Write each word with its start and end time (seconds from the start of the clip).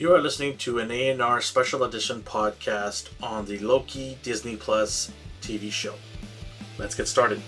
You 0.00 0.14
are 0.14 0.18
listening 0.22 0.56
to 0.56 0.78
an 0.78 0.90
A&R 0.90 1.42
special 1.42 1.84
edition 1.84 2.22
podcast 2.22 3.10
on 3.22 3.44
the 3.44 3.58
Loki 3.58 4.16
Disney 4.22 4.56
Plus 4.56 5.12
TV 5.42 5.70
show. 5.70 5.94
Let's 6.78 6.94
get 6.94 7.06
started. 7.06 7.42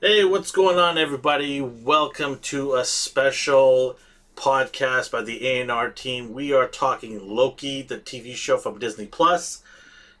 Hey, 0.00 0.24
what's 0.24 0.50
going 0.50 0.78
on, 0.78 0.96
everybody? 0.96 1.60
Welcome 1.60 2.38
to 2.38 2.76
a 2.76 2.86
special 2.86 3.98
podcast 4.34 5.10
by 5.10 5.20
the 5.20 5.46
A&R 5.46 5.90
team. 5.90 6.32
We 6.32 6.54
are 6.54 6.66
talking 6.66 7.20
Loki, 7.20 7.82
the 7.82 7.98
TV 7.98 8.34
show 8.34 8.56
from 8.56 8.78
Disney 8.78 9.04
Plus. 9.04 9.62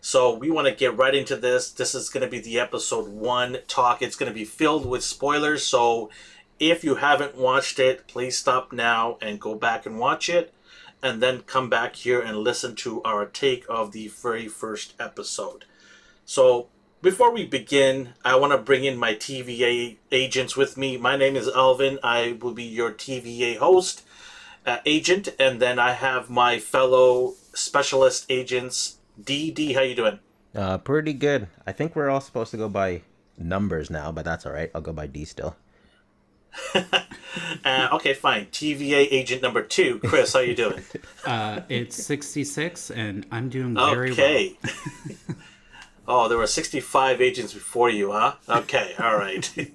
So 0.00 0.32
we 0.34 0.50
want 0.50 0.66
to 0.66 0.74
get 0.74 0.96
right 0.96 1.14
into 1.14 1.36
this. 1.36 1.70
This 1.70 1.94
is 1.94 2.08
going 2.08 2.22
to 2.22 2.30
be 2.30 2.40
the 2.40 2.58
episode 2.58 3.08
one 3.08 3.58
talk. 3.68 4.00
It's 4.00 4.16
going 4.16 4.32
to 4.32 4.38
be 4.38 4.46
filled 4.46 4.86
with 4.86 5.04
spoilers. 5.04 5.66
So 5.66 6.08
if 6.58 6.82
you 6.82 6.96
haven't 6.96 7.36
watched 7.36 7.78
it, 7.78 8.08
please 8.08 8.38
stop 8.38 8.72
now 8.72 9.18
and 9.20 9.40
go 9.40 9.54
back 9.54 9.84
and 9.84 9.98
watch 9.98 10.30
it. 10.30 10.54
And 11.02 11.22
then 11.22 11.42
come 11.42 11.68
back 11.68 11.96
here 11.96 12.20
and 12.20 12.38
listen 12.38 12.74
to 12.76 13.02
our 13.02 13.26
take 13.26 13.64
of 13.68 13.92
the 13.92 14.08
very 14.08 14.48
first 14.48 14.94
episode. 14.98 15.64
So 16.24 16.68
before 17.02 17.32
we 17.32 17.46
begin, 17.46 18.14
I 18.24 18.36
want 18.36 18.52
to 18.52 18.58
bring 18.58 18.84
in 18.84 18.96
my 18.98 19.14
TVA 19.14 19.96
agents 20.12 20.56
with 20.56 20.76
me. 20.76 20.96
My 20.96 21.16
name 21.16 21.36
is 21.36 21.48
Alvin. 21.48 21.98
I 22.02 22.38
will 22.40 22.52
be 22.52 22.64
your 22.64 22.92
TVA 22.92 23.56
host, 23.58 24.02
uh, 24.66 24.78
agent. 24.86 25.28
And 25.38 25.60
then 25.60 25.78
I 25.78 25.92
have 25.92 26.30
my 26.30 26.58
fellow 26.58 27.34
specialist 27.54 28.26
agents 28.28 28.98
D 29.22 29.50
D, 29.50 29.72
how 29.72 29.82
you 29.82 29.94
doing? 29.94 30.18
Uh, 30.54 30.78
pretty 30.78 31.12
good. 31.12 31.48
I 31.66 31.72
think 31.72 31.94
we're 31.94 32.10
all 32.10 32.20
supposed 32.20 32.50
to 32.50 32.56
go 32.56 32.68
by 32.68 33.02
numbers 33.38 33.90
now, 33.90 34.12
but 34.12 34.24
that's 34.24 34.46
all 34.46 34.52
right. 34.52 34.70
I'll 34.74 34.80
go 34.80 34.92
by 34.92 35.06
D 35.06 35.24
still. 35.24 35.56
uh, 36.74 37.88
okay, 37.92 38.12
fine. 38.12 38.46
TVA 38.46 39.06
agent 39.10 39.42
number 39.42 39.62
two, 39.62 40.00
Chris, 40.00 40.32
how 40.32 40.40
you 40.40 40.54
doing? 40.54 40.82
Uh, 41.22 41.60
it's 41.68 42.02
sixty 42.02 42.42
six, 42.42 42.90
and 42.90 43.26
I'm 43.30 43.50
doing 43.50 43.74
very 43.74 44.12
okay. 44.12 44.56
well. 44.64 45.36
oh, 46.08 46.28
there 46.28 46.38
were 46.38 46.46
sixty 46.46 46.80
five 46.80 47.20
agents 47.20 47.52
before 47.52 47.90
you, 47.90 48.12
huh? 48.12 48.36
Okay, 48.48 48.94
all 48.98 49.16
right. 49.18 49.70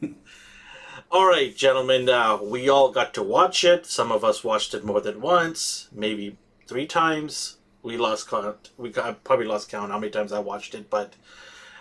all 1.11 1.27
right, 1.27 1.55
gentlemen. 1.55 2.09
Uh, 2.09 2.39
we 2.41 2.67
all 2.67 2.91
got 2.91 3.13
to 3.13 3.21
watch 3.21 3.63
it. 3.63 3.85
Some 3.85 4.11
of 4.11 4.23
us 4.23 4.43
watched 4.43 4.73
it 4.73 4.83
more 4.83 5.01
than 5.01 5.21
once, 5.21 5.87
maybe 5.93 6.35
three 6.67 6.87
times 6.87 7.57
we 7.85 7.97
lost 7.97 8.27
count. 8.27 8.71
We 8.77 8.89
got, 8.89 9.23
probably 9.23 9.45
lost 9.45 9.69
count 9.69 9.91
how 9.91 9.99
many 9.99 10.11
times 10.11 10.33
I 10.33 10.39
watched 10.39 10.73
it, 10.73 10.89
but 10.89 11.13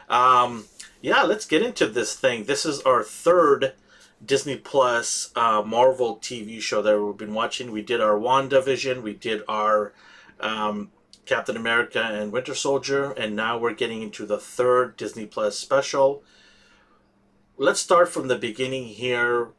um, 0.09 0.67
yeah, 1.01 1.23
let's 1.23 1.47
get 1.47 1.63
into 1.63 1.87
this 1.87 2.15
thing. 2.15 2.45
This 2.45 2.67
is 2.67 2.83
our 2.83 3.03
third 3.03 3.73
Disney 4.25 4.57
Plus 4.57 5.33
uh, 5.35 5.63
Marvel 5.65 6.19
TV 6.19 6.61
show 6.61 6.83
that 6.83 7.01
we've 7.01 7.17
been 7.17 7.33
watching. 7.33 7.73
We 7.73 7.83
did 7.83 8.03
our 8.03 8.19
WandaVision, 8.19 9.03
we 9.03 9.15
did 9.15 9.43
our 9.49 9.95
um, 10.41 10.91
Captain 11.25 11.57
America 11.57 12.03
and 12.03 12.31
Winter 12.31 12.55
Soldier, 12.55 13.13
and 13.13 13.35
now 13.35 13.57
we're 13.57 13.73
getting 13.73 14.03
into 14.03 14.27
the 14.27 14.39
third 14.39 14.99
Disney 14.99 15.25
Plus 15.25 15.59
special. 15.59 16.23
Let's 17.57 17.81
start 17.81 18.11
from 18.11 18.29
the 18.29 18.37
beginning 18.37 18.89
here. 18.89 19.53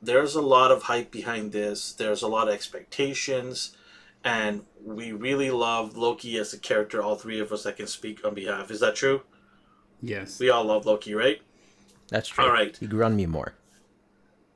There's 0.00 0.34
a 0.34 0.40
lot 0.40 0.70
of 0.70 0.84
hype 0.84 1.10
behind 1.10 1.52
this. 1.52 1.92
There's 1.92 2.22
a 2.22 2.28
lot 2.28 2.48
of 2.48 2.54
expectations 2.54 3.76
and 4.24 4.64
we 4.84 5.12
really 5.12 5.50
love 5.50 5.96
Loki 5.96 6.38
as 6.38 6.52
a 6.52 6.58
character. 6.58 7.02
All 7.02 7.16
three 7.16 7.40
of 7.40 7.52
us 7.52 7.64
that 7.64 7.76
can 7.76 7.86
speak 7.86 8.24
on 8.24 8.34
behalf. 8.34 8.70
Is 8.70 8.80
that 8.80 8.96
true? 8.96 9.22
Yes. 10.00 10.38
We 10.38 10.50
all 10.50 10.64
love 10.64 10.86
Loki, 10.86 11.14
right? 11.14 11.40
That's 12.08 12.28
true. 12.28 12.44
All 12.44 12.52
right. 12.52 12.76
You 12.80 12.88
grew 12.88 13.04
on 13.04 13.16
me 13.16 13.26
more. 13.26 13.54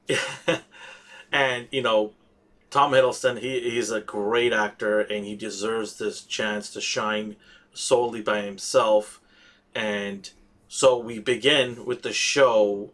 and 1.33 1.69
you 1.71 1.83
know, 1.83 2.13
Tom 2.71 2.93
Hiddleston, 2.93 3.39
he 3.39 3.71
he's 3.71 3.91
a 3.91 4.01
great 4.01 4.53
actor, 4.53 5.01
and 5.01 5.25
he 5.25 5.35
deserves 5.35 5.99
this 5.99 6.23
chance 6.23 6.71
to 6.71 6.81
shine 6.81 7.37
solely 7.73 8.23
by 8.23 8.43
himself. 8.43 9.21
And 9.75 10.31
so 10.69 10.99
we 10.99 11.19
begin 11.19 11.85
with 11.85 12.03
the 12.03 12.13
show 12.13 12.93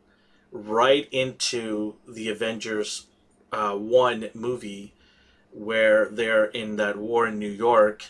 right 0.50 1.08
into 1.10 1.96
the 2.06 2.28
Avengers 2.28 3.06
uh, 3.52 3.74
one 3.74 4.30
movie 4.34 4.94
where 5.52 6.08
they're 6.08 6.46
in 6.46 6.76
that 6.76 6.98
war 6.98 7.26
in 7.26 7.38
New 7.38 7.50
York 7.50 8.06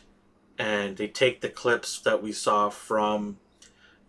and 0.58 0.96
they 0.96 1.08
take 1.08 1.40
the 1.40 1.48
clips 1.48 2.00
that 2.00 2.22
we 2.22 2.32
saw 2.32 2.70
from 2.70 3.38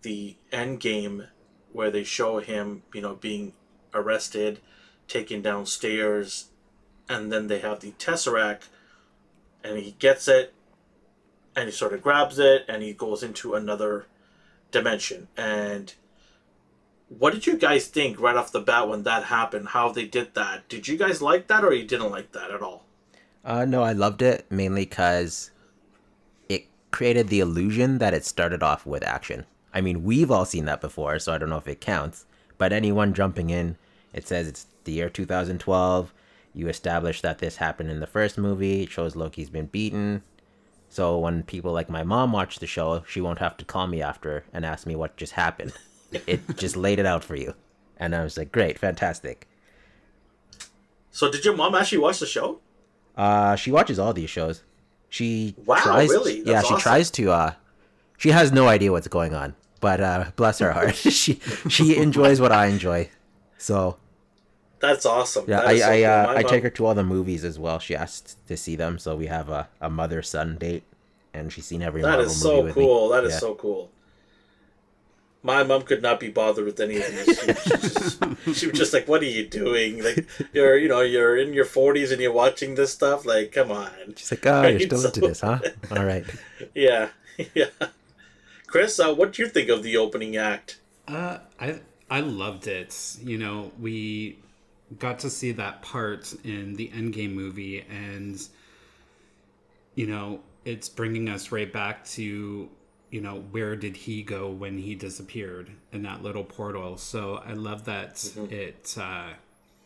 the 0.04 0.36
end 0.52 0.80
game 0.80 1.28
where 1.72 1.90
they 1.90 2.04
show 2.04 2.40
him, 2.40 2.84
you 2.94 3.02
know, 3.02 3.16
being 3.16 3.54
arrested, 3.94 4.60
taken 5.08 5.42
downstairs, 5.42 6.50
and 7.10 7.32
then 7.32 7.48
they 7.48 7.60
have 7.60 7.80
the 7.80 7.92
Tesseract 7.94 8.68
and 9.64 9.78
he 9.78 9.92
gets 10.00 10.28
it 10.28 10.54
and 11.56 11.66
he 11.66 11.72
sort 11.72 11.94
of 11.94 12.02
grabs 12.02 12.40
it 12.40 12.66
and 12.68 12.84
he 12.84 12.94
goes 12.94 13.24
into 13.24 13.56
another 13.56 14.06
dimension. 14.72 15.28
And 15.38 15.94
what 17.10 17.34
did 17.34 17.46
you 17.46 17.58
guys 17.58 17.88
think 17.88 18.20
right 18.20 18.36
off 18.36 18.52
the 18.52 18.60
bat 18.60 18.90
when 18.90 19.04
that 19.04 19.26
happened? 19.26 19.70
How 19.70 19.92
they 19.92 20.06
did 20.06 20.34
that? 20.36 20.68
Did 20.68 20.88
you 20.88 20.98
guys 20.98 21.22
like 21.22 21.48
that 21.48 21.64
or 21.64 21.74
you 21.74 21.88
didn't 21.88 22.12
like 22.12 22.32
that 22.34 22.52
at 22.52 22.62
all? 22.62 22.83
Uh, 23.44 23.66
no, 23.66 23.84
I 23.84 23.92
loved 23.92 24.22
it 24.22 24.46
mainly 24.50 24.86
because 24.86 25.52
it 26.48 26.68
created 26.92 27.28
the 27.28 27.42
illusion 27.42 27.98
that 27.98 28.14
it 28.14 28.26
started 28.26 28.64
off 28.64 28.86
with 28.86 29.04
action. 29.04 29.46
I 29.74 29.82
mean, 29.82 30.04
we've 30.04 30.32
all 30.32 30.46
seen 30.46 30.66
that 30.66 30.82
before, 30.82 31.20
so 31.20 31.34
I 31.34 31.38
don't 31.38 31.50
know 31.50 31.58
if 31.58 31.68
it 31.68 31.82
counts. 31.82 32.26
But 32.58 32.72
anyone 32.72 33.14
jumping 33.14 33.50
in, 33.50 33.78
it 34.14 34.28
says 34.28 34.48
it's 34.48 34.68
the 34.84 34.94
year 34.94 35.10
2012. 35.10 36.14
You 36.54 36.68
establish 36.68 37.22
that 37.22 37.40
this 37.40 37.58
happened 37.58 37.90
in 37.90 38.00
the 38.00 38.08
first 38.08 38.38
movie. 38.38 38.84
It 38.84 38.92
shows 38.92 39.16
Loki's 39.16 39.50
been 39.50 39.66
beaten. 39.66 40.22
So 40.88 41.18
when 41.18 41.42
people 41.44 41.74
like 41.74 41.90
my 41.90 42.04
mom 42.04 42.32
watch 42.32 42.60
the 42.60 42.68
show, 42.68 43.04
she 43.08 43.20
won't 43.20 43.40
have 43.40 43.58
to 43.58 43.66
call 43.66 43.88
me 43.88 44.02
after 44.02 44.46
and 44.54 44.64
ask 44.64 44.86
me 44.86 44.96
what 44.96 45.18
just 45.18 45.34
happened. 45.34 45.74
it 46.28 46.42
just 46.56 46.78
laid 46.78 47.00
it 47.00 47.08
out 47.08 47.24
for 47.24 47.36
you. 47.36 47.56
And 47.98 48.16
I 48.16 48.24
was 48.24 48.38
like, 48.38 48.52
great, 48.52 48.78
fantastic. 48.78 49.48
So 51.10 51.32
did 51.32 51.44
your 51.44 51.56
mom 51.56 51.74
actually 51.74 51.98
watch 51.98 52.20
the 52.20 52.28
show? 52.28 52.60
Uh, 53.16 53.56
she 53.56 53.72
watches 53.72 54.00
all 54.00 54.14
these 54.14 54.30
shows. 54.30 54.64
She 55.10 55.56
wow, 55.66 55.76
tries, 55.76 56.10
really? 56.10 56.42
That's 56.42 56.50
yeah, 56.50 56.60
awesome. 56.60 56.78
she 56.78 56.82
tries 56.82 57.12
to. 57.12 57.32
Uh, 57.32 57.54
she 58.18 58.30
has 58.30 58.52
no 58.52 58.68
idea 58.68 58.92
what's 58.92 59.08
going 59.08 59.34
on, 59.34 59.56
but 59.80 60.02
uh, 60.02 60.32
bless 60.36 60.60
her 60.60 60.72
heart, 60.72 60.96
she 60.96 61.40
she 61.70 61.98
enjoys 61.98 62.42
what 62.42 62.52
I 62.52 62.68
enjoy. 62.68 63.10
So 63.58 63.98
that's 64.80 65.06
awesome. 65.06 65.46
Yeah, 65.48 65.62
I 65.62 65.80
I, 65.80 66.04
uh, 66.04 66.34
I 66.38 66.44
take 66.44 66.64
her 66.64 66.70
to 66.72 66.86
all 66.86 66.96
the 66.96 67.04
movies 67.04 67.44
as 67.44 67.60
well. 67.60 67.80
She 67.80 67.96
asked 67.96 68.46
to 68.48 68.58
see 68.58 68.76
them, 68.76 68.98
so 68.98 69.16
we 69.16 69.28
have 69.28 69.50
a, 69.50 69.70
a 69.80 69.90
mother 69.90 70.22
son 70.22 70.58
date, 70.58 70.84
and 71.34 71.54
she's 71.54 71.66
seen 71.66 71.82
every. 71.82 72.02
That 72.02 72.08
Marvel 72.08 72.26
is 72.26 72.42
so 72.42 72.74
cool. 72.74 73.10
That 73.10 73.24
is 73.24 73.34
yeah. 73.34 73.40
so 73.40 73.56
cool 73.56 73.92
my 75.44 75.62
mom 75.64 75.82
could 75.82 76.02
not 76.02 76.22
be 76.22 76.30
bothered 76.30 76.66
with 76.66 76.80
any 76.80 76.98
of 76.98 77.06
these. 77.06 77.40
She, 77.40 77.46
just, 77.46 78.24
she 78.60 78.68
was 78.68 78.78
just 78.78 78.94
like, 78.94 79.08
"What 79.08 79.22
are 79.22 79.26
you 79.26 79.46
doing? 79.46 80.02
Like, 80.02 80.26
you're, 80.54 80.78
you 80.78 80.88
know, 80.88 81.02
you're 81.02 81.38
in 81.38 81.54
your 81.54 81.66
forties 81.66 82.12
and 82.12 82.22
you're 82.22 82.32
watching 82.32 82.76
this 82.76 82.94
stuff. 82.94 83.26
Like, 83.26 83.52
come 83.52 83.72
on." 83.72 83.92
She's 84.16 84.32
like, 84.32 84.46
"Oh, 84.48 84.62
right? 84.62 84.72
you're 84.72 84.88
still 84.88 85.00
so, 85.00 85.08
into 85.10 85.20
this, 85.22 85.42
huh? 85.42 85.60
All 85.92 86.06
right." 86.06 86.26
Yeah, 86.74 87.10
yeah. 87.54 87.66
Chris, 88.68 89.00
uh, 89.00 89.14
what 89.14 89.34
do 89.34 89.44
you 89.44 89.50
think 89.50 89.70
of 89.70 89.84
the 89.84 89.98
opening 89.98 90.38
act? 90.38 90.80
Uh, 91.08 91.40
I 91.60 91.82
I 92.10 92.22
loved 92.22 92.68
it. 92.68 93.18
You 93.22 93.38
know, 93.38 93.72
we 93.80 94.40
got 94.98 95.20
to 95.20 95.30
see 95.30 95.52
that 95.52 95.82
part 95.82 96.34
in 96.46 96.76
the 96.76 96.88
Endgame 96.90 97.34
movie, 97.34 97.86
and 97.90 98.42
you 99.96 100.08
know, 100.08 100.40
it's 100.64 100.88
bringing 100.88 101.28
us 101.28 101.52
right 101.52 101.72
back 101.72 102.06
to 102.06 102.70
you 103.14 103.22
know 103.22 103.44
where 103.52 103.76
did 103.76 103.96
he 103.96 104.24
go 104.24 104.50
when 104.50 104.80
he 104.80 104.96
disappeared 104.96 105.70
in 105.92 106.02
that 106.02 106.24
little 106.24 106.44
portal? 106.44 106.98
So 106.98 107.44
i 107.46 107.54
love 107.54 107.86
that 107.86 108.16
mm-hmm. 108.16 108.52
it 108.52 108.98
uh, 109.00 109.34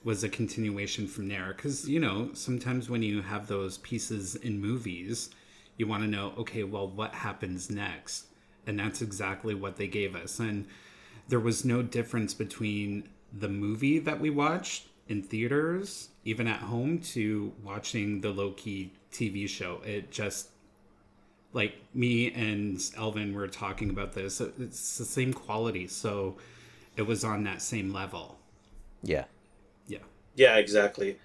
was 0.06 0.24
a 0.24 0.30
continuation 0.30 1.08
from 1.08 1.28
there. 1.28 1.54
Because 1.54 1.90
you 1.90 2.00
know 2.00 2.30
sometimes 2.34 2.90
when 2.90 3.04
you 3.04 3.22
have 3.22 3.48
those 3.48 3.80
pieces 3.80 4.36
in 4.36 4.62
movies 4.62 5.30
you 5.76 5.86
want 5.88 6.04
to 6.04 6.10
know 6.10 6.34
okay 6.38 6.64
well 6.64 6.88
what 6.88 7.14
happens 7.14 7.70
next? 7.70 8.28
And 8.66 8.80
that's 8.80 9.02
exactly 9.02 9.54
what 9.54 9.76
they 9.76 9.88
gave 9.88 10.16
us. 10.16 10.40
And 10.40 10.66
there 11.28 11.42
was 11.42 11.66
no 11.66 11.82
difference 11.82 12.34
between 12.34 13.10
the 13.34 13.50
movie 13.50 14.00
that 14.00 14.22
we 14.22 14.30
watched 14.30 14.88
in 15.10 15.22
theaters 15.22 16.10
even 16.24 16.48
at 16.48 16.60
home 16.60 17.00
to 17.00 17.52
watching 17.62 18.22
the 18.22 18.30
loki 18.30 18.94
tv 19.12 19.50
show. 19.50 19.82
It 19.86 20.12
just 20.12 20.48
like 21.54 21.76
me 21.94 22.32
and 22.32 22.82
Elvin 22.98 23.34
were 23.34 23.48
talking 23.48 23.90
about 23.90 24.14
this. 24.14 24.42
It's 24.42 24.98
the 24.98 25.06
same 25.06 25.34
quality, 25.34 25.88
so 25.88 26.38
it 26.96 27.04
was 27.04 27.24
on 27.24 27.44
that 27.44 27.62
same 27.62 27.94
level. 27.94 28.38
Yeah. 29.02 29.26
Yeah. 29.88 30.00
Yeah, 30.36 30.58
exactly. 30.58 31.18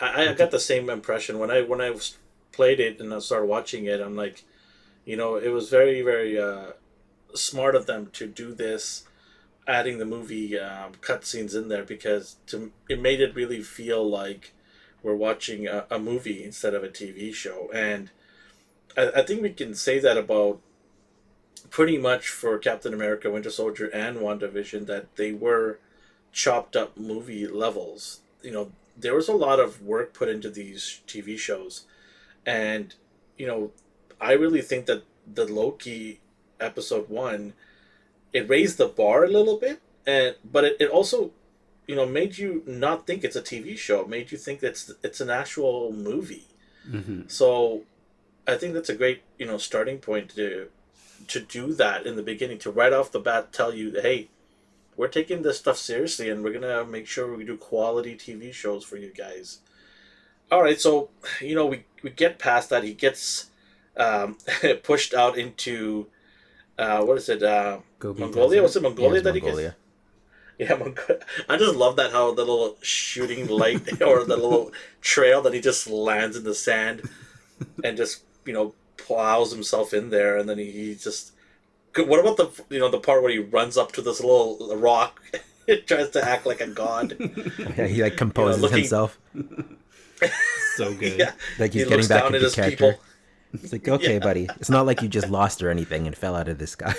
I, 0.00 0.28
I 0.28 0.34
got 0.34 0.50
the 0.50 0.60
same 0.60 0.90
impression 0.90 1.38
when 1.38 1.50
I 1.50 1.62
when 1.62 1.80
I 1.80 1.94
played 2.52 2.80
it 2.80 3.00
and 3.00 3.12
I 3.12 3.18
started 3.18 3.46
watching 3.46 3.86
it. 3.86 4.00
I'm 4.00 4.16
like, 4.16 4.44
you 5.04 5.16
know, 5.16 5.36
it 5.36 5.48
was 5.48 5.70
very 5.70 6.02
very 6.02 6.38
uh, 6.38 6.72
smart 7.34 7.74
of 7.74 7.86
them 7.86 8.10
to 8.14 8.26
do 8.26 8.54
this, 8.54 9.04
adding 9.66 9.98
the 9.98 10.04
movie 10.04 10.58
um, 10.58 10.92
cutscenes 11.00 11.54
in 11.54 11.68
there 11.68 11.84
because 11.84 12.36
to 12.46 12.72
it 12.88 13.00
made 13.00 13.20
it 13.20 13.34
really 13.34 13.62
feel 13.62 14.08
like 14.08 14.52
we're 15.02 15.16
watching 15.16 15.66
a, 15.66 15.86
a 15.90 15.98
movie 15.98 16.44
instead 16.44 16.74
of 16.74 16.84
a 16.84 16.88
TV 16.88 17.34
show, 17.34 17.70
and 17.72 18.10
I, 18.96 19.20
I 19.20 19.22
think 19.22 19.42
we 19.42 19.50
can 19.50 19.74
say 19.74 19.98
that 19.98 20.16
about 20.16 20.60
pretty 21.70 21.98
much 21.98 22.28
for 22.28 22.58
Captain 22.58 22.92
America, 22.92 23.30
Winter 23.30 23.50
Soldier, 23.50 23.86
and 23.88 24.18
WandaVision 24.18 24.86
that 24.86 25.16
they 25.16 25.32
were 25.32 25.78
chopped 26.32 26.76
up 26.76 26.96
movie 26.96 27.46
levels. 27.46 28.20
You 28.42 28.52
know, 28.52 28.72
there 28.96 29.14
was 29.14 29.28
a 29.28 29.34
lot 29.34 29.60
of 29.60 29.82
work 29.82 30.12
put 30.12 30.28
into 30.28 30.50
these 30.50 31.00
TV 31.06 31.38
shows, 31.38 31.84
and 32.44 32.94
you 33.36 33.46
know, 33.46 33.70
I 34.20 34.32
really 34.32 34.62
think 34.62 34.86
that 34.86 35.04
the 35.32 35.46
Loki 35.46 36.20
episode 36.60 37.08
one, 37.08 37.54
it 38.32 38.48
raised 38.48 38.78
the 38.78 38.88
bar 38.88 39.24
a 39.24 39.28
little 39.28 39.56
bit, 39.58 39.80
and 40.06 40.36
but 40.44 40.64
it, 40.64 40.76
it 40.80 40.90
also, 40.90 41.30
you 41.86 41.94
know, 41.94 42.06
made 42.06 42.38
you 42.38 42.62
not 42.66 43.06
think 43.06 43.24
it's 43.24 43.36
a 43.36 43.42
TV 43.42 43.76
show. 43.76 44.02
It 44.02 44.08
made 44.08 44.32
you 44.32 44.38
think 44.38 44.62
it's 44.62 44.92
it's 45.02 45.20
an 45.20 45.30
actual 45.30 45.92
movie. 45.92 46.46
Mm-hmm. 46.88 47.22
So, 47.28 47.82
I 48.46 48.56
think 48.56 48.74
that's 48.74 48.88
a 48.88 48.94
great 48.94 49.22
you 49.38 49.46
know 49.46 49.58
starting 49.58 49.98
point 49.98 50.30
to 50.36 50.68
to 51.28 51.40
do 51.40 51.72
that 51.74 52.06
in 52.06 52.16
the 52.16 52.22
beginning 52.22 52.58
to 52.58 52.70
right 52.70 52.92
off 52.92 53.12
the 53.12 53.20
bat 53.20 53.52
tell 53.52 53.72
you, 53.72 53.92
hey, 54.00 54.28
we're 54.96 55.08
taking 55.08 55.42
this 55.42 55.58
stuff 55.58 55.76
seriously 55.76 56.28
and 56.28 56.42
we're 56.42 56.52
gonna 56.52 56.84
make 56.84 57.06
sure 57.06 57.34
we 57.36 57.44
do 57.44 57.56
quality 57.56 58.14
TV 58.14 58.52
shows 58.52 58.84
for 58.84 58.96
you 58.96 59.12
guys. 59.16 59.58
All 60.50 60.62
right, 60.62 60.80
so 60.80 61.10
you 61.40 61.54
know 61.54 61.66
we 61.66 61.84
we 62.02 62.10
get 62.10 62.38
past 62.38 62.70
that. 62.70 62.84
He 62.84 62.92
gets 62.92 63.50
um, 63.96 64.36
pushed 64.82 65.14
out 65.14 65.38
into 65.38 66.08
uh, 66.78 67.02
what 67.04 67.16
is 67.16 67.28
it? 67.28 67.42
Uh, 67.42 67.78
Mongolia? 68.02 68.62
Was 68.62 68.76
it 68.76 68.82
Mongolia 68.82 69.16
Yeah, 69.16 69.20
that 69.22 69.34
he 69.34 69.40
gets? 69.40 69.76
Yeah, 70.58 70.74
Mongolia. 70.74 71.20
I 71.48 71.56
just 71.56 71.76
love 71.76 71.96
that 71.96 72.12
how 72.12 72.34
the 72.34 72.44
little 72.44 72.76
shooting 72.82 73.46
light 73.48 74.02
or 74.02 74.24
the 74.24 74.36
little 74.36 74.72
trail 75.00 75.40
that 75.42 75.54
he 75.54 75.60
just 75.60 75.88
lands 75.88 76.36
in 76.36 76.44
the 76.44 76.54
sand 76.54 77.08
and 77.84 77.96
just 77.96 78.22
you 78.44 78.52
know 78.52 78.74
plows 78.96 79.52
himself 79.52 79.92
in 79.94 80.10
there, 80.10 80.36
and 80.36 80.48
then 80.48 80.58
he, 80.58 80.70
he 80.70 80.94
just. 80.94 81.32
What 81.96 82.20
about 82.20 82.36
the 82.38 82.50
you 82.74 82.78
know 82.80 82.88
the 82.90 82.98
part 83.00 83.22
where 83.22 83.30
he 83.32 83.38
runs 83.38 83.76
up 83.76 83.92
to 83.92 84.02
this 84.02 84.20
little 84.20 84.74
rock, 84.76 85.20
tries 85.86 86.10
to 86.10 86.24
act 86.26 86.46
like 86.46 86.60
a 86.60 86.66
god? 86.68 87.16
Yeah, 87.76 87.86
he 87.86 88.02
like 88.02 88.16
composes 88.16 88.62
looking- 88.62 88.78
himself. 88.78 89.18
So 90.76 90.94
good. 90.94 91.18
yeah, 91.18 91.32
Like 91.58 91.72
he's 91.72 91.82
he 91.82 91.88
getting 91.88 91.96
looks 91.98 92.08
back 92.08 92.22
down 92.22 92.34
into 92.34 92.46
his 92.46 92.54
character. 92.54 92.92
people. 92.92 93.00
It's 93.54 93.72
like, 93.72 93.86
okay, 93.88 94.14
Yeah. 94.14 94.18
buddy. 94.20 94.48
It's 94.60 94.70
not 94.70 94.86
like 94.86 95.02
you 95.02 95.08
just 95.08 95.28
lost 95.28 95.62
or 95.62 95.68
anything 95.68 96.06
and 96.06 96.16
fell 96.16 96.34
out 96.36 96.48
of 96.48 96.58
the 96.58 96.66
sky. 96.66 96.94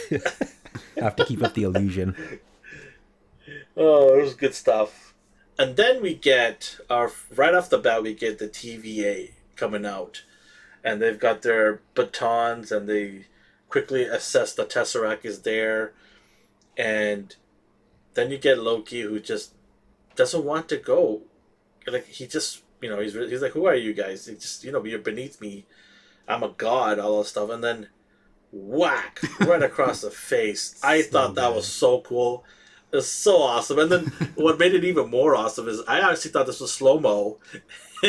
have 0.99 1.15
to 1.15 1.25
keep 1.25 1.41
up 1.41 1.53
the 1.55 1.63
illusion. 1.63 2.15
Oh, 3.75 4.13
it 4.17 4.21
was 4.21 4.35
good 4.35 4.53
stuff. 4.53 5.13
And 5.57 5.75
then 5.75 6.01
we 6.01 6.13
get 6.15 6.77
our 6.89 7.11
right 7.35 7.53
off 7.55 7.69
the 7.69 7.77
bat 7.77 8.03
we 8.03 8.13
get 8.13 8.39
the 8.39 8.47
TVA 8.47 9.31
coming 9.55 9.85
out, 9.85 10.23
and 10.83 11.01
they've 11.01 11.19
got 11.19 11.41
their 11.41 11.81
batons 11.95 12.71
and 12.71 12.87
they 12.89 13.25
quickly 13.69 14.03
assess 14.03 14.53
the 14.53 14.65
tesseract 14.65 15.25
is 15.25 15.41
there, 15.41 15.93
and 16.77 17.35
then 18.15 18.31
you 18.31 18.37
get 18.37 18.59
Loki 18.59 19.01
who 19.01 19.19
just 19.19 19.53
doesn't 20.15 20.45
want 20.45 20.69
to 20.69 20.77
go, 20.77 21.23
like 21.87 22.07
he 22.07 22.27
just 22.27 22.63
you 22.81 22.89
know 22.89 22.99
he's 22.99 23.13
he's 23.13 23.41
like 23.41 23.53
who 23.53 23.65
are 23.65 23.75
you 23.75 23.93
guys? 23.93 24.25
He 24.27 24.35
just 24.35 24.63
you 24.63 24.71
know 24.71 24.83
you're 24.85 24.99
beneath 24.99 25.41
me, 25.41 25.65
I'm 26.27 26.43
a 26.43 26.49
god, 26.49 26.99
all 26.99 27.19
that 27.19 27.29
stuff, 27.29 27.49
and 27.49 27.63
then 27.63 27.89
whack 28.51 29.21
right 29.39 29.63
across 29.63 30.01
the 30.01 30.11
face. 30.11 30.75
I 30.81 31.01
So 31.09 31.09
thought 31.11 31.35
that 31.35 31.53
good. 31.53 31.55
was 31.55 31.67
so 31.67 32.01
cool. 32.01 32.43
It 32.91 32.97
was 32.97 33.09
so 33.11 33.37
awesome. 33.41 33.79
And 33.79 33.91
then 33.91 34.05
what 34.35 34.59
made 34.59 34.73
it 34.73 34.83
even 34.83 35.09
more 35.09 35.35
awesome 35.35 35.67
is 35.67 35.81
I 35.87 35.99
actually 36.11 36.31
thought 36.31 36.45
this 36.45 36.59
was 36.59 36.71
slow 36.71 36.99
mo. 36.99 37.39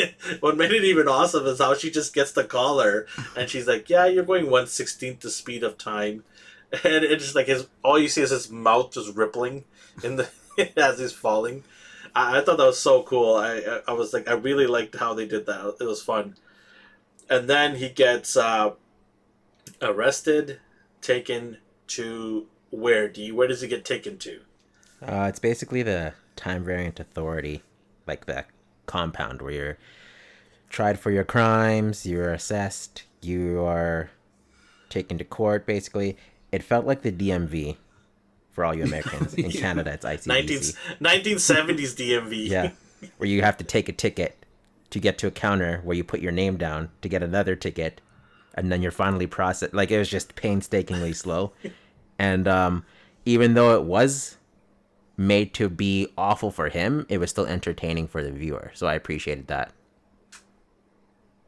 what 0.39 0.57
made 0.57 0.71
it 0.71 0.83
even 0.83 1.07
awesome 1.07 1.45
is 1.45 1.59
how 1.59 1.73
she 1.73 1.89
just 1.91 2.13
gets 2.13 2.31
the 2.31 2.43
collar 2.43 3.07
and 3.35 3.49
she's 3.49 3.67
like, 3.67 3.89
"Yeah, 3.89 4.05
you're 4.05 4.25
going 4.25 4.49
one 4.49 4.67
sixteenth 4.67 5.21
the 5.21 5.29
speed 5.29 5.63
of 5.63 5.77
time," 5.77 6.23
and 6.71 7.03
it's 7.03 7.23
just 7.23 7.35
like 7.35 7.47
his 7.47 7.67
all 7.83 7.99
you 7.99 8.07
see 8.07 8.21
is 8.21 8.31
his 8.31 8.49
mouth 8.49 8.91
just 8.91 9.15
rippling 9.15 9.63
in 10.03 10.17
the 10.17 10.29
as 10.77 10.99
he's 10.99 11.13
falling. 11.13 11.63
I, 12.15 12.39
I 12.39 12.41
thought 12.43 12.57
that 12.57 12.65
was 12.65 12.79
so 12.79 13.03
cool. 13.03 13.35
I, 13.35 13.57
I 13.57 13.81
I 13.89 13.93
was 13.93 14.13
like, 14.13 14.27
I 14.27 14.33
really 14.33 14.67
liked 14.67 14.95
how 14.95 15.13
they 15.13 15.27
did 15.27 15.45
that. 15.45 15.77
It 15.79 15.85
was 15.85 16.01
fun. 16.01 16.35
And 17.29 17.49
then 17.49 17.75
he 17.77 17.89
gets 17.89 18.37
uh, 18.37 18.73
arrested, 19.81 20.59
taken 21.01 21.57
to 21.87 22.45
where? 22.69 23.07
D? 23.07 23.31
Where 23.31 23.47
does 23.47 23.61
he 23.61 23.67
get 23.67 23.83
taken 23.83 24.17
to? 24.19 24.41
Uh, 25.01 25.25
it's 25.27 25.39
basically 25.39 25.81
the 25.81 26.13
time 26.35 26.63
variant 26.63 26.99
authority, 26.99 27.63
like 28.05 28.25
the 28.25 28.45
compound 28.85 29.41
where 29.41 29.51
you're 29.51 29.77
tried 30.69 30.99
for 30.99 31.11
your 31.11 31.23
crimes, 31.23 32.05
you're 32.05 32.33
assessed, 32.33 33.03
you 33.21 33.61
are 33.63 34.09
taken 34.89 35.17
to 35.17 35.23
court. 35.23 35.65
Basically, 35.65 36.17
it 36.51 36.63
felt 36.63 36.85
like 36.85 37.01
the 37.01 37.11
DMV 37.11 37.77
for 38.51 38.63
all 38.65 38.73
you 38.75 38.83
Americans. 38.91 39.33
In 39.33 39.49
Yeah. 39.51 39.59
Canada, 39.61 39.91
it's 39.93 40.05
ICBC. 40.05 40.75
19, 41.01 41.35
1970s 41.35 41.95
DMV. 41.95 42.47
Yeah, 42.49 42.71
where 43.17 43.29
you 43.29 43.41
have 43.41 43.57
to 43.57 43.63
take 43.63 43.89
a 43.89 43.93
ticket 43.93 44.45
to 44.91 44.99
get 44.99 45.17
to 45.19 45.27
a 45.27 45.31
counter 45.31 45.81
where 45.83 45.95
you 45.97 46.03
put 46.03 46.21
your 46.21 46.31
name 46.31 46.57
down 46.57 46.89
to 47.01 47.09
get 47.09 47.21
another 47.23 47.55
ticket, 47.55 48.01
and 48.53 48.71
then 48.71 48.81
you're 48.81 48.91
finally 48.91 49.27
processed. 49.27 49.73
Like 49.73 49.91
it 49.91 49.97
was 49.97 50.09
just 50.09 50.35
painstakingly 50.35 51.13
slow, 51.13 51.51
and 52.19 52.47
um, 52.47 52.85
even 53.25 53.53
though 53.55 53.75
it 53.75 53.83
was 53.83 54.37
made 55.17 55.53
to 55.53 55.69
be 55.69 56.07
awful 56.17 56.51
for 56.51 56.69
him, 56.69 57.05
it 57.09 57.19
was 57.19 57.29
still 57.29 57.45
entertaining 57.45 58.07
for 58.07 58.21
the 58.21 58.31
viewer. 58.31 58.71
So 58.73 58.87
I 58.87 58.95
appreciated 58.95 59.47
that. 59.47 59.71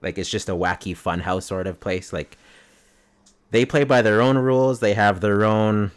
Like 0.01 0.17
it's 0.17 0.29
just 0.29 0.49
a 0.49 0.53
wacky 0.53 0.95
funhouse 0.95 1.43
sort 1.43 1.67
of 1.67 1.79
place. 1.79 2.13
Like 2.13 2.37
they 3.51 3.65
play 3.65 3.83
by 3.83 4.01
their 4.01 4.21
own 4.21 4.37
rules. 4.37 4.79
They 4.79 4.93
have 4.93 5.21
their 5.21 5.43
own 5.43 5.91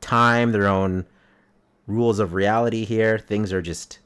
time, 0.00 0.52
their 0.52 0.66
own 0.66 1.06
rules 1.86 2.18
of 2.18 2.34
reality 2.34 2.84
here. 2.84 3.18
Things 3.18 3.52
are 3.52 3.62
just 3.62 3.98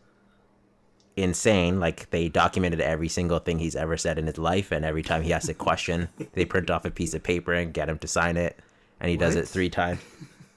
insane. 1.16 1.80
Like 1.80 2.10
they 2.10 2.28
documented 2.28 2.80
every 2.80 3.08
single 3.08 3.38
thing 3.38 3.58
he's 3.58 3.76
ever 3.76 3.96
said 3.96 4.18
in 4.18 4.26
his 4.26 4.38
life, 4.38 4.72
and 4.72 4.84
every 4.84 5.02
time 5.02 5.22
he 5.22 5.32
asks 5.32 5.48
a 5.48 5.54
question, 5.54 6.08
they 6.32 6.44
print 6.44 6.70
off 6.70 6.84
a 6.84 6.90
piece 6.90 7.14
of 7.14 7.22
paper 7.22 7.52
and 7.52 7.72
get 7.72 7.88
him 7.88 7.98
to 7.98 8.08
sign 8.08 8.36
it, 8.36 8.58
and 9.00 9.10
he 9.10 9.16
does 9.16 9.36
it 9.36 9.48
three 9.48 9.70
times. 9.70 10.00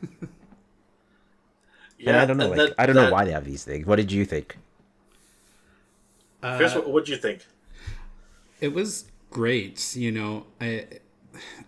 Yeah, 2.02 2.10
and 2.12 2.18
I 2.20 2.26
don't 2.26 2.38
know, 2.38 2.48
like 2.50 2.58
that- 2.58 2.74
I 2.80 2.86
don't 2.86 2.96
know 2.96 3.12
why 3.12 3.26
they 3.26 3.32
have 3.32 3.46
these 3.46 3.64
things. 3.64 3.86
What 3.86 3.98
did 3.98 4.12
you 4.12 4.26
think? 4.26 4.58
Chris, 6.42 6.74
what 6.76 6.90
what'd 6.90 7.10
you 7.10 7.18
think? 7.18 7.46
it 8.60 8.74
was 8.74 9.06
great 9.32 9.96
you 9.96 10.12
know 10.12 10.46
I, 10.60 10.86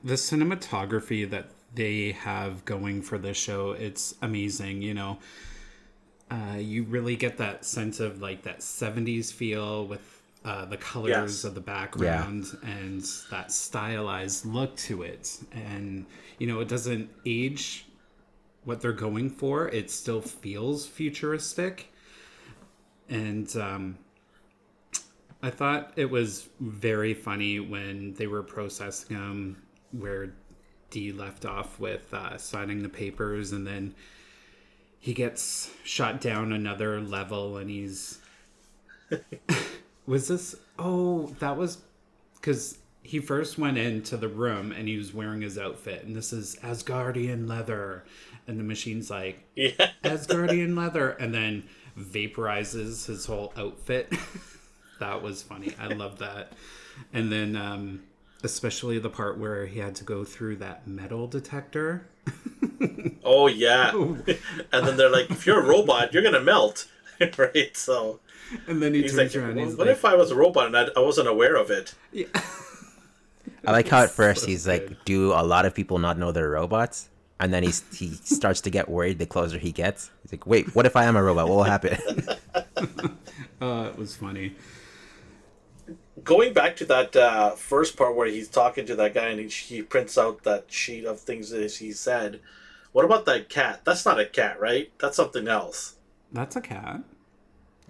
the 0.03 0.13
cinematography 0.13 1.27
that 1.31 1.47
they 1.73 2.11
have 2.11 2.63
going 2.65 3.01
for 3.01 3.17
this 3.17 3.35
show 3.37 3.71
it's 3.71 4.13
amazing 4.21 4.81
you 4.83 4.93
know 4.93 5.17
uh, 6.29 6.57
you 6.57 6.83
really 6.83 7.15
get 7.15 7.37
that 7.37 7.65
sense 7.65 7.99
of 7.99 8.21
like 8.21 8.43
that 8.43 8.59
70s 8.59 9.31
feel 9.33 9.87
with 9.87 10.21
uh, 10.45 10.65
the 10.65 10.77
colors 10.77 11.09
Yes. 11.09 11.43
of 11.45 11.55
the 11.55 11.61
background 11.61 12.45
and 12.63 13.03
that 13.31 13.51
stylized 13.51 14.45
look 14.45 14.75
to 14.77 15.01
it 15.03 15.39
and 15.51 16.05
you 16.37 16.45
know 16.45 16.59
it 16.59 16.67
doesn't 16.67 17.09
age 17.25 17.85
what 18.65 18.81
they're 18.81 18.93
going 18.93 19.29
for 19.29 19.67
it 19.69 19.91
still 19.91 20.21
feels 20.21 20.85
futuristic 20.85 21.91
and 23.09 23.55
um, 23.57 23.97
I 25.43 25.49
thought 25.49 25.91
it 25.97 26.09
was 26.09 26.47
very 26.61 27.13
funny 27.13 27.59
when 27.59 28.13
they 28.13 28.27
were 28.27 28.43
processing 28.43 29.17
him, 29.17 29.61
where 29.91 30.33
D 30.89 31.11
left 31.11 31.45
off 31.45 31.81
with 31.81 32.13
uh, 32.13 32.37
signing 32.37 32.81
the 32.81 32.87
papers, 32.87 33.51
and 33.51 33.67
then 33.67 33.93
he 34.99 35.13
gets 35.13 35.69
shot 35.83 36.21
down 36.21 36.53
another 36.53 37.01
level, 37.01 37.57
and 37.57 37.69
he's. 37.69 38.19
was 40.05 40.29
this? 40.29 40.55
Oh, 40.79 41.27
that 41.39 41.57
was 41.57 41.79
because 42.35 42.77
he 43.03 43.19
first 43.19 43.57
went 43.57 43.77
into 43.77 44.17
the 44.17 44.27
room 44.27 44.71
and 44.71 44.87
he 44.87 44.97
was 44.97 45.13
wearing 45.13 45.41
his 45.41 45.57
outfit, 45.57 46.03
and 46.05 46.15
this 46.15 46.33
is 46.33 46.55
Asgardian 46.63 47.47
leather, 47.47 48.03
and 48.47 48.59
the 48.59 48.63
machine's 48.63 49.09
like, 49.09 49.43
Yeah, 49.55 49.91
Asgardian 50.03 50.75
leather, 50.77 51.11
and 51.11 51.33
then 51.33 51.63
vaporizes 51.99 53.05
his 53.07 53.25
whole 53.25 53.53
outfit. 53.57 54.11
that 54.99 55.21
was 55.21 55.41
funny. 55.43 55.73
I 55.79 55.87
love 55.87 56.19
that. 56.19 56.53
And 57.11 57.31
then, 57.31 57.55
um, 57.55 58.03
especially 58.43 58.99
the 58.99 59.09
part 59.09 59.37
where 59.37 59.65
he 59.65 59.79
had 59.79 59.95
to 59.95 60.03
go 60.03 60.23
through 60.23 60.57
that 60.57 60.87
metal 60.87 61.27
detector. 61.27 62.07
oh 63.23 63.47
yeah. 63.47 63.91
and 63.91 64.87
then 64.87 64.97
they're 64.97 65.09
like, 65.09 65.29
if 65.29 65.45
you're 65.45 65.59
a 65.61 65.67
robot, 65.67 66.13
you're 66.13 66.23
gonna 66.23 66.39
melt, 66.41 66.87
right? 67.37 67.75
So 67.75 68.19
And 68.67 68.81
then 68.81 68.93
he 68.93 69.01
he's 69.01 69.15
turns 69.15 69.35
like, 69.35 69.43
around. 69.43 69.55
well, 69.55 69.65
he's 69.65 69.75
what 69.75 69.87
like, 69.87 69.97
if 69.97 70.05
I 70.05 70.15
was 70.15 70.31
a 70.31 70.35
robot 70.35 70.67
and 70.67 70.77
I, 70.77 70.87
I 70.95 70.99
wasn't 70.99 71.27
aware 71.27 71.55
of 71.55 71.69
it? 71.71 71.95
I 73.65 73.71
like 73.71 73.87
how 73.87 74.03
at 74.03 74.11
first 74.11 74.41
So 74.41 74.47
he's 74.47 74.65
good. 74.65 74.89
like, 74.89 75.05
"Do 75.05 75.33
a 75.33 75.43
lot 75.43 75.65
of 75.65 75.73
people 75.73 75.99
not 75.99 76.17
know 76.17 76.31
they're 76.31 76.49
robots?" 76.49 77.09
and 77.39 77.53
then 77.53 77.63
he's, 77.63 77.83
he 77.93 78.09
starts 78.23 78.61
to 78.61 78.69
get 78.69 78.89
worried 78.89 79.19
the 79.19 79.25
closer 79.25 79.57
he 79.57 79.71
gets. 79.71 80.09
He's 80.21 80.31
like, 80.31 80.47
wait, 80.47 80.73
what 80.75 80.85
if 80.85 80.95
I 80.95 81.03
am 81.05 81.15
a 81.17 81.23
robot? 81.23 81.49
What 81.49 81.55
will 81.55 81.63
happen? 81.63 81.97
Uh, 83.61 83.87
it 83.87 83.97
was 83.97 84.13
funny. 84.13 84.53
Going 86.21 86.51
back 86.51 86.75
to 86.77 86.85
that 86.85 87.15
uh, 87.15 87.51
first 87.51 87.95
part 87.95 88.13
where 88.13 88.27
he's 88.27 88.49
talking 88.49 88.85
to 88.87 88.95
that 88.97 89.13
guy 89.13 89.27
and 89.29 89.39
he, 89.39 89.47
he 89.47 89.81
prints 89.81 90.17
out 90.17 90.43
that 90.43 90.65
sheet 90.69 91.05
of 91.05 91.21
things 91.21 91.49
that 91.51 91.71
he 91.71 91.93
said. 91.93 92.41
What 92.91 93.05
about 93.05 93.25
that 93.25 93.47
cat? 93.47 93.81
That's 93.85 94.05
not 94.05 94.19
a 94.19 94.25
cat, 94.25 94.59
right? 94.59 94.91
That's 94.99 95.15
something 95.15 95.47
else. 95.47 95.95
That's 96.33 96.57
a 96.57 96.61
cat. 96.61 97.03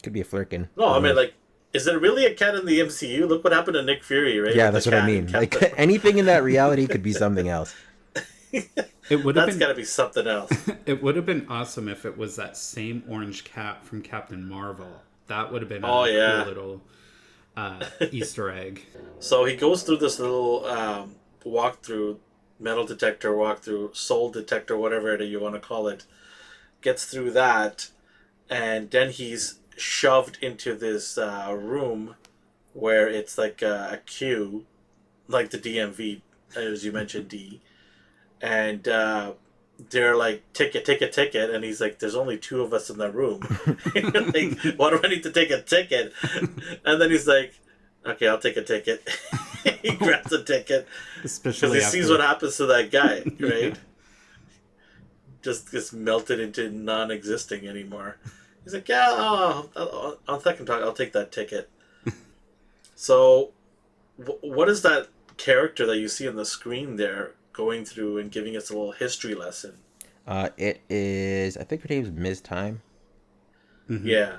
Could 0.03 0.13
be 0.13 0.22
a 0.22 0.25
Flerken. 0.25 0.68
No, 0.77 0.89
I 0.89 1.00
mean 1.00 1.15
like, 1.15 1.34
is 1.74 1.88
it 1.88 2.00
really 2.00 2.25
a 2.25 2.34
cat 2.34 2.56
in 2.56 2.65
the 2.65 2.80
MCU? 2.80 3.27
Look 3.27 3.44
what 3.44 3.53
happened 3.53 3.75
to 3.75 3.84
Nick 3.84 4.03
Fury, 4.03 4.39
right? 4.39 4.56
yeah, 4.56 4.65
With 4.65 4.74
that's 4.74 4.86
what 4.86 4.96
I 4.96 5.06
mean. 5.06 5.32
Like 5.32 5.51
Captain- 5.51 5.74
anything 5.77 6.18
in 6.18 6.25
that 6.27 6.44
reality 6.44 6.88
could 6.88 7.03
be 7.03 7.13
something 7.13 7.48
else. 7.48 7.74
It 9.10 9.25
would 9.25 9.36
have 9.36 9.48
that's 9.48 9.58
been 9.58 9.60
got 9.60 9.68
to 9.68 9.75
be 9.75 9.84
something 9.84 10.27
else. 10.27 10.50
it 10.86 11.03
would 11.03 11.18
have 11.18 11.25
been 11.25 11.46
awesome 11.50 11.89
if 11.89 12.06
it 12.06 12.18
was 12.18 12.38
that 12.38 12.56
same 12.56 13.03
orange 13.10 13.44
cat 13.44 13.86
from 13.86 14.01
Captain 14.01 14.48
Marvel. 14.48 15.01
That 15.27 15.51
would 15.51 15.62
have 15.62 15.68
been 15.68 15.84
a 15.84 15.92
Oh, 15.92 16.06
yeah. 16.06 16.38
cool 16.38 16.46
little 16.48 16.82
uh, 17.58 17.84
Easter 18.12 18.50
egg. 18.50 18.86
So 19.20 19.44
he 19.44 19.58
goes 19.58 19.84
through 19.84 19.98
this 19.98 20.20
little 20.20 20.65
um, 20.68 21.15
walkthrough, 21.46 22.18
metal 22.62 22.86
detector 22.86 23.32
walkthrough, 23.34 23.94
soul 23.94 24.32
detector, 24.32 24.77
whatever 24.77 25.13
it 25.13 25.22
you 25.25 25.39
want 25.42 25.56
to 25.56 25.60
call 25.60 25.89
it. 25.89 26.06
Gets 26.82 27.03
through 27.06 27.32
that, 27.32 27.89
and 28.50 28.89
then 28.89 29.10
he's 29.10 29.56
shoved 29.77 30.38
into 30.42 30.75
this 30.75 31.18
uh, 31.18 31.56
room 31.58 32.15
where 32.74 33.08
it's 33.08 33.38
like 33.38 33.62
a, 33.62 33.92
a 33.94 33.98
queue, 33.98 34.65
like 35.27 35.51
the 35.51 35.58
DMV, 35.58 36.22
as 36.56 36.84
you 36.84 36.92
mentioned, 36.92 37.30
D. 37.30 37.62
And 38.42 38.88
uh, 38.88 39.34
they're 39.89 40.15
like, 40.15 40.44
ticket, 40.53 40.86
ticket, 40.86 41.13
ticket. 41.13 41.50
And 41.50 41.63
he's 41.63 41.80
like, 41.80 42.00
there's 42.00 42.15
only 42.15 42.38
two 42.38 42.62
of 42.62 42.74
us 42.74 42.89
in 42.89 42.98
the 42.98 43.12
room. 43.12 43.42
like, 43.96 44.77
why 44.77 44.89
do 44.89 45.00
I 45.03 45.08
need 45.08 45.24
to 45.24 45.32
take 45.32 45.51
a 45.51 45.62
ticket? 45.62 46.13
And 46.84 47.01
then 47.01 47.10
he's 47.10 47.27
like, 47.27 47.53
okay, 48.06 48.27
I'll 48.27 48.39
take 48.39 48.58
a 48.58 48.63
ticket. 48.63 49.08
he 49.82 49.96
grabs 49.96 50.32
a 50.32 50.44
ticket 50.44 50.88
because 51.22 51.60
he 51.60 51.68
after, 51.68 51.82
sees 51.82 52.10
what 52.10 52.20
happens 52.20 52.58
to 52.58 52.65
that 52.68 52.92
guy, 52.92 53.24
right? 53.39 53.77
Just 55.42 55.72
gets 55.72 55.94
melted 55.94 56.39
into 56.39 56.70
non-existing 56.70 57.68
anymore. 57.68 58.18
He's 58.63 58.74
like, 58.74 58.88
yeah, 58.88 59.08
oh, 59.10 59.70
I'll, 59.75 60.17
on 60.27 60.41
second 60.41 60.65
talk, 60.67 60.82
I'll 60.82 60.93
take 60.93 61.13
that 61.13 61.32
ticket. 61.32 61.70
so, 62.96 63.51
wh- 64.17 64.43
what 64.43 64.70
is 64.70 64.82
that 64.84 65.08
character 65.38 65.86
that 65.86 65.98
you 65.98 66.08
see 66.08 66.27
on 66.27 66.36
the 66.36 66.46
screen 66.46 66.96
there 66.96 67.32
going 67.51 67.86
through 67.86 68.17
and 68.17 68.32
giving 68.32 68.55
us 68.55 68.70
a 68.70 68.74
little 68.74 68.91
history 68.93 69.36
lesson? 69.36 69.75
Uh, 70.25 70.50
it 70.58 70.82
is, 70.89 71.58
I 71.58 71.63
think 71.63 71.82
her 71.82 71.88
name's 71.89 72.12
Ms. 72.12 72.41
Time. 72.41 72.82
Mm-hmm. 73.89 74.08
Yeah. 74.08 74.38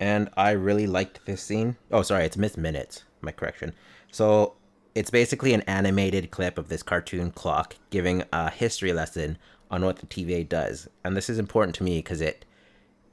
and 0.00 0.28
I 0.36 0.50
really 0.50 0.88
liked 0.88 1.24
this 1.24 1.40
scene. 1.42 1.76
Oh, 1.92 2.02
sorry, 2.02 2.24
it's 2.24 2.36
Miss 2.36 2.56
Minutes. 2.56 3.04
My 3.20 3.30
correction. 3.30 3.72
So 4.10 4.54
it's 4.96 5.10
basically 5.10 5.54
an 5.54 5.62
animated 5.62 6.30
clip 6.32 6.58
of 6.58 6.68
this 6.68 6.82
cartoon 6.82 7.30
clock 7.30 7.76
giving 7.90 8.24
a 8.32 8.50
history 8.50 8.92
lesson 8.92 9.38
on 9.70 9.84
what 9.84 9.98
the 9.98 10.06
TVA 10.06 10.48
does, 10.48 10.88
and 11.04 11.16
this 11.16 11.28
is 11.30 11.38
important 11.38 11.74
to 11.76 11.82
me 11.84 11.98
because 11.98 12.20
it 12.20 12.44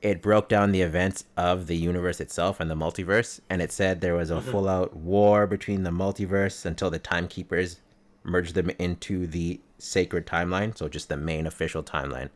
it 0.03 0.21
broke 0.21 0.49
down 0.49 0.73
the 0.73 0.81
events 0.81 1.23
of 1.37 1.67
the 1.67 1.77
universe 1.77 2.19
itself 2.19 2.59
and 2.59 2.69
the 2.69 2.75
multiverse, 2.75 3.39
and 3.49 3.61
it 3.61 3.71
said 3.71 4.01
there 4.01 4.15
was 4.15 4.29
a 4.29 4.35
mm-hmm. 4.35 4.51
full 4.51 4.67
out 4.67 4.93
war 4.93 5.47
between 5.47 5.83
the 5.83 5.89
multiverse 5.89 6.65
until 6.65 6.91
the 6.91 6.99
timekeepers 6.99 7.79
merged 8.21 8.53
them 8.53 8.69
into 8.77 9.25
the 9.25 9.61
sacred 9.77 10.27
timeline, 10.27 10.77
so 10.77 10.89
just 10.89 11.07
the 11.07 11.15
main 11.15 11.47
official 11.47 11.81
timeline, 11.81 12.29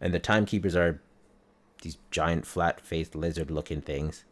and 0.00 0.14
the 0.14 0.18
timekeepers 0.18 0.74
are 0.74 1.00
these 1.82 1.98
giant 2.10 2.46
flat 2.46 2.80
faced 2.80 3.14
lizard 3.14 3.50
looking 3.50 3.82
things. 3.82 4.24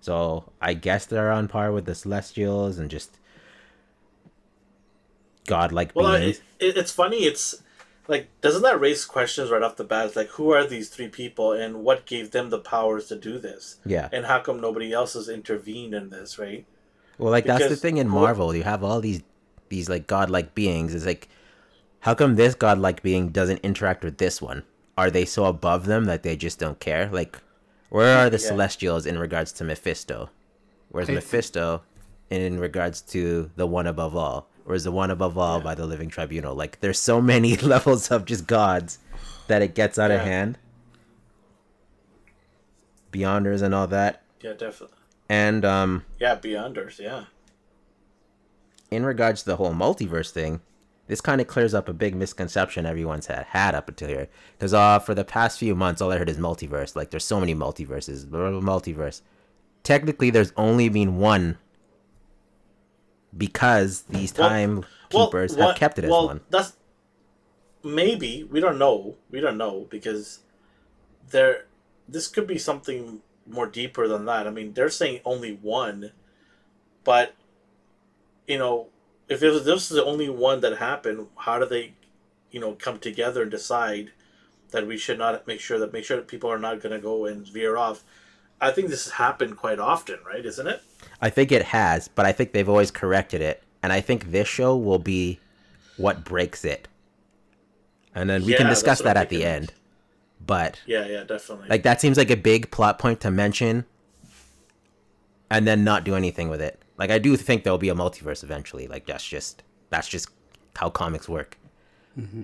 So 0.00 0.52
I 0.62 0.74
guess 0.74 1.06
they're 1.06 1.32
on 1.32 1.48
par 1.48 1.72
with 1.72 1.86
the 1.86 1.94
Celestials 1.94 2.78
and 2.78 2.88
just 2.88 3.18
godlike 5.46 5.90
Well, 5.94 6.16
beings. 6.16 6.40
it, 6.60 6.66
it, 6.66 6.76
it's 6.76 6.92
funny. 6.92 7.24
It's 7.24 7.62
like, 8.08 8.28
doesn't 8.40 8.62
that 8.62 8.80
raise 8.80 9.04
questions 9.04 9.50
right 9.50 9.62
off 9.62 9.76
the 9.76 9.84
bat? 9.84 10.06
It's 10.06 10.16
like, 10.16 10.28
who 10.30 10.50
are 10.50 10.66
these 10.66 10.88
three 10.88 11.08
people, 11.08 11.52
and 11.52 11.84
what 11.84 12.06
gave 12.06 12.30
them 12.32 12.50
the 12.50 12.58
powers 12.58 13.06
to 13.08 13.16
do 13.16 13.38
this? 13.38 13.76
yeah. 13.84 14.08
And 14.12 14.26
how 14.26 14.40
come 14.40 14.60
nobody 14.60 14.92
else 14.92 15.12
has 15.14 15.28
intervened 15.28 15.94
in 15.94 16.10
this? 16.10 16.38
Right? 16.38 16.66
Well, 17.18 17.30
like 17.30 17.44
that's 17.44 17.68
the 17.68 17.76
thing 17.76 17.98
in 17.98 18.08
Marvel. 18.08 18.54
You 18.54 18.62
have 18.64 18.82
all 18.82 19.00
these 19.00 19.22
these 19.68 19.88
like 19.88 20.06
godlike 20.06 20.54
beings. 20.54 20.94
It's 20.94 21.04
like, 21.06 21.28
how 22.00 22.14
come 22.14 22.36
this 22.36 22.54
godlike 22.54 23.02
being 23.02 23.28
doesn't 23.28 23.58
interact 23.58 24.02
with 24.02 24.18
this 24.18 24.40
one? 24.40 24.62
Are 24.96 25.10
they 25.10 25.24
so 25.24 25.44
above 25.44 25.86
them 25.86 26.06
that 26.06 26.22
they 26.22 26.34
just 26.36 26.58
don't 26.58 26.80
care? 26.80 27.08
Like, 27.12 27.38
where 27.90 28.18
are 28.18 28.30
the 28.30 28.38
Yeah. 28.38 28.48
Celestials 28.48 29.04
in 29.06 29.18
regards 29.18 29.52
to 29.52 29.64
Mephisto? 29.64 30.30
Where's 30.90 31.10
I- 31.10 31.14
Mephisto 31.14 31.82
in 32.30 32.58
regards 32.58 33.00
to 33.02 33.50
the 33.56 33.66
one 33.66 33.86
above 33.86 34.16
all? 34.16 34.48
Where's 34.68 34.84
the 34.84 34.92
one 34.92 35.10
above 35.10 35.38
all 35.38 35.56
Yeah. 35.56 35.64
by 35.64 35.74
the 35.74 35.86
Living 35.86 36.10
Tribunal? 36.10 36.54
Like, 36.54 36.80
there's 36.80 37.00
so 37.00 37.22
many 37.22 37.56
levels 37.74 38.10
of 38.10 38.26
just 38.26 38.46
gods 38.46 38.98
that 39.46 39.62
it 39.62 39.74
gets 39.74 39.98
out 39.98 40.10
of 40.10 40.20
hand. 40.20 40.58
Beyonders 43.12 43.62
and 43.62 43.74
all 43.74 43.86
that, 43.86 44.22
Yeah, 44.42 44.52
definitely. 44.52 44.98
and 45.30 45.64
um. 45.64 46.04
Yeah, 46.18 46.36
Beyonders. 46.36 46.98
Yeah. 46.98 47.24
in 48.90 49.06
regards 49.06 49.40
to 49.42 49.46
the 49.48 49.56
whole 49.56 49.72
multiverse 49.72 50.28
thing, 50.30 50.60
this 51.06 51.22
kind 51.22 51.40
of 51.40 51.46
clears 51.46 51.72
up 51.72 51.88
a 51.88 51.94
big 51.94 52.14
misconception 52.14 52.84
everyone's 52.84 53.26
had, 53.28 53.46
had 53.46 53.74
up 53.74 53.88
until 53.88 54.08
here. 54.08 54.28
Because 54.58 54.74
uh, 54.74 54.98
for 54.98 55.14
the 55.14 55.24
past 55.24 55.58
few 55.58 55.74
months, 55.74 56.02
all 56.02 56.12
I 56.12 56.18
heard 56.18 56.28
is 56.28 56.36
multiverse. 56.36 56.94
Like, 56.94 57.08
there's 57.08 57.24
so 57.24 57.40
many 57.40 57.54
multiverses, 57.54 58.28
blah, 58.28 58.50
blah, 58.50 58.60
blah, 58.60 58.78
multiverse. 58.80 59.22
Technically, 59.82 60.28
there's 60.28 60.52
only 60.58 60.90
been 60.90 61.16
one 61.16 61.56
because 63.38 64.02
these 64.02 64.34
Well- 64.36 64.48
time 64.48 64.84
Well, 65.12 65.26
keepers 65.26 65.56
what- 65.56 65.68
have 65.68 65.76
kept 65.76 65.98
it 65.98 66.04
as 66.04 66.10
well, 66.10 66.26
one. 66.26 66.40
That's 66.50 66.74
maybe 67.82 68.44
we 68.44 68.60
don't 68.60 68.78
know. 68.78 69.16
We 69.30 69.40
don't 69.40 69.56
know 69.56 69.86
because 69.88 70.40
there. 71.30 71.66
This 72.08 72.26
could 72.26 72.46
be 72.46 72.58
something 72.58 73.22
more 73.46 73.66
deeper 73.66 74.08
than 74.08 74.24
that. 74.26 74.46
I 74.46 74.50
mean, 74.50 74.72
they're 74.74 74.88
saying 74.90 75.20
only 75.24 75.52
one, 75.54 76.12
but 77.04 77.34
you 78.46 78.58
know, 78.58 78.88
if 79.28 79.42
it 79.42 79.50
was, 79.50 79.64
this 79.64 79.90
is 79.90 79.96
the 79.96 80.04
only 80.04 80.28
one 80.30 80.60
that 80.60 80.78
happened, 80.78 81.28
how 81.36 81.58
do 81.58 81.66
they, 81.66 81.92
you 82.50 82.58
know, 82.60 82.72
come 82.72 82.98
together 82.98 83.42
and 83.42 83.50
decide 83.50 84.12
that 84.70 84.86
we 84.86 84.96
should 84.96 85.18
not 85.18 85.46
make 85.46 85.60
sure 85.60 85.78
that 85.78 85.92
make 85.92 86.04
sure 86.04 86.16
that 86.16 86.28
people 86.28 86.50
are 86.50 86.58
not 86.58 86.80
going 86.80 86.94
to 86.94 86.98
go 87.00 87.26
and 87.26 87.46
veer 87.46 87.76
off? 87.76 88.04
I 88.60 88.70
think 88.72 88.88
this 88.88 89.04
has 89.04 89.12
happened 89.14 89.56
quite 89.58 89.78
often, 89.78 90.18
right? 90.26 90.44
Isn't 90.44 90.66
it? 90.66 90.82
I 91.20 91.30
think 91.30 91.50
it 91.52 91.62
has, 91.64 92.08
but 92.08 92.26
I 92.26 92.32
think 92.32 92.52
they've 92.52 92.68
always 92.68 92.90
corrected 92.90 93.40
it. 93.40 93.62
And 93.82 93.92
I 93.92 94.00
think 94.00 94.30
this 94.30 94.48
show 94.48 94.76
will 94.76 94.98
be 94.98 95.40
what 95.96 96.24
breaks 96.24 96.64
it. 96.64 96.88
And 98.14 98.28
then 98.28 98.44
we 98.44 98.52
can 98.52 98.62
Yeah, 98.62 98.68
that's 98.68 98.80
discuss 98.80 99.02
that 99.02 99.16
I'm 99.16 99.22
at 99.22 99.28
the 99.28 99.44
end. 99.44 99.72
But 100.44 100.80
Yeah, 100.86 101.06
yeah, 101.06 101.24
definitely. 101.24 101.68
Like 101.68 101.82
that 101.82 102.00
seems 102.00 102.16
like 102.16 102.30
a 102.30 102.36
big 102.36 102.70
plot 102.70 102.98
point 102.98 103.20
to 103.20 103.30
mention 103.30 103.84
and 105.50 105.66
then 105.66 105.84
not 105.84 106.04
do 106.04 106.14
anything 106.14 106.48
with 106.48 106.60
it. 106.60 106.80
Like 106.96 107.10
I 107.10 107.18
do 107.18 107.36
think 107.36 107.64
there'll 107.64 107.78
be 107.78 107.88
a 107.88 107.94
multiverse 107.94 108.42
eventually. 108.42 108.86
Like 108.86 109.06
that's 109.06 109.24
just 109.26 109.62
that's 109.90 110.08
just 110.08 110.28
how 110.76 110.90
comics 110.90 111.28
work. 111.28 111.58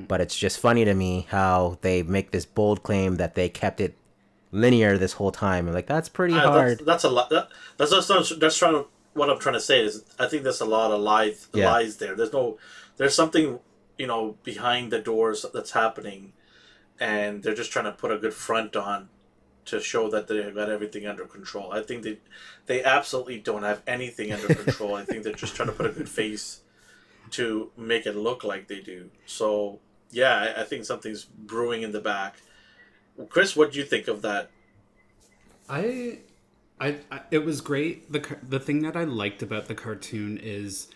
But 0.06 0.20
it's 0.20 0.38
just 0.38 0.60
funny 0.60 0.84
to 0.84 0.94
me 0.94 1.26
how 1.30 1.78
they 1.80 2.04
make 2.04 2.30
this 2.30 2.46
bold 2.46 2.84
claim 2.84 3.16
that 3.16 3.34
they 3.34 3.48
kept 3.48 3.80
it 3.80 3.96
linear 4.54 4.96
this 4.96 5.12
whole 5.14 5.32
time. 5.32 5.66
And 5.66 5.75
like 5.75 5.87
that's 5.87 6.08
pretty 6.08 6.34
Uh, 6.34 6.40
hard. 6.50 6.78
That's, 6.78 6.84
that's 6.84 7.04
a 7.04 7.11
lot. 7.11 7.28
That, 7.30 7.49
that's 7.76 7.90
that's 7.90 8.08
that's, 8.08 8.37
that's 8.37 8.56
trying 8.58 8.75
to, 8.75 8.87
what 9.12 9.28
I'm 9.30 9.38
trying 9.38 9.54
to 9.54 9.61
say 9.61 9.80
is 9.84 10.04
I 10.18 10.26
think 10.28 10.42
there's 10.44 10.61
a 10.61 10.64
lot 10.66 10.90
of 10.90 11.00
lies 11.00 11.49
Yeah. 11.52 11.70
lies 11.73 11.96
there. 11.99 12.14
There's 12.16 12.32
no 12.32 12.58
there's 12.96 13.14
something 13.14 13.58
you 13.99 14.06
know 14.06 14.37
behind 14.42 14.90
the 14.92 14.99
doors 15.00 15.44
that's 15.52 15.73
happening, 15.73 16.32
and 17.00 17.42
they're 17.42 17.54
just 17.54 17.70
trying 17.73 17.84
to 17.87 17.92
put 17.92 18.11
a 18.12 18.18
good 18.18 18.34
front 18.34 18.76
on 18.76 19.08
to 19.66 19.80
show 19.80 20.11
that 20.11 20.28
they 20.28 20.42
got 20.50 20.68
everything 20.70 21.06
under 21.06 21.25
control. 21.25 21.73
I 21.73 21.82
think 21.82 22.02
they 22.02 22.18
they 22.66 22.84
absolutely 22.84 23.38
don't 23.40 23.62
have 23.62 23.82
anything 23.87 24.32
under 24.32 24.49
control. 24.64 24.94
I 24.94 25.04
think 25.04 25.25
they're 25.25 25.32
just 25.32 25.54
trying 25.56 25.68
to 25.68 25.75
put 25.75 25.87
a 25.87 25.90
good 25.92 26.08
face 26.08 26.61
to 27.30 27.70
make 27.76 28.06
it 28.06 28.14
look 28.14 28.44
like 28.44 28.68
they 28.68 28.80
do. 28.80 29.11
So 29.26 29.80
yeah, 30.11 30.54
I, 30.56 30.61
I 30.62 30.64
think 30.64 30.84
something's 30.84 31.25
brewing 31.25 31.82
in 31.82 31.92
the 31.92 32.00
back. 32.00 32.37
Chris, 33.28 33.56
what 33.56 33.73
do 33.73 33.78
you 33.78 33.85
think 33.85 34.09
of 34.09 34.23
that? 34.23 34.50
I, 35.68 36.18
I, 36.80 36.99
I, 37.11 37.21
it 37.30 37.44
was 37.44 37.61
great. 37.61 38.11
the 38.12 38.38
The 38.42 38.61
thing 38.61 38.83
that 38.83 38.97
I 38.97 39.04
liked 39.04 39.42
about 39.42 39.68
the 39.68 39.75
cartoon 39.75 40.38
is 40.38 40.88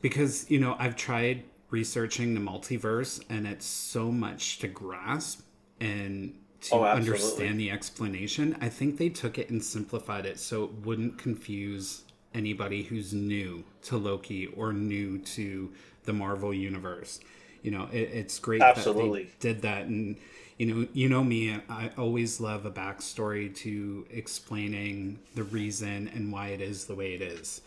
because 0.00 0.50
you 0.50 0.58
know 0.60 0.76
I've 0.78 0.96
tried 0.96 1.44
researching 1.70 2.34
the 2.34 2.40
multiverse, 2.40 3.22
and 3.28 3.46
it's 3.46 3.66
so 3.66 4.12
much 4.12 4.58
to 4.60 4.68
grasp 4.68 5.40
and 5.80 6.34
to 6.62 6.76
Oh, 6.76 6.84
understand 6.84 7.60
the 7.60 7.70
explanation. 7.70 8.56
I 8.60 8.68
think 8.68 8.96
they 8.98 9.08
took 9.10 9.38
it 9.38 9.50
and 9.50 9.62
simplified 9.62 10.26
it 10.26 10.38
so 10.40 10.64
it 10.64 10.72
wouldn't 10.84 11.18
confuse 11.18 12.02
anybody 12.32 12.82
who's 12.84 13.12
new 13.12 13.64
to 13.82 13.96
Loki 13.96 14.46
or 14.46 14.72
new 14.72 15.18
to 15.18 15.72
the 16.04 16.12
Marvel 16.12 16.52
universe. 16.54 17.20
you 17.62 17.70
know, 17.70 17.88
it, 17.92 18.10
it's 18.12 18.38
great 18.38 18.60
Absolutely. 18.62 19.24
that 19.24 19.40
they 19.40 19.52
did 19.52 19.62
that. 19.62 19.86
And 19.86 20.16
you 20.58 20.66
know, 20.66 20.88
you 20.92 21.08
know 21.08 21.24
me, 21.24 21.58
I 21.68 21.90
always 21.98 22.40
love 22.40 22.64
a 22.64 22.70
backstory 22.70 23.54
to 23.56 24.06
explaining 24.10 25.18
the 25.34 25.42
reason 25.42 26.08
and 26.14 26.32
why 26.32 26.48
it 26.48 26.60
is 26.60 26.86
the 26.86 26.94
way 26.94 27.14
it 27.14 27.22
is. 27.22 27.60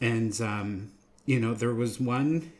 And 0.00 0.38
um, 0.40 0.92
you 1.24 1.40
know, 1.40 1.54
there 1.54 1.74
was 1.74 1.98
one 1.98 2.52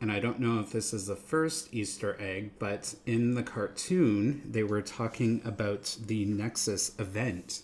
and 0.00 0.12
I 0.12 0.20
don't 0.20 0.40
know 0.40 0.60
if 0.60 0.72
this 0.72 0.92
is 0.92 1.06
the 1.06 1.16
first 1.16 1.72
Easter 1.72 2.16
egg, 2.20 2.50
but 2.58 2.94
in 3.06 3.34
the 3.34 3.42
cartoon, 3.42 4.42
they 4.44 4.62
were 4.62 4.82
talking 4.82 5.40
about 5.44 5.96
the 6.04 6.26
Nexus 6.26 6.92
event, 6.98 7.62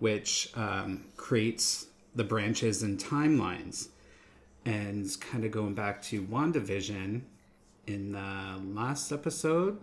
which 0.00 0.50
um, 0.56 1.04
creates 1.16 1.86
the 2.14 2.24
branches 2.24 2.82
and 2.82 2.98
timelines. 2.98 3.88
And 4.64 5.08
kind 5.20 5.44
of 5.44 5.52
going 5.52 5.74
back 5.74 6.02
to 6.02 6.22
WandaVision, 6.22 7.22
in 7.86 8.12
the 8.12 8.60
last 8.74 9.10
episode, 9.10 9.78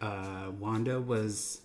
uh, 0.00 0.50
Wanda 0.58 1.00
was 1.00 1.60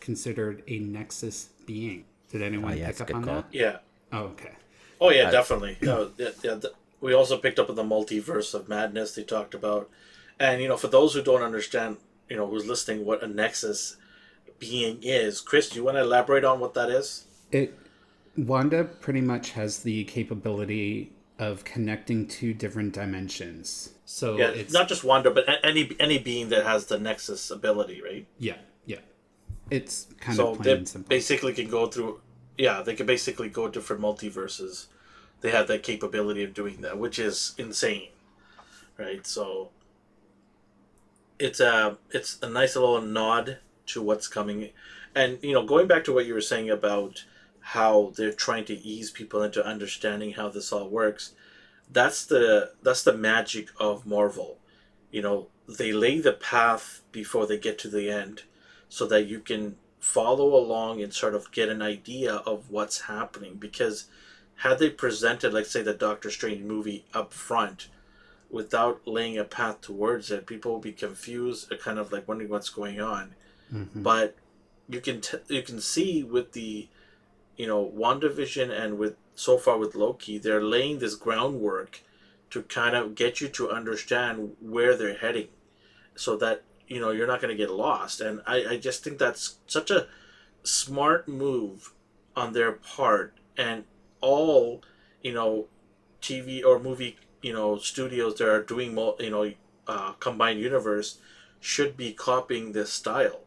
considered 0.00 0.62
a 0.66 0.78
Nexus 0.78 1.50
being. 1.66 2.04
Did 2.30 2.42
anyone 2.42 2.72
Oh, 2.72 2.76
yeah, 2.76 2.88
pick 2.88 3.02
up 3.02 3.14
on 3.14 3.24
call. 3.24 3.34
that? 3.36 3.46
Yeah. 3.52 3.78
Oh, 4.12 4.24
okay. 4.24 4.52
Oh 5.00 5.10
yeah, 5.10 5.30
definitely. 5.30 5.76
No, 5.80 6.10
yeah, 6.18 6.30
yeah, 6.42 6.54
th- 6.58 6.74
we 7.00 7.12
also 7.14 7.38
picked 7.38 7.58
up 7.58 7.70
on 7.70 7.76
the 7.76 7.82
multiverse 7.82 8.54
of 8.54 8.68
madness 8.68 9.14
they 9.14 9.22
talked 9.24 9.54
about, 9.54 9.88
and 10.38 10.60
you 10.60 10.68
know, 10.68 10.76
for 10.76 10.88
those 10.88 11.14
who 11.14 11.22
don't 11.22 11.42
understand, 11.42 11.96
you 12.28 12.36
know, 12.36 12.46
who's 12.46 12.66
listening, 12.66 13.04
what 13.06 13.22
a 13.22 13.26
nexus 13.26 13.96
being 14.58 14.98
is, 15.02 15.40
Chris, 15.40 15.70
do 15.70 15.76
you 15.76 15.84
want 15.84 15.96
to 15.96 16.02
elaborate 16.02 16.44
on 16.44 16.60
what 16.60 16.74
that 16.74 16.90
is? 16.90 17.24
It 17.50 17.78
Wanda 18.36 18.84
pretty 18.84 19.22
much 19.22 19.52
has 19.52 19.78
the 19.82 20.04
capability 20.04 21.12
of 21.38 21.64
connecting 21.64 22.26
two 22.28 22.52
different 22.52 22.92
dimensions. 22.92 23.94
So 24.10 24.36
Yeah, 24.36 24.48
it's 24.48 24.72
not 24.72 24.88
just 24.88 25.04
Wanda, 25.04 25.30
but 25.30 25.44
any 25.62 25.94
any 26.00 26.18
being 26.18 26.48
that 26.48 26.66
has 26.66 26.86
the 26.86 26.98
nexus 26.98 27.48
ability, 27.48 28.02
right? 28.02 28.26
yeah, 28.40 28.56
yeah. 28.84 28.98
It's 29.70 30.08
kind 30.18 30.36
So 30.36 30.48
of 30.50 30.56
plain 30.56 30.64
they 30.66 30.72
and 30.78 30.88
simple. 30.88 31.08
basically 31.08 31.52
can 31.52 31.70
go 31.70 31.86
through. 31.86 32.20
Yeah, 32.58 32.82
they 32.82 32.96
can 32.96 33.06
basically 33.06 33.48
go 33.48 33.68
different 33.68 34.02
multiverses. 34.02 34.86
They 35.42 35.50
have 35.52 35.68
that 35.68 35.84
capability 35.84 36.42
of 36.42 36.54
doing 36.54 36.80
that, 36.80 36.98
which 36.98 37.20
is 37.20 37.54
insane, 37.56 38.08
right? 38.98 39.24
So 39.24 39.70
it's 41.38 41.60
a 41.60 41.96
it's 42.10 42.38
a 42.42 42.48
nice 42.48 42.74
little 42.76 43.00
nod 43.00 43.58
to 43.86 44.02
what's 44.02 44.28
coming, 44.28 44.70
and 45.14 45.38
you 45.42 45.52
know, 45.52 45.64
going 45.64 45.86
back 45.86 46.04
to 46.04 46.12
what 46.12 46.26
you 46.26 46.34
were 46.34 46.40
saying 46.40 46.68
about 46.70 47.24
how 47.60 48.12
they're 48.16 48.32
trying 48.32 48.64
to 48.64 48.74
ease 48.74 49.10
people 49.10 49.42
into 49.42 49.64
understanding 49.64 50.32
how 50.32 50.48
this 50.48 50.72
all 50.72 50.88
works. 50.88 51.32
That's 51.92 52.24
the 52.24 52.72
that's 52.82 53.02
the 53.02 53.16
magic 53.16 53.68
of 53.78 54.06
Marvel. 54.06 54.58
You 55.10 55.22
know, 55.22 55.48
they 55.68 55.92
lay 55.92 56.20
the 56.20 56.32
path 56.32 57.02
before 57.12 57.46
they 57.46 57.58
get 57.58 57.78
to 57.80 57.88
the 57.88 58.10
end 58.10 58.42
so 58.88 59.06
that 59.06 59.26
you 59.26 59.40
can 59.40 59.76
follow 59.98 60.54
along 60.54 61.02
and 61.02 61.12
sort 61.12 61.34
of 61.34 61.50
get 61.52 61.68
an 61.68 61.82
idea 61.82 62.34
of 62.46 62.70
what's 62.70 63.02
happening 63.02 63.56
because 63.56 64.06
had 64.56 64.78
they 64.78 64.88
presented 64.90 65.52
like 65.52 65.66
say 65.66 65.82
the 65.82 65.92
doctor 65.92 66.30
strange 66.30 66.62
movie 66.62 67.04
up 67.12 67.32
front 67.34 67.88
without 68.50 69.06
laying 69.06 69.36
a 69.38 69.44
path 69.44 69.80
towards 69.82 70.30
it 70.30 70.46
people 70.46 70.72
will 70.72 70.80
be 70.80 70.92
confused 70.92 71.70
kind 71.80 71.98
of 71.98 72.12
like 72.12 72.26
wondering 72.26 72.48
what's 72.50 72.70
going 72.70 72.98
on 73.00 73.34
Mhm. 73.72 74.02
but 74.02 74.34
you 74.88 75.00
can 75.00 75.20
t- 75.20 75.36
you 75.48 75.62
can 75.62 75.80
see 75.80 76.22
with 76.24 76.52
the 76.52 76.88
you 77.58 77.66
know 77.66 77.92
WandaVision 77.94 78.70
and 78.70 78.98
with 78.98 79.16
so 79.40 79.56
far 79.56 79.78
with 79.78 79.94
Loki 79.94 80.38
they're 80.38 80.62
laying 80.62 80.98
this 80.98 81.14
groundwork 81.14 82.02
to 82.50 82.62
kind 82.62 82.94
of 82.94 83.14
get 83.14 83.40
you 83.40 83.48
to 83.48 83.70
understand 83.70 84.56
where 84.60 84.96
they're 84.96 85.16
heading 85.16 85.48
so 86.14 86.36
that 86.36 86.62
you 86.88 87.00
know 87.00 87.10
you're 87.10 87.26
not 87.26 87.40
going 87.40 87.56
to 87.56 87.64
get 87.64 87.70
lost. 87.70 88.20
And 88.20 88.42
I, 88.46 88.56
I 88.72 88.76
just 88.76 89.02
think 89.02 89.18
that's 89.18 89.58
such 89.66 89.90
a 89.90 90.06
smart 90.62 91.28
move 91.28 91.92
on 92.36 92.52
their 92.52 92.72
part. 92.72 93.34
And 93.56 93.84
all 94.20 94.82
you 95.22 95.32
know 95.32 95.66
tv 96.20 96.62
or 96.62 96.78
movie 96.78 97.16
you 97.40 97.52
know 97.52 97.78
studios 97.78 98.34
that 98.36 98.46
are 98.46 98.62
doing 98.62 98.94
mul- 98.94 99.16
you 99.18 99.30
know 99.30 99.50
uh, 99.86 100.12
combined 100.12 100.60
universe 100.60 101.18
should 101.58 101.96
be 101.96 102.12
copying 102.12 102.72
this 102.72 102.92
style 102.92 103.40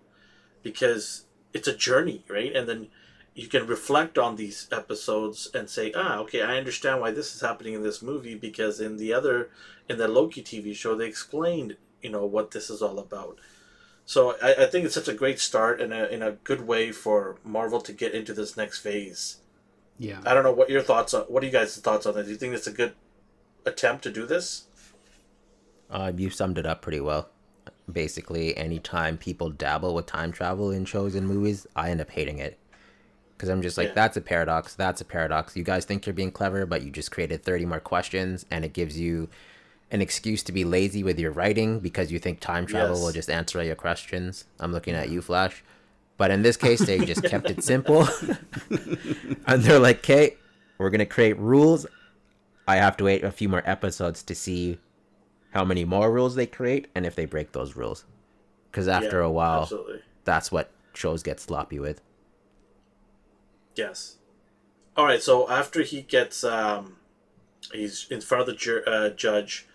because 0.64 1.26
it's 1.54 1.68
a 1.68 1.76
journey 1.76 2.24
right? 2.28 2.56
And 2.56 2.68
then 2.68 2.88
you 3.36 3.48
can 3.48 3.66
reflect 3.66 4.18
on 4.18 4.36
these 4.36 4.68
episodes 4.72 5.50
and 5.54 5.70
say 5.70 5.92
ah 5.96 6.20
okay 6.20 6.42
i 6.42 6.58
understand 6.58 7.02
why 7.02 7.12
this 7.12 7.34
is 7.36 7.42
happening 7.42 7.74
in 7.74 7.84
this 7.84 8.02
movie 8.02 8.36
because 8.36 8.80
in 8.80 8.98
the 8.98 9.14
other 9.14 9.50
in 9.90 9.98
the 9.98 10.08
loki 10.08 10.42
tv 10.44 10.76
show 10.76 10.96
they 10.96 11.08
explained 11.08 11.76
you 12.02 12.10
know 12.10 12.26
what 12.26 12.52
this 12.52 12.70
is 12.70 12.82
all 12.82 13.00
about 13.00 13.40
so 14.06 14.36
I, 14.42 14.64
I 14.64 14.66
think 14.66 14.86
it's 14.86 14.96
such 14.96 15.08
a 15.08 15.14
great 15.14 15.40
start 15.40 15.82
and 15.82 15.94
a, 15.94 16.14
in 16.14 16.22
a 16.22 16.32
good 16.32 16.68
way 16.68 16.92
for 16.92 17.38
Marvel 17.44 17.80
to 17.82 17.94
get 17.94 18.14
into 18.14 18.34
this 18.34 18.58
next 18.58 18.80
phase. 18.80 19.38
yeah. 19.98 20.20
I 20.26 20.34
don't 20.34 20.44
know 20.44 20.52
what 20.52 20.70
your 20.70 20.82
thoughts 20.82 21.14
on. 21.14 21.24
What 21.24 21.44
are 21.44 21.46
you 21.46 21.52
guys' 21.52 21.78
thoughts 21.78 22.06
on 22.06 22.16
that? 22.16 22.26
Do 22.26 22.32
you 22.32 22.38
think 22.38 22.54
it's 22.54 22.68
a 22.68 22.72
good 22.72 22.96
attempt 23.66 24.04
to 24.04 24.12
do 24.12 24.26
this? 24.26 24.66
Uh, 25.90 26.12
you 26.16 26.30
summed 26.30 26.58
it 26.58 26.66
up 26.66 26.82
pretty 26.82 27.00
well. 27.00 27.30
Basically, 27.92 28.56
anytime 28.58 29.18
people 29.18 29.50
dabble 29.50 29.94
with 29.94 30.06
time 30.06 30.32
travel 30.32 30.72
in 30.72 30.86
shows 30.86 31.16
and 31.16 31.28
movies, 31.28 31.68
I 31.76 31.90
end 31.90 32.02
up 32.02 32.10
hating 32.10 32.40
it. 32.40 32.58
Because 33.44 33.52
I'm 33.52 33.62
just 33.62 33.78
like, 33.78 33.90
Yeah. 33.90 33.94
that's 33.96 34.16
a 34.16 34.22
paradox, 34.22 34.74
that's 34.74 35.02
a 35.02 35.04
paradox. 35.06 35.58
You 35.58 35.66
guys 35.66 35.84
think 35.84 36.06
you're 36.06 36.14
being 36.14 36.32
clever, 36.32 36.66
but 36.66 36.82
you 36.82 36.90
just 36.90 37.12
created 37.12 37.44
30 37.44 37.66
more 37.66 37.82
questions, 37.82 38.46
and 38.50 38.64
it 38.64 38.72
gives 38.72 38.98
you 38.98 39.28
an 39.92 40.02
excuse 40.02 40.44
to 40.44 40.54
be 40.54 40.64
lazy 40.64 41.04
with 41.04 41.20
your 41.20 41.32
writing 41.32 41.82
because 41.82 42.10
you 42.10 42.20
think 42.20 42.40
time 42.40 42.66
travel 42.66 42.96
Yes. 42.96 43.02
will 43.04 43.12
just 43.12 43.30
answer 43.30 43.60
all 43.60 43.66
your 43.66 43.76
questions. 43.76 44.46
I'm 44.62 44.72
looking 44.72 44.96
at 44.96 45.10
you, 45.10 45.22
Flash. 45.22 45.62
But 46.16 46.32
in 46.32 46.42
this 46.42 46.56
case, 46.56 46.80
they 46.86 47.00
just 47.00 47.22
kept 47.26 47.50
it 47.50 47.62
simple. 47.72 48.08
and 49.46 49.62
they're 49.62 49.78
like, 49.78 49.98
okay, 49.98 50.38
we're 50.78 50.90
going 50.90 51.00
to 51.00 51.06
create 51.06 51.38
rules. 51.38 51.86
I 52.66 52.78
have 52.78 52.96
to 52.96 53.04
wait 53.04 53.26
a 53.26 53.32
few 53.32 53.50
more 53.50 53.64
episodes 53.66 54.24
to 54.24 54.34
see 54.36 54.80
how 55.52 55.66
many 55.66 55.84
more 55.84 56.10
rules 56.14 56.36
they 56.36 56.48
create 56.48 56.88
and 56.96 57.06
if 57.06 57.14
they 57.18 57.26
break 57.26 57.52
those 57.52 57.76
rules. 57.76 58.06
Because 58.72 58.88
after 58.88 59.20
Yeah, 59.20 59.26
a 59.26 59.30
while, 59.32 59.64
absolutely. 59.64 60.00
that's 60.24 60.50
what 60.50 60.72
shows 60.94 61.24
get 61.24 61.42
sloppy 61.42 61.78
with. 61.82 62.00
Yes. 63.76 64.18
All 64.96 65.06
right. 65.06 65.22
So 65.22 65.50
after 65.50 65.82
he 65.82 66.02
gets, 66.02 66.44
um, 66.44 66.98
he's 67.72 68.08
in 68.10 68.22
front 68.22 68.42
of 68.42 68.48
the 68.48 68.54
ju- 68.54 68.84
uh, 68.86 69.10
judge. 69.10 69.68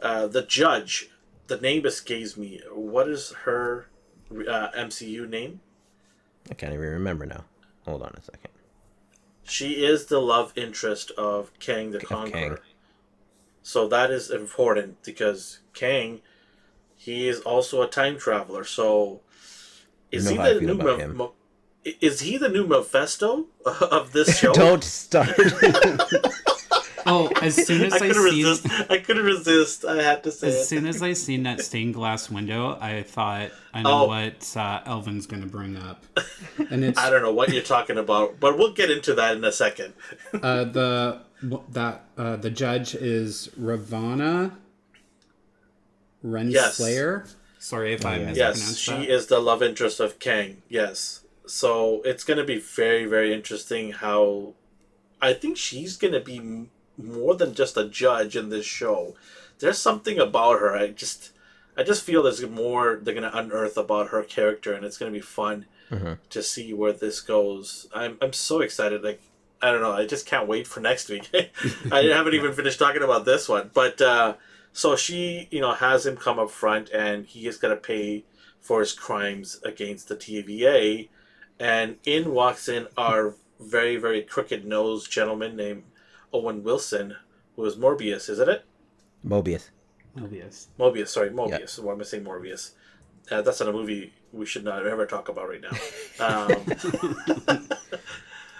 Uh, 0.00 0.26
the 0.26 0.42
judge, 0.42 1.10
the 1.46 1.56
name 1.56 1.86
escapes 1.86 2.36
me. 2.36 2.60
What 2.72 3.08
is 3.08 3.32
her 3.44 3.86
uh, 4.30 4.68
MCU 4.76 5.28
name? 5.28 5.60
I 6.50 6.54
can't 6.54 6.72
even 6.72 6.84
remember 6.86 7.26
now. 7.26 7.44
Hold 7.84 8.02
on 8.02 8.12
a 8.16 8.22
second. 8.22 8.50
She 9.44 9.84
is 9.84 10.06
the 10.06 10.20
love 10.20 10.52
interest 10.56 11.12
of 11.12 11.56
Kang 11.60 11.92
the 11.92 11.98
Of 11.98 12.04
Conqueror. 12.04 12.56
Kang. 12.56 12.58
So 13.62 13.88
that 13.88 14.10
is 14.10 14.30
important 14.30 15.02
because 15.02 15.60
Kang, 15.72 16.20
he 16.96 17.28
is 17.28 17.40
also 17.40 17.82
a 17.82 17.88
time 17.88 18.18
traveler. 18.18 18.64
So 18.64 19.20
is 20.10 20.24
know 20.24 20.42
he 20.42 20.54
the 20.54 20.60
new 20.60 21.32
about 21.86 21.94
Meph- 21.94 21.94
him. 21.94 21.94
Mo- 21.94 22.06
is 22.08 22.20
he 22.20 22.36
the 22.36 22.48
new 22.48 22.66
Mephisto 22.66 23.46
of 23.90 24.12
this 24.12 24.38
show? 24.38 24.52
Don't 24.54 24.84
start. 24.84 25.30
Oh, 27.08 27.28
as 27.40 27.54
soon 27.54 27.84
as 27.84 27.92
I 27.92 27.96
I, 27.96 27.98
couldn't 28.00 28.14
seen 28.32 28.44
resist. 28.46 28.90
I 28.90 28.98
couldn't 28.98 29.24
resist. 29.24 29.84
I 29.84 30.02
had 30.02 30.24
to 30.24 30.32
say 30.32 30.48
as 30.48 30.54
it. 30.56 30.64
soon 30.64 30.86
as 30.88 31.00
I 31.04 31.12
seen 31.12 31.44
that 31.44 31.60
stained 31.64 31.94
glass 31.94 32.28
window, 32.28 32.76
I 32.80 33.04
thought 33.04 33.52
I 33.72 33.82
know 33.82 34.02
Oh. 34.02 34.06
what 34.08 34.56
uh, 34.56 34.80
Elvin's 34.84 35.28
going 35.28 35.42
to 35.42 35.48
bring 35.48 35.76
up, 35.76 36.04
and 36.68 36.82
it's 36.82 36.98
I 36.98 37.08
don't 37.08 37.22
know 37.22 37.32
what 37.32 37.52
you're 37.52 37.62
talking 37.62 37.96
about, 37.96 38.40
but 38.40 38.58
we'll 38.58 38.72
get 38.72 38.90
into 38.90 39.14
that 39.14 39.36
in 39.36 39.44
a 39.44 39.52
second. 39.52 39.94
uh, 40.34 40.64
the 40.64 41.20
that 41.68 42.06
uh, 42.18 42.36
the 42.38 42.50
judge 42.50 42.96
is 42.96 43.50
Ravonna 43.56 44.56
Renslayer. 46.24 47.32
Sorry 47.60 47.92
if 47.94 48.04
I 48.04 48.16
yeah. 48.16 48.24
mispronounced 48.26 48.60
Yes, 48.68 48.76
she 48.78 49.08
is 49.08 49.26
the 49.28 49.38
love 49.38 49.62
interest 49.62 50.00
of 50.00 50.18
Kang. 50.18 50.62
Yes. 50.68 51.20
So 51.46 52.02
it's 52.04 52.24
going 52.24 52.38
to 52.38 52.44
be 52.44 52.58
very, 52.58 53.04
very 53.06 53.32
interesting 53.32 53.92
how. 53.92 54.54
I 55.20 55.32
think 55.32 55.56
she's 55.56 55.96
going 55.96 56.12
to 56.12 56.20
be 56.20 56.66
more 56.98 57.34
than 57.34 57.54
just 57.54 57.76
a 57.76 57.88
judge 57.88 58.36
in 58.36 58.50
this 58.50 58.66
show. 58.66 59.14
There's 59.58 59.78
something 59.78 60.18
about 60.18 60.60
her. 60.60 60.76
I 60.76 60.88
just. 60.88 61.30
I 61.78 61.82
just 61.82 62.02
feel 62.04 62.22
there's 62.22 62.42
more 62.46 62.98
they're 63.02 63.12
going 63.14 63.30
to 63.30 63.36
unearth 63.38 63.76
about 63.76 64.08
her 64.08 64.22
character, 64.22 64.72
and 64.72 64.84
it's 64.84 64.96
going 64.98 65.12
to 65.12 65.16
be 65.18 65.22
fun 65.22 65.66
Mhm. 65.90 66.18
to 66.30 66.42
see 66.42 66.72
where 66.74 66.92
this 66.92 67.20
goes. 67.20 67.86
I'm, 67.94 68.16
I'm 68.20 68.32
so 68.32 68.60
excited. 68.60 69.04
Like, 69.04 69.20
I 69.62 69.70
don't 69.70 69.82
know. 69.82 69.92
I 69.92 70.04
just 70.06 70.26
can't 70.26 70.48
wait 70.48 70.66
for 70.66 70.80
next 70.80 71.08
week. 71.10 71.30
I 71.92 72.02
haven't 72.04 72.34
even 72.34 72.52
finished 72.54 72.78
talking 72.80 73.02
about 73.04 73.24
this 73.24 73.48
one. 73.48 73.70
But, 73.72 74.00
uh, 74.00 74.34
so 74.72 74.96
she, 74.96 75.46
you 75.52 75.60
know, 75.60 75.74
has 75.74 76.04
him 76.06 76.16
come 76.16 76.38
up 76.40 76.50
front 76.50 76.88
and 76.90 77.24
he 77.26 77.46
is 77.46 77.56
going 77.56 77.72
to 77.76 77.80
pay 77.80 78.24
for 78.60 78.80
his 78.80 78.92
crimes 78.92 79.60
against 79.64 80.08
the 80.08 80.16
TVA. 80.16 81.08
And 81.58 81.96
in 82.04 82.32
walks 82.32 82.68
in 82.68 82.86
our 82.96 83.34
very, 83.58 83.96
very 83.96 84.22
crooked 84.22 84.64
nosed 84.64 85.10
gentleman 85.10 85.56
named 85.56 85.84
Owen 86.32 86.62
Wilson, 86.62 87.16
who 87.54 87.64
is 87.64 87.76
Morbius, 87.76 88.28
isn't 88.28 88.48
it? 88.48 88.64
Mobius. 89.26 89.70
Mobius. 90.16 90.66
Mobius, 90.78 91.08
sorry, 91.08 91.30
Mobius. 91.30 91.78
Why 91.78 91.92
am 91.92 92.00
I 92.00 92.04
saying 92.04 92.24
Morbius? 92.24 92.72
Uh, 93.30 93.42
that's 93.42 93.60
not 93.60 93.68
a 93.68 93.72
movie 93.72 94.12
we 94.32 94.46
should 94.46 94.64
not 94.64 94.86
ever 94.86 95.06
talk 95.06 95.28
about 95.28 95.48
right 95.48 95.60
now. 95.60 95.70
Um, 96.18 96.48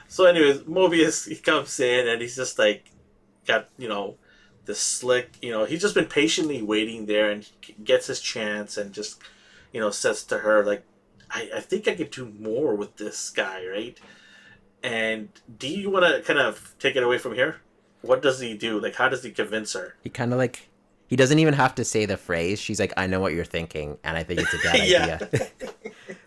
so, 0.09 0.27
anyways, 0.27 0.61
Mobius 0.61 1.27
he 1.27 1.37
comes 1.37 1.81
in 1.81 2.07
and 2.07 2.21
he's 2.21 2.37
just 2.37 2.59
like 2.59 2.91
got 3.47 3.69
you 3.79 3.89
know 3.89 4.17
the 4.67 4.75
slick. 4.75 5.37
You 5.41 5.53
know, 5.53 5.65
he's 5.65 5.81
just 5.81 5.95
been 5.95 6.05
patiently 6.05 6.61
waiting 6.63 7.07
there 7.07 7.31
and 7.31 7.49
he 7.63 7.73
gets 7.83 8.09
his 8.09 8.21
chance 8.21 8.77
and 8.77 8.93
just 8.93 9.19
you 9.73 9.81
know 9.81 9.91
says 9.91 10.23
to 10.25 10.39
her 10.39 10.65
like, 10.67 10.85
I, 11.37 11.51
I 11.57 11.61
think 11.61 11.87
I 11.87 11.95
could 11.95 12.11
do 12.11 12.33
more 12.39 12.75
with 12.75 12.97
this 12.97 13.31
guy, 13.31 13.67
right? 13.67 13.99
And 14.83 15.29
do 15.59 15.69
you 15.69 15.91
want 15.91 16.07
to 16.07 16.23
kind 16.23 16.39
of 16.39 16.75
take 16.79 16.97
it 16.97 17.03
away 17.03 17.19
from 17.19 17.35
here? 17.35 17.61
What 18.03 18.23
does 18.23 18.41
he 18.41 18.57
do? 18.57 18.81
Like, 18.81 18.95
how 18.95 19.09
does 19.09 19.23
he 19.25 19.31
convince 19.31 19.73
her? 19.75 19.97
He 20.03 20.11
kind 20.11 20.33
of 20.33 20.39
like 20.39 20.69
he 21.09 21.17
doesn't 21.17 21.39
even 21.39 21.55
have 21.55 21.75
to 21.77 21.85
say 21.85 22.07
the 22.07 22.17
phrase. 22.17 22.59
She's 22.61 22.81
like, 22.81 22.93
"I 22.97 23.07
know 23.07 23.21
what 23.21 23.33
you're 23.33 23.45
thinking, 23.45 23.99
and 24.05 24.17
I 24.17 24.23
think 24.23 24.41
it's 24.41 24.55
a 24.55 24.59
bad 24.59 24.89
Yeah. 24.89 25.19
idea." 25.23 25.51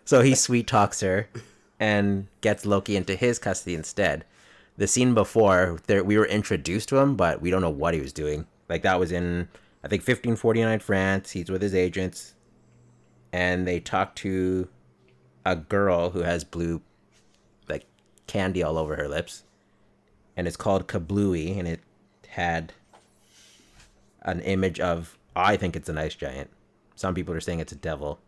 so 0.05 0.21
he 0.21 0.35
sweet 0.35 0.67
talks 0.67 1.01
her 1.01 1.29
and 1.79 2.27
gets 2.41 2.65
Loki 2.65 2.95
into 2.95 3.15
his 3.15 3.39
custody 3.39 3.75
instead. 3.75 4.25
The 4.77 4.87
scene 4.87 5.13
before, 5.13 5.79
there 5.87 6.03
we 6.03 6.17
were 6.17 6.25
introduced 6.25 6.89
to 6.89 6.97
him, 6.97 7.15
but 7.15 7.41
we 7.41 7.49
don't 7.49 7.61
know 7.61 7.69
what 7.69 7.93
he 7.93 7.99
was 8.01 8.13
doing. 8.13 8.45
Like 8.67 8.83
that 8.83 8.99
was 8.99 9.11
in 9.11 9.47
I 9.83 9.87
think 9.87 10.01
1549 10.01 10.79
France. 10.79 11.31
He's 11.31 11.49
with 11.49 11.61
his 11.61 11.75
agents, 11.75 12.35
and 13.31 13.67
they 13.67 13.79
talk 13.79 14.15
to 14.17 14.67
a 15.45 15.55
girl 15.55 16.11
who 16.11 16.19
has 16.19 16.43
blue, 16.43 16.81
like 17.67 17.85
candy 18.27 18.63
all 18.63 18.77
over 18.77 18.95
her 18.95 19.07
lips, 19.07 19.43
and 20.35 20.47
it's 20.47 20.57
called 20.57 20.87
Kablooie, 20.87 21.57
and 21.57 21.67
it 21.67 21.81
had 22.27 22.73
an 24.21 24.39
image 24.41 24.79
of 24.79 25.17
I 25.35 25.57
think 25.57 25.75
it's 25.75 25.89
an 25.89 25.97
ice 25.97 26.15
giant. 26.15 26.49
Some 26.95 27.15
people 27.15 27.33
are 27.33 27.39
saying 27.39 27.59
it's 27.59 27.71
a 27.71 27.77
devil. 27.77 28.19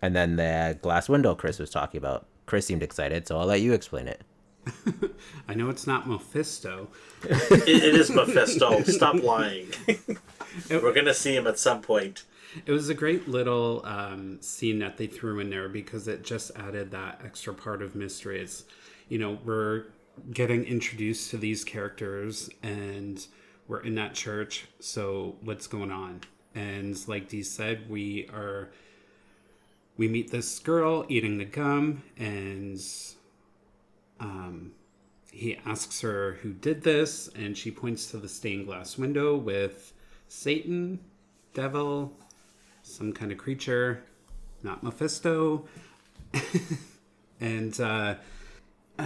And 0.00 0.14
then 0.14 0.36
the 0.36 0.78
glass 0.80 1.08
window 1.08 1.34
Chris 1.34 1.58
was 1.58 1.70
talking 1.70 1.98
about. 1.98 2.26
Chris 2.46 2.66
seemed 2.66 2.82
excited, 2.82 3.26
so 3.26 3.38
I'll 3.38 3.46
let 3.46 3.60
you 3.60 3.72
explain 3.72 4.08
it. 4.08 4.22
I 5.48 5.54
know 5.54 5.68
it's 5.68 5.86
not 5.86 6.08
Mephisto. 6.08 6.88
it, 7.22 7.68
it 7.68 7.94
is 7.94 8.10
Mephisto. 8.10 8.82
Stop 8.84 9.22
lying. 9.22 9.68
We're 10.70 10.92
gonna 10.92 11.14
see 11.14 11.36
him 11.36 11.46
at 11.46 11.58
some 11.58 11.82
point. 11.82 12.24
It 12.64 12.72
was 12.72 12.88
a 12.88 12.94
great 12.94 13.28
little 13.28 13.82
um, 13.84 14.40
scene 14.40 14.78
that 14.78 14.96
they 14.96 15.06
threw 15.06 15.40
in 15.40 15.50
there 15.50 15.68
because 15.68 16.08
it 16.08 16.24
just 16.24 16.50
added 16.56 16.90
that 16.92 17.20
extra 17.24 17.52
part 17.52 17.82
of 17.82 17.94
mystery. 17.94 18.40
It's, 18.40 18.64
you 19.08 19.18
know, 19.18 19.38
we're 19.44 19.84
getting 20.32 20.64
introduced 20.64 21.30
to 21.30 21.36
these 21.36 21.64
characters 21.64 22.48
and 22.62 23.24
we're 23.68 23.80
in 23.80 23.94
that 23.96 24.14
church. 24.14 24.66
So 24.80 25.36
what's 25.42 25.66
going 25.66 25.90
on? 25.90 26.22
And 26.54 26.96
like 27.06 27.28
Dee 27.28 27.42
said, 27.42 27.90
we 27.90 28.28
are 28.32 28.70
we 29.96 30.08
meet 30.08 30.30
this 30.30 30.58
girl 30.58 31.04
eating 31.08 31.38
the 31.38 31.44
gum 31.44 32.02
and 32.18 32.80
um, 34.20 34.72
he 35.32 35.58
asks 35.64 36.00
her 36.00 36.38
who 36.42 36.52
did 36.52 36.82
this 36.82 37.28
and 37.34 37.56
she 37.56 37.70
points 37.70 38.10
to 38.10 38.18
the 38.18 38.28
stained 38.28 38.66
glass 38.66 38.98
window 38.98 39.36
with 39.36 39.92
satan 40.28 40.98
devil 41.54 42.12
some 42.86 43.12
kind 43.12 43.32
of 43.32 43.38
creature 43.38 44.02
not 44.62 44.82
mephisto 44.82 45.64
and 47.40 47.80
uh 47.80 48.14
uh 48.98 49.02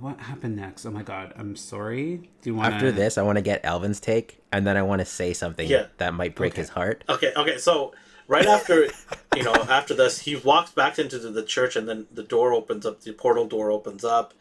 what 0.00 0.18
happened 0.20 0.56
next 0.56 0.86
oh 0.86 0.90
my 0.90 1.02
god 1.02 1.32
i'm 1.36 1.56
sorry 1.56 2.30
do 2.40 2.50
you 2.50 2.54
want 2.54 2.72
After 2.72 2.92
this, 2.92 3.18
I 3.18 3.22
want 3.22 3.36
to 3.36 3.42
get 3.42 3.64
Alvin's 3.64 3.98
take, 3.98 4.38
and 4.52 4.64
then 4.66 4.76
I 4.76 4.82
want 4.82 5.00
to 5.00 5.04
say 5.04 5.32
something 5.32 5.68
Yeah. 5.68 5.86
that 5.98 6.14
might 6.14 6.36
break 6.36 6.54
his 6.54 6.68
heart. 6.68 7.02
Okay, 7.08 7.32
okay. 7.36 7.58
So 7.58 7.92
right 8.28 8.46
after, 8.46 8.86
you 9.34 9.42
know, 9.42 9.52
after 9.68 9.94
this, 9.94 10.20
he 10.20 10.36
walks 10.36 10.70
back 10.70 10.98
into 11.00 11.18
the, 11.18 11.30
the 11.30 11.42
church, 11.42 11.74
and 11.74 11.88
then 11.88 12.06
the 12.12 12.22
door 12.22 12.52
opens 12.54 12.86
up. 12.86 13.00
The 13.02 13.12
portal 13.12 13.46
door 13.48 13.70
opens 13.72 14.04
up. 14.04 14.32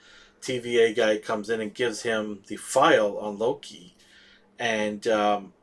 TVA 0.41 0.95
guy 0.95 1.17
comes 1.17 1.49
in 1.49 1.59
and 1.61 1.73
gives 1.73 2.03
him 2.03 2.41
the 2.47 2.57
file 2.57 3.17
on 3.17 3.39
Loki, 3.39 3.95
and 4.59 5.07
um, 5.07 5.53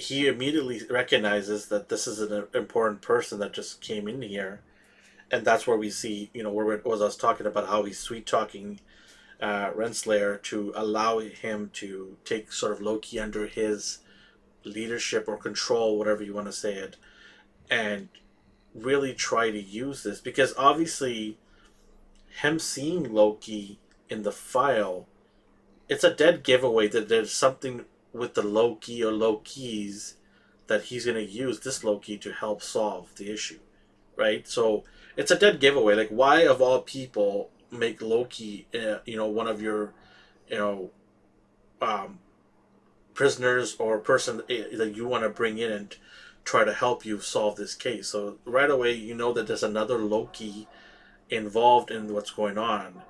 he 0.00 0.26
immediately 0.26 0.80
recognizes 0.88 1.66
that 1.66 1.90
this 1.90 2.06
is 2.06 2.20
an 2.20 2.46
important 2.54 3.02
person 3.02 3.38
that 3.40 3.52
just 3.52 3.82
came 3.82 4.08
in 4.08 4.22
here, 4.22 4.60
and 5.30 5.44
that's 5.44 5.66
where 5.66 5.76
we 5.76 5.90
see, 5.90 6.30
you 6.32 6.42
know, 6.42 6.50
where 6.50 6.72
it 6.72 6.86
was 6.86 7.00
was 7.00 7.16
talking 7.16 7.46
about 7.46 7.68
how 7.68 7.82
he's 7.82 7.98
sweet 7.98 8.26
talking 8.26 8.80
uh, 9.42 9.70
Renslayer 9.72 10.40
to 10.44 10.72
allow 10.74 11.18
him 11.18 11.70
to 11.74 12.16
take 12.24 12.50
sort 12.50 12.72
of 12.72 12.80
Loki 12.80 13.20
under 13.20 13.46
his 13.46 13.98
leadership 14.64 15.26
or 15.28 15.36
control, 15.36 15.98
whatever 15.98 16.22
you 16.22 16.32
want 16.32 16.46
to 16.46 16.52
say 16.52 16.74
it, 16.74 16.96
and 17.70 18.08
really 18.74 19.12
try 19.12 19.50
to 19.50 19.60
use 19.60 20.02
this. 20.02 20.20
Because 20.20 20.54
obviously, 20.56 21.36
him 22.40 22.58
seeing 22.58 23.12
Loki 23.12 23.78
in 24.08 24.22
the 24.22 24.32
file, 24.32 25.06
it's 25.90 26.04
a 26.04 26.14
dead 26.14 26.42
giveaway 26.42 26.88
that 26.88 27.08
there's 27.10 27.32
something 27.32 27.84
with 28.12 28.34
the 28.34 28.42
Loki 28.42 29.02
or 29.04 29.12
Lokis 29.12 30.14
that 30.66 30.84
he's 30.84 31.04
going 31.04 31.16
to 31.16 31.24
use 31.24 31.60
this 31.60 31.82
Loki 31.82 32.16
to 32.18 32.32
help 32.32 32.62
solve 32.62 33.14
the 33.16 33.30
issue, 33.30 33.58
right? 34.16 34.46
So 34.46 34.84
it's 35.16 35.30
a 35.30 35.38
dead 35.38 35.60
giveaway. 35.60 35.94
Like, 35.94 36.10
why 36.10 36.42
of 36.42 36.62
all 36.62 36.82
people 36.82 37.50
make 37.70 38.00
Loki, 38.00 38.66
uh, 38.74 38.98
you 39.04 39.16
know, 39.16 39.26
one 39.26 39.48
of 39.48 39.60
your, 39.60 39.92
you 40.48 40.58
know, 40.58 40.90
um, 41.82 42.18
prisoners 43.14 43.76
or 43.78 43.98
person 43.98 44.42
eh, 44.48 44.64
that 44.76 44.94
you 44.96 45.06
want 45.06 45.24
to 45.24 45.28
bring 45.28 45.58
in 45.58 45.70
and 45.70 45.96
try 46.44 46.64
to 46.64 46.72
help 46.72 47.04
you 47.04 47.20
solve 47.20 47.56
this 47.56 47.74
case. 47.74 48.08
So 48.08 48.38
right 48.44 48.70
away, 48.70 48.92
you 48.92 49.14
know 49.14 49.32
that 49.32 49.46
there's 49.46 49.62
another 49.62 49.98
Loki 49.98 50.68
involved 51.28 51.90
in 51.90 52.12
what's 52.12 52.30
going 52.30 52.58
on, 52.58 53.02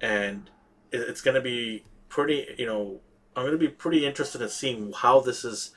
and 0.00 0.50
it's 0.90 1.20
going 1.20 1.34
to 1.34 1.40
be 1.40 1.84
pretty. 2.08 2.46
You 2.58 2.66
know, 2.66 3.00
I'm 3.34 3.44
going 3.44 3.52
to 3.52 3.58
be 3.58 3.68
pretty 3.68 4.06
interested 4.06 4.42
in 4.42 4.48
seeing 4.48 4.92
how 4.92 5.20
this 5.20 5.44
is 5.44 5.70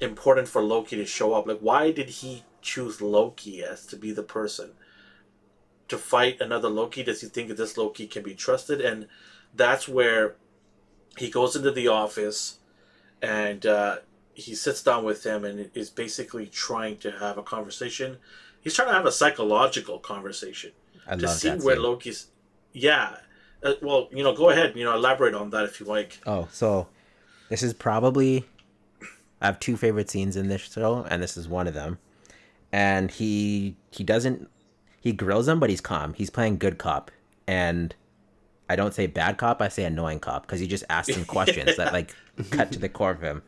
important 0.00 0.48
for 0.48 0.62
Loki 0.62 0.96
to 0.96 1.06
show 1.06 1.34
up. 1.34 1.46
Like, 1.46 1.60
why 1.60 1.90
did 1.92 2.08
he 2.08 2.44
choose 2.62 3.00
Loki 3.00 3.62
as 3.62 3.86
to 3.86 3.96
be 3.96 4.12
the 4.12 4.22
person 4.22 4.70
to 5.88 5.98
fight 5.98 6.40
another 6.40 6.68
Loki? 6.68 7.02
Does 7.02 7.20
he 7.20 7.28
think 7.28 7.48
that 7.48 7.56
this 7.56 7.76
Loki 7.76 8.06
can 8.06 8.22
be 8.22 8.34
trusted? 8.34 8.80
And 8.80 9.08
that's 9.54 9.88
where 9.88 10.36
he 11.18 11.30
goes 11.30 11.54
into 11.54 11.70
the 11.70 11.88
office 11.88 12.58
and 13.22 13.64
uh, 13.66 13.98
he 14.34 14.54
sits 14.54 14.82
down 14.82 15.04
with 15.04 15.24
him 15.24 15.44
and 15.44 15.70
is 15.74 15.90
basically 15.90 16.46
trying 16.46 16.96
to 16.98 17.12
have 17.12 17.38
a 17.38 17.42
conversation. 17.42 18.18
He's 18.60 18.74
trying 18.74 18.88
to 18.88 18.94
have 18.94 19.06
a 19.06 19.12
psychological 19.12 19.98
conversation 19.98 20.72
I 21.06 21.16
to 21.16 21.28
see 21.28 21.50
where. 21.50 21.78
Loki's. 21.78 22.28
Yeah, 22.72 23.16
uh, 23.64 23.74
well, 23.80 24.08
you 24.12 24.22
know, 24.22 24.34
go 24.34 24.50
ahead. 24.50 24.76
You 24.76 24.84
know, 24.84 24.94
elaborate 24.94 25.34
on 25.34 25.50
that 25.50 25.64
if 25.64 25.80
you 25.80 25.86
like. 25.86 26.20
Oh, 26.26 26.48
so 26.52 26.88
this 27.48 27.62
is 27.62 27.72
probably 27.72 28.44
I 29.40 29.46
have 29.46 29.60
two 29.60 29.76
favorite 29.76 30.10
scenes 30.10 30.36
in 30.36 30.48
this 30.48 30.62
show, 30.62 31.06
and 31.10 31.22
this 31.22 31.36
is 31.36 31.48
one 31.48 31.66
of 31.66 31.74
them. 31.74 31.98
And 32.72 33.10
he 33.10 33.76
he 33.90 34.04
doesn't 34.04 34.48
he 35.00 35.12
grills 35.12 35.48
him, 35.48 35.60
but 35.60 35.70
he's 35.70 35.80
calm. 35.80 36.14
He's 36.14 36.30
playing 36.30 36.58
good 36.58 36.78
cop, 36.78 37.10
and 37.46 37.94
I 38.68 38.76
don't 38.76 38.94
say 38.94 39.06
bad 39.06 39.38
cop. 39.38 39.60
I 39.60 39.68
say 39.68 39.84
annoying 39.84 40.20
cop 40.20 40.46
because 40.46 40.60
he 40.60 40.66
just 40.66 40.84
asks 40.88 41.14
him 41.14 41.24
questions 41.26 41.76
that 41.76 41.92
like 41.92 42.14
cut 42.50 42.72
to 42.72 42.78
the 42.78 42.88
core 42.88 43.10
of 43.10 43.20
him. 43.20 43.42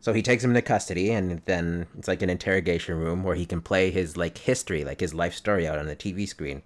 So 0.00 0.12
he 0.12 0.20
takes 0.20 0.42
him 0.42 0.50
into 0.50 0.62
custody, 0.62 1.12
and 1.12 1.40
then 1.44 1.86
it's 1.96 2.08
like 2.08 2.22
an 2.22 2.30
interrogation 2.30 2.98
room 2.98 3.22
where 3.22 3.36
he 3.36 3.46
can 3.46 3.60
play 3.60 3.90
his 3.90 4.16
like 4.16 4.38
history, 4.38 4.84
like 4.84 5.00
his 5.00 5.14
life 5.14 5.34
story 5.34 5.66
out 5.66 5.78
on 5.78 5.86
the 5.86 5.96
TV 5.96 6.28
screen. 6.28 6.62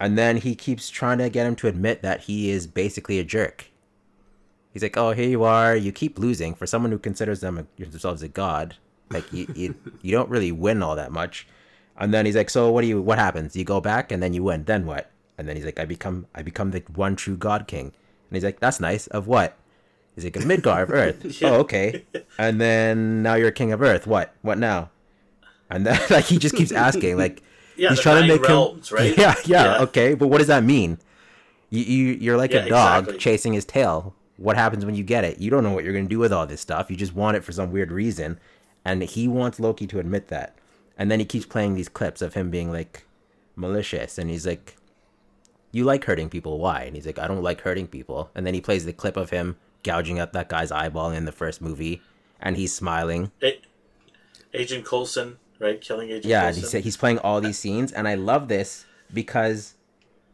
And 0.00 0.16
then 0.16 0.36
he 0.38 0.54
keeps 0.54 0.90
trying 0.90 1.18
to 1.18 1.28
get 1.28 1.46
him 1.46 1.56
to 1.56 1.66
admit 1.66 2.02
that 2.02 2.22
he 2.22 2.50
is 2.50 2.66
basically 2.66 3.18
a 3.18 3.24
jerk. 3.24 3.66
He's 4.72 4.82
like, 4.82 4.96
"Oh, 4.96 5.12
here 5.12 5.28
you 5.28 5.42
are. 5.42 5.74
You 5.74 5.90
keep 5.92 6.18
losing. 6.18 6.54
For 6.54 6.66
someone 6.66 6.92
who 6.92 6.98
considers 6.98 7.40
them 7.40 7.66
themselves 7.78 8.22
a 8.22 8.28
god, 8.28 8.76
like 9.10 9.30
you, 9.32 9.46
you, 9.54 9.74
you 10.02 10.12
don't 10.12 10.28
really 10.28 10.52
win 10.52 10.82
all 10.82 10.94
that 10.96 11.10
much." 11.10 11.48
And 11.96 12.14
then 12.14 12.26
he's 12.26 12.36
like, 12.36 12.50
"So 12.50 12.70
what 12.70 12.82
do 12.82 12.86
you? 12.86 13.02
What 13.02 13.18
happens? 13.18 13.56
You 13.56 13.64
go 13.64 13.80
back 13.80 14.12
and 14.12 14.22
then 14.22 14.32
you 14.34 14.44
win. 14.44 14.64
Then 14.64 14.86
what?" 14.86 15.10
And 15.36 15.48
then 15.48 15.56
he's 15.56 15.64
like, 15.64 15.80
"I 15.80 15.84
become, 15.84 16.26
I 16.34 16.42
become 16.42 16.70
the 16.70 16.82
one 16.94 17.16
true 17.16 17.36
god 17.36 17.66
king." 17.66 17.86
And 17.86 18.36
he's 18.36 18.44
like, 18.44 18.60
"That's 18.60 18.78
nice. 18.78 19.08
Of 19.08 19.26
what?" 19.26 19.56
He's 20.14 20.22
like, 20.22 20.36
"Of 20.36 20.46
Midgard 20.46 20.84
of 20.84 20.90
Earth." 20.94 21.40
Yeah. 21.40 21.50
Oh, 21.50 21.54
okay. 21.60 22.04
And 22.38 22.60
then 22.60 23.22
now 23.22 23.34
you're 23.34 23.50
king 23.50 23.72
of 23.72 23.82
Earth. 23.82 24.06
What? 24.06 24.32
What 24.42 24.58
now? 24.58 24.90
And 25.70 25.84
then 25.84 26.00
like 26.10 26.26
he 26.26 26.38
just 26.38 26.54
keeps 26.54 26.70
asking, 26.70 27.16
like 27.16 27.42
Yeah, 27.78 27.90
he's 27.90 28.00
trying 28.00 28.22
to 28.22 28.28
make 28.28 28.42
realms, 28.48 28.90
him, 28.90 28.96
right? 28.96 29.16
Yeah, 29.18 29.34
yeah, 29.46 29.64
Yeah. 29.64 29.82
okay. 29.84 30.14
But 30.14 30.28
what 30.28 30.38
does 30.38 30.48
that 30.48 30.64
mean? 30.64 30.98
You, 31.70 31.82
you 31.84 32.04
you're 32.14 32.36
like 32.36 32.52
Yeah, 32.52 32.64
a 32.64 32.68
dog 32.68 33.04
exactly. 33.04 33.18
chasing 33.18 33.52
his 33.54 33.64
tail. 33.64 34.14
What 34.36 34.56
happens 34.56 34.84
when 34.84 34.94
you 34.94 35.02
get 35.04 35.24
it? 35.24 35.38
You 35.38 35.50
don't 35.50 35.62
know 35.64 35.72
what 35.72 35.84
you're 35.84 35.92
gonna 35.92 36.06
do 36.08 36.18
with 36.18 36.32
all 36.32 36.46
this 36.46 36.60
stuff. 36.60 36.90
You 36.90 36.96
just 36.96 37.14
want 37.14 37.36
it 37.36 37.44
for 37.44 37.52
some 37.52 37.70
weird 37.72 37.90
reason, 37.92 38.38
and 38.84 39.02
he 39.02 39.26
wants 39.28 39.58
Loki 39.60 39.86
to 39.88 39.98
admit 39.98 40.28
that. 40.28 40.54
And 40.96 41.10
then 41.10 41.18
he 41.20 41.24
keeps 41.26 41.46
playing 41.46 41.74
these 41.74 41.88
clips 41.88 42.22
of 42.22 42.34
him 42.34 42.50
being 42.50 42.70
like 42.72 43.04
malicious, 43.56 44.18
and 44.18 44.30
he's 44.30 44.46
like, 44.46 44.76
"You 45.72 45.84
like 45.84 46.04
hurting 46.04 46.28
people? 46.30 46.58
Why?" 46.58 46.82
And 46.82 46.94
he's 46.96 47.06
like, 47.06 47.18
"I 47.18 47.26
don't 47.28 47.42
like 47.42 47.60
hurting 47.62 47.86
people." 47.88 48.30
And 48.34 48.46
then 48.46 48.54
he 48.54 48.60
plays 48.60 48.84
the 48.84 48.92
clip 48.92 49.16
of 49.16 49.30
him 49.30 49.56
gouging 49.84 50.18
out 50.18 50.32
that 50.32 50.48
guy's 50.48 50.72
eyeball 50.72 51.10
in 51.10 51.24
the 51.24 51.32
first 51.32 51.60
movie, 51.60 52.00
and 52.40 52.56
he's 52.56 52.74
smiling. 52.74 53.30
A- 53.42 53.60
Agent 54.54 54.84
Coulson, 54.84 55.36
right? 55.58 55.80
Killing 55.80 56.08
Agent 56.10 56.26
Yeah, 56.26 56.50
Coulson. 56.52 56.78
he's 56.78 56.84
he's 56.84 56.96
playing 56.96 57.18
all 57.18 57.40
these 57.40 57.58
scenes, 57.58 57.92
and 57.92 58.06
I 58.08 58.14
love 58.14 58.48
this 58.48 58.84
because 59.12 59.74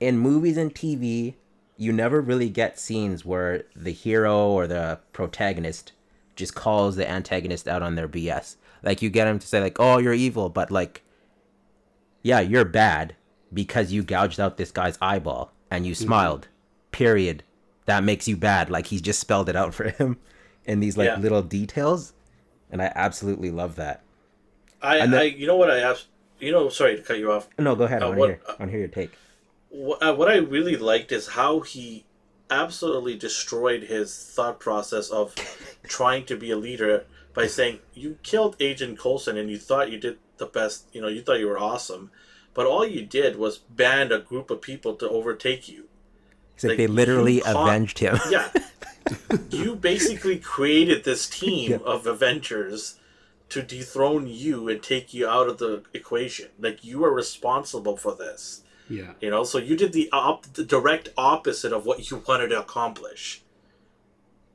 in 0.01 0.19
movies 0.19 0.57
and 0.57 0.75
TV, 0.75 1.35
you 1.77 1.93
never 1.93 2.21
really 2.21 2.49
get 2.49 2.79
scenes 2.79 3.25
where 3.25 3.65
the 3.75 3.93
hero 3.93 4.49
or 4.49 4.67
the 4.67 5.01
protagonist 5.13 5.93
just 6.37 6.55
calls 6.55 6.97
the 6.97 7.09
antagonist 7.09 7.69
out 7.69 7.83
on 7.83 7.95
their 7.95 8.09
BS. 8.09 8.57
Like 8.83 9.03
you 9.03 9.11
get 9.11 9.27
him 9.29 9.39
to 9.39 9.47
say 9.47 9.61
like, 9.61 9.79
"Oh, 9.81 9.99
you're 9.99 10.13
evil," 10.13 10.49
but 10.49 10.71
like, 10.71 11.03
yeah, 12.23 12.41
you're 12.41 12.65
bad 12.65 13.15
because 13.53 13.93
you 13.93 14.03
gouged 14.03 14.41
out 14.41 14.57
this 14.57 14.71
guy's 14.71 14.99
eyeball 15.01 15.53
and 15.71 15.87
you 15.87 15.93
mm-hmm. 15.93 16.05
smiled. 16.05 16.49
Period. 16.91 17.43
That 17.87 18.05
makes 18.05 18.27
you 18.29 18.37
bad. 18.37 18.71
Like 18.71 18.87
he's 18.87 19.03
just 19.03 19.21
spelled 19.21 19.49
it 19.49 19.57
out 19.57 19.75
for 19.75 19.89
him 19.99 20.19
in 20.65 20.81
these 20.81 20.97
like 20.97 21.07
Yeah. 21.07 21.19
little 21.19 21.43
details, 21.43 22.13
and 22.71 22.83
I 22.83 22.93
absolutely 22.95 23.51
love 23.51 23.77
that. 23.77 24.03
I, 24.85 24.99
then- 25.07 25.15
I, 25.15 25.23
you 25.25 25.47
know 25.47 25.57
what 25.57 25.71
I 25.71 25.79
asked. 25.81 26.07
You 26.41 26.53
know, 26.53 26.69
sorry 26.69 26.97
to 26.97 27.03
cut 27.03 27.19
you 27.19 27.33
off. 27.33 27.49
No, 27.59 27.75
go 27.77 27.85
ahead. 27.85 28.03
I 28.03 28.07
Uh, 28.07 28.09
want 28.11 28.17
to 28.17 28.21
what- 28.21 28.29
hear. 28.31 28.41
I 28.47 28.51
want 28.53 28.61
to 28.63 28.71
hear 28.71 28.79
your 28.81 28.89
take. 28.89 29.11
What, 29.71 30.03
uh, 30.03 30.15
what 30.15 30.29
I 30.29 30.37
really 30.37 30.77
liked 30.77 31.11
is 31.13 31.29
how 31.29 31.61
he 31.61 32.05
absolutely 32.51 33.17
destroyed 33.17 33.85
his 33.85 34.15
thought 34.35 34.61
process 34.61 35.11
of 35.11 35.35
trying 35.85 36.25
to 36.27 36.37
be 36.37 36.51
a 36.51 36.57
leader 36.57 37.07
by 37.33 37.47
saying 37.47 37.81
you 37.95 38.19
killed 38.23 38.55
Agent 38.61 38.99
Coulson 38.99 39.37
and 39.37 39.51
you 39.51 39.59
thought 39.59 39.91
you 39.91 39.99
did 39.99 40.19
the 40.37 40.47
best. 40.47 40.87
You 40.93 41.01
know, 41.01 41.09
you 41.09 41.23
thought 41.23 41.39
you 41.41 41.49
were 41.49 41.59
awesome, 41.59 42.11
but 42.53 42.67
all 42.67 42.87
you 42.87 43.05
did 43.05 43.37
was 43.37 43.59
band 43.59 44.13
a 44.13 44.19
group 44.19 44.51
of 44.51 44.61
people 44.61 44.95
to 44.97 45.09
overtake 45.09 45.69
you. 45.69 45.89
He's 46.55 46.65
like, 46.65 46.71
Like, 46.71 46.79
they 46.79 46.87
literally 46.87 47.43
avenged 47.45 47.99
him. 47.99 48.19
Yeah. 48.31 48.51
you 49.51 49.75
basically 49.75 50.39
created 50.39 51.05
this 51.05 51.29
team 51.29 51.73
Yeah. 51.73 51.77
of 51.85 52.07
Avengers 52.07 52.99
to 53.55 53.63
dethrone 53.63 54.27
you 54.27 54.69
and 54.69 54.83
take 54.83 55.15
you 55.15 55.29
out 55.29 55.49
of 55.49 55.59
the 55.59 55.83
equation. 55.95 56.49
Like 56.59 56.85
you 56.85 57.05
are 57.05 57.13
responsible 57.13 57.97
for 57.97 58.15
this. 58.15 58.63
Yeah. 58.89 59.13
You 59.21 59.31
know, 59.31 59.45
so 59.45 59.59
you 59.59 59.77
did 59.77 59.93
the 59.93 60.09
op- 60.13 60.53
the 60.53 60.65
direct 60.65 61.09
opposite 61.17 61.73
of 61.73 61.87
what 61.87 62.11
you 62.11 62.23
wanted 62.29 62.49
to 62.49 62.61
accomplish. 62.61 63.43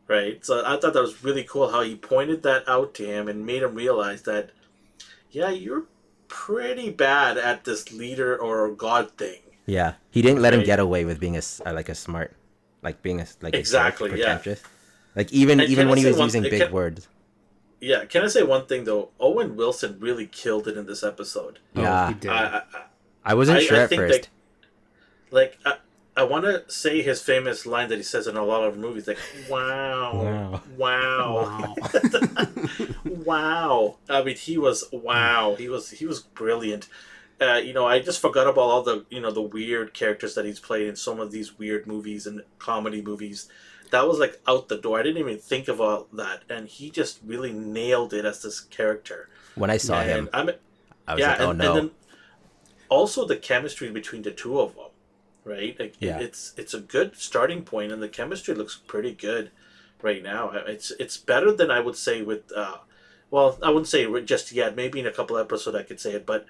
Right? 0.07 0.43
So 0.45 0.63
I 0.65 0.77
thought 0.79 0.93
that 0.93 1.01
was 1.01 1.23
really 1.23 1.43
cool 1.43 1.69
how 1.71 1.81
he 1.81 1.95
pointed 1.95 2.43
that 2.43 2.67
out 2.67 2.93
to 2.95 3.05
him 3.05 3.27
and 3.27 3.45
made 3.45 3.62
him 3.63 3.75
realize 3.75 4.23
that 4.23 4.49
yeah, 5.31 5.49
you're 5.49 5.83
pretty 6.27 6.89
bad 6.89 7.38
at 7.38 7.63
this 7.63 7.91
leader 7.93 8.35
or 8.38 8.69
god 8.71 9.12
thing. 9.17 9.41
Yeah, 9.67 9.93
he 10.09 10.21
didn't 10.23 10.41
let 10.41 10.53
him 10.53 10.63
get 10.63 10.79
away 10.79 11.05
with 11.05 11.19
being 11.19 11.35
a 11.35 11.43
s- 11.45 11.62
uh, 11.65 11.73
like 11.73 11.89
a 11.89 11.95
smart, 11.95 12.33
like 12.81 13.03
being 13.03 13.21
a 13.21 13.27
like 13.41 13.53
a 13.53 13.57
jerk, 13.57 13.59
Exactly, 13.59 14.19
yeah. 14.19 14.41
Like 15.15 15.31
even 15.31 15.59
And 15.59 15.69
even 15.69 15.89
when 15.89 15.97
he 15.99 16.05
was 16.05 16.17
one- 16.17 16.25
using 16.27 16.41
can- 16.41 16.49
big 16.51 16.71
words. 16.71 17.07
Yeah, 17.81 18.05
can 18.05 18.23
I 18.23 18.27
say 18.27 18.43
one 18.43 18.65
thing 18.65 18.83
though? 18.83 19.09
Owen 19.19 19.55
Wilson 19.55 19.97
really 19.99 20.27
killed 20.27 20.67
it 20.67 20.77
in 20.77 20.85
this 20.85 21.01
episode. 21.03 21.59
Yeah. 21.73 22.05
Oh, 22.05 22.07
he 22.09 22.13
did. 22.15 22.31
I, 22.31 22.43
I, 22.45 22.57
I- 22.57 22.63
I 23.25 23.33
wasn't 23.33 23.59
I- 23.59 23.63
sure 23.63 23.77
I 23.77 23.81
at 23.83 23.89
first. 23.93 24.21
that- 24.21 24.29
like 25.31 25.57
I, 25.65 25.75
I 26.17 26.23
want 26.23 26.43
to 26.45 26.63
say 26.69 27.01
his 27.01 27.21
famous 27.21 27.65
line 27.65 27.87
that 27.89 27.97
he 27.97 28.03
says 28.03 28.27
in 28.27 28.35
a 28.35 28.43
lot 28.43 28.63
of 28.63 28.77
movies, 28.77 29.07
like 29.07 29.19
"Wow, 29.49 30.61
wow, 30.77 31.75
wow. 31.75 31.75
wow." 33.05 33.97
I 34.09 34.23
mean, 34.23 34.35
he 34.35 34.57
was 34.57 34.83
wow. 34.91 35.55
He 35.57 35.69
was 35.69 35.91
he 35.91 36.05
was 36.05 36.21
brilliant. 36.21 36.87
Uh, 37.41 37.55
you 37.63 37.71
know, 37.73 37.87
I 37.87 37.99
just 37.99 38.19
forgot 38.19 38.47
about 38.47 38.61
all 38.61 38.83
the 38.83 39.05
you 39.09 39.21
know 39.21 39.31
the 39.31 39.41
weird 39.41 39.93
characters 39.93 40.35
that 40.35 40.45
he's 40.45 40.59
played 40.59 40.87
in 40.87 40.95
some 40.95 41.19
of 41.19 41.31
these 41.31 41.57
weird 41.57 41.87
movies 41.87 42.25
and 42.27 42.41
comedy 42.57 43.01
movies. 43.01 43.47
That 43.91 44.08
was 44.08 44.19
like 44.19 44.39
out 44.47 44.67
the 44.67 44.78
door. 44.78 44.99
I 44.99 45.04
didn't 45.04 45.17
even 45.17 45.38
think 45.39 45.67
about 45.67 46.15
that, 46.15 46.43
and 46.49 46.67
he 46.67 46.89
just 46.91 47.19
really 47.25 47.52
nailed 47.52 48.13
it 48.13 48.25
as 48.25 48.41
this 48.41 48.60
character. 48.60 49.30
when 49.56 49.69
I 49.69 49.78
saw 49.78 49.99
and 50.02 50.10
him, 50.10 50.30
I'm 50.34 50.49
I 51.08 51.13
was 51.15 51.19
yeah, 51.21 51.30
like, 51.32 51.41
oh 51.41 51.49
and, 51.49 51.60
no. 51.60 51.65
and 51.67 51.75
then 51.78 51.91
also 52.89 53.25
the 53.25 53.36
chemistry 53.38 53.89
between 53.91 54.21
the 54.21 54.32
two 54.32 54.60
of 54.60 54.75
them, 54.75 54.91
right? 55.43 55.75
Like 55.80 55.95
Yeah. 55.99 56.19
it's 56.19 56.54
it's 56.58 56.73
a 56.73 56.80
good 56.80 57.15
starting 57.17 57.63
point, 57.63 57.91
and 57.91 58.02
the 58.02 58.10
chemistry 58.10 58.54
looks 58.54 58.75
pretty 58.88 59.13
good 59.13 59.52
right 60.02 60.21
now. 60.23 60.52
It's 60.67 60.91
it's 60.99 61.17
better 61.17 61.52
than 61.52 61.71
I 61.71 61.80
would 61.80 61.95
say 61.95 62.21
with, 62.21 62.52
uh, 62.56 62.78
well, 63.32 63.58
I 63.62 63.69
wouldn't 63.69 63.88
say 63.88 64.06
just 64.21 64.52
yet. 64.52 64.75
Maybe 64.75 64.99
in 64.99 65.08
a 65.08 65.12
couple 65.12 65.38
episodes 65.38 65.75
I 65.75 65.84
could 65.84 65.99
say 65.99 66.13
it, 66.13 66.25
but 66.25 66.45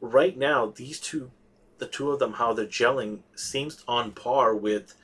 right 0.00 0.36
now 0.36 0.66
these 0.66 1.00
two, 1.00 1.30
the 1.78 1.86
two 1.86 2.10
of 2.10 2.18
them, 2.18 2.34
how 2.34 2.52
they're 2.52 2.66
gelling 2.66 3.20
seems 3.34 3.82
on 3.88 4.12
par 4.12 4.54
with 4.54 4.94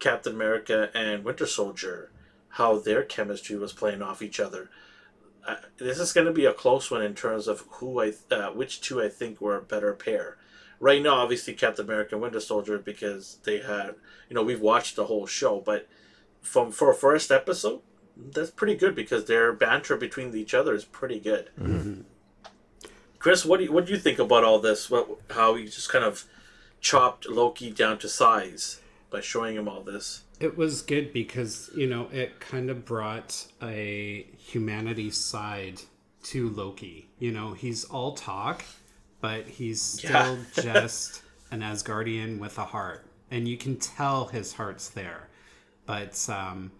Captain 0.00 0.34
America 0.34 0.90
and 0.94 1.24
Winter 1.24 1.46
Soldier. 1.46 2.10
How 2.54 2.80
their 2.80 3.04
chemistry 3.04 3.56
was 3.56 3.72
playing 3.72 4.02
off 4.02 4.22
each 4.22 4.40
other 4.40 4.70
uh, 5.46 5.56
this 5.78 5.98
is 5.98 6.12
going 6.12 6.26
to 6.26 6.32
be 6.32 6.44
a 6.44 6.52
close 6.52 6.90
one 6.90 7.02
in 7.02 7.14
terms 7.14 7.48
of 7.48 7.64
who 7.68 8.00
I 8.00 8.12
uh, 8.30 8.50
which 8.50 8.80
two 8.80 9.02
I 9.02 9.08
think 9.08 9.40
were 9.40 9.56
a 9.56 9.62
better 9.62 9.92
pair. 9.94 10.36
Right 10.78 11.02
now, 11.02 11.16
obviously 11.16 11.54
Captain 11.54 11.84
America 11.84 12.14
and 12.14 12.22
Winter 12.22 12.40
Soldier 12.40 12.78
because 12.78 13.38
they 13.44 13.58
had 13.58 13.94
you 14.28 14.34
know 14.34 14.42
we've 14.42 14.60
watched 14.60 14.96
the 14.96 15.06
whole 15.06 15.26
show, 15.26 15.60
but 15.60 15.88
from 16.40 16.72
for 16.72 16.90
a 16.90 16.94
first 16.94 17.30
episode, 17.30 17.80
that's 18.16 18.50
pretty 18.50 18.74
good 18.74 18.94
because 18.94 19.26
their 19.26 19.52
banter 19.52 19.96
between 19.96 20.34
each 20.34 20.54
other 20.54 20.74
is 20.74 20.84
pretty 20.84 21.20
good. 21.20 21.50
Chris, 23.18 23.44
what 23.44 23.58
do 23.58 23.64
you, 23.64 23.72
what 23.72 23.86
do 23.86 23.92
you 23.92 23.98
think 23.98 24.18
about 24.18 24.44
all 24.44 24.58
this? 24.58 24.90
What 24.90 25.08
how 25.30 25.54
he 25.54 25.64
just 25.64 25.90
kind 25.90 26.04
of 26.04 26.24
chopped 26.80 27.28
Loki 27.28 27.70
down 27.70 27.98
to 27.98 28.08
size 28.08 28.79
by 29.10 29.20
showing 29.20 29.56
him 29.56 29.68
all 29.68 29.82
this? 29.82 30.22
It 30.38 30.56
was 30.56 30.82
good 30.82 31.12
because, 31.12 31.70
you 31.76 31.86
know, 31.86 32.08
it 32.12 32.40
kind 32.40 32.70
of 32.70 32.84
brought 32.84 33.46
a 33.62 34.26
humanity 34.38 35.10
side 35.10 35.82
to 36.24 36.48
Loki. 36.50 37.08
You 37.18 37.32
know, 37.32 37.52
he's 37.52 37.84
all 37.84 38.14
talk, 38.14 38.64
but 39.20 39.46
he's 39.46 39.82
still 39.82 40.38
just 40.54 41.22
an 41.50 41.60
Asgardian 41.60 42.38
with 42.38 42.58
a 42.58 42.64
heart. 42.64 43.04
And 43.30 43.46
you 43.46 43.56
can 43.56 43.76
tell 43.76 44.26
his 44.26 44.54
heart's 44.54 44.88
there. 44.88 45.28
But 45.86 46.28
um, 46.28 46.72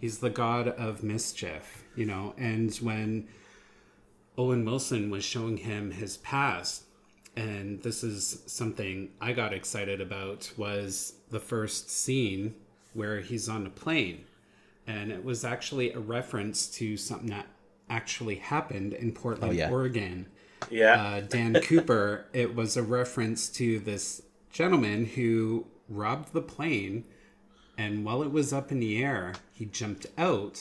he's 0.00 0.18
the 0.18 0.30
god 0.30 0.68
of 0.68 1.02
mischief, 1.02 1.84
you 1.94 2.06
know. 2.06 2.34
And 2.36 2.74
when 2.76 3.28
Owen 4.38 4.64
Wilson 4.64 5.10
was 5.10 5.24
showing 5.24 5.58
him 5.58 5.90
his 5.90 6.16
past, 6.18 6.85
and 7.36 7.82
this 7.82 8.02
is 8.02 8.42
something 8.46 9.10
I 9.20 9.32
got 9.32 9.52
excited 9.52 10.00
about 10.00 10.50
was 10.56 11.14
the 11.30 11.40
first 11.40 11.90
scene 11.90 12.54
where 12.94 13.20
he's 13.20 13.48
on 13.48 13.66
a 13.66 13.70
plane 13.70 14.24
and 14.86 15.10
it 15.12 15.24
was 15.24 15.44
actually 15.44 15.92
a 15.92 15.98
reference 15.98 16.66
to 16.68 16.96
something 16.96 17.28
that 17.30 17.46
actually 17.90 18.36
happened 18.36 18.94
in 18.94 19.12
Portland, 19.12 19.52
Oh, 19.52 19.56
yeah. 19.56 19.70
Oregon. 19.70 20.26
Yeah, 20.70 21.02
Uh, 21.02 21.20
Dan 21.20 21.54
Cooper, 21.62 22.24
it 22.32 22.54
was 22.54 22.76
a 22.76 22.82
reference 22.82 23.48
to 23.50 23.78
this 23.80 24.22
gentleman 24.50 25.04
who 25.04 25.66
robbed 25.88 26.32
the 26.32 26.42
plane 26.42 27.04
and 27.78 28.04
while 28.04 28.22
it 28.22 28.30
was 28.32 28.52
up 28.54 28.72
in 28.72 28.80
the 28.80 29.02
air, 29.04 29.34
he 29.52 29.66
jumped 29.66 30.06
out 30.16 30.60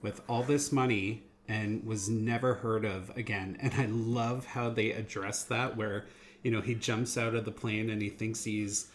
with 0.00 0.20
all 0.28 0.44
this 0.44 0.70
money 0.70 1.24
and 1.48 1.84
was 1.84 2.08
never 2.08 2.54
heard 2.54 2.84
of 2.84 3.16
again. 3.16 3.56
And 3.60 3.74
I 3.74 3.86
love 3.86 4.46
how 4.46 4.70
they 4.70 4.92
address 4.92 5.42
that, 5.44 5.76
where, 5.76 6.06
you 6.42 6.50
know, 6.50 6.60
he 6.60 6.74
jumps 6.74 7.18
out 7.18 7.34
of 7.34 7.44
the 7.44 7.50
plane 7.50 7.90
and 7.90 8.00
he 8.00 8.08
thinks 8.08 8.44
he's 8.44 8.88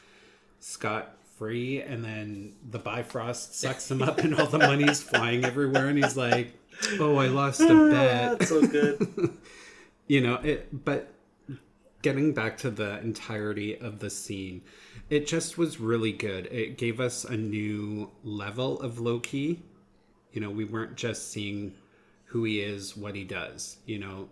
scot 0.60 1.18
free, 1.38 1.82
and 1.82 2.04
then 2.04 2.54
the 2.72 2.80
Bifrost 2.80 3.60
sucks 3.60 3.92
him 3.92 4.02
up 4.02 4.18
and 4.20 4.34
all 4.34 4.48
the 4.48 4.58
money's 4.58 5.04
flying 5.04 5.46
everywhere. 5.46 5.88
And 5.88 6.04
he's 6.04 6.18
like, 6.18 6.54
oh, 7.00 7.18
I 7.18 7.28
lost 7.28 7.62
a 7.62 7.70
ah, 7.70 7.90
bet 7.92 8.40
that's 8.40 8.50
so 8.50 8.66
good. 8.66 9.38
you 10.08 10.22
know 10.22 10.36
it 10.36 10.86
but 10.86 11.14
getting 12.02 12.34
back 12.34 12.58
to 12.58 12.70
the 12.70 13.00
entirety 13.00 13.78
of 13.78 14.00
the 14.00 14.10
scene 14.10 14.62
it 15.10 15.28
just 15.28 15.58
was 15.58 15.80
really 15.80 16.12
good 16.12 16.48
it 16.48 16.78
gave 16.78 17.00
us 17.00 17.24
a 17.26 17.36
new 17.36 18.10
level 18.24 18.80
of 18.80 19.00
loki 19.00 19.62
you 20.32 20.42
know 20.42 20.50
we 20.50 20.66
weren't 20.66 20.96
just 20.96 21.32
seeing 21.32 21.74
who 22.28 22.44
he 22.44 22.62
is 22.62 22.96
what 22.96 23.16
he 23.16 23.24
does 23.24 23.78
you 23.86 24.00
know 24.00 24.28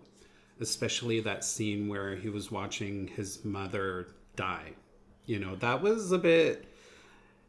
especially 0.60 1.20
that 1.20 1.44
scene 1.44 1.88
where 1.88 2.16
he 2.16 2.28
was 2.28 2.50
watching 2.50 3.08
his 3.08 3.44
mother 3.44 4.08
die 4.36 4.72
you 5.26 5.38
know 5.38 5.54
that 5.56 5.82
was 5.82 6.12
a 6.12 6.18
bit 6.18 6.64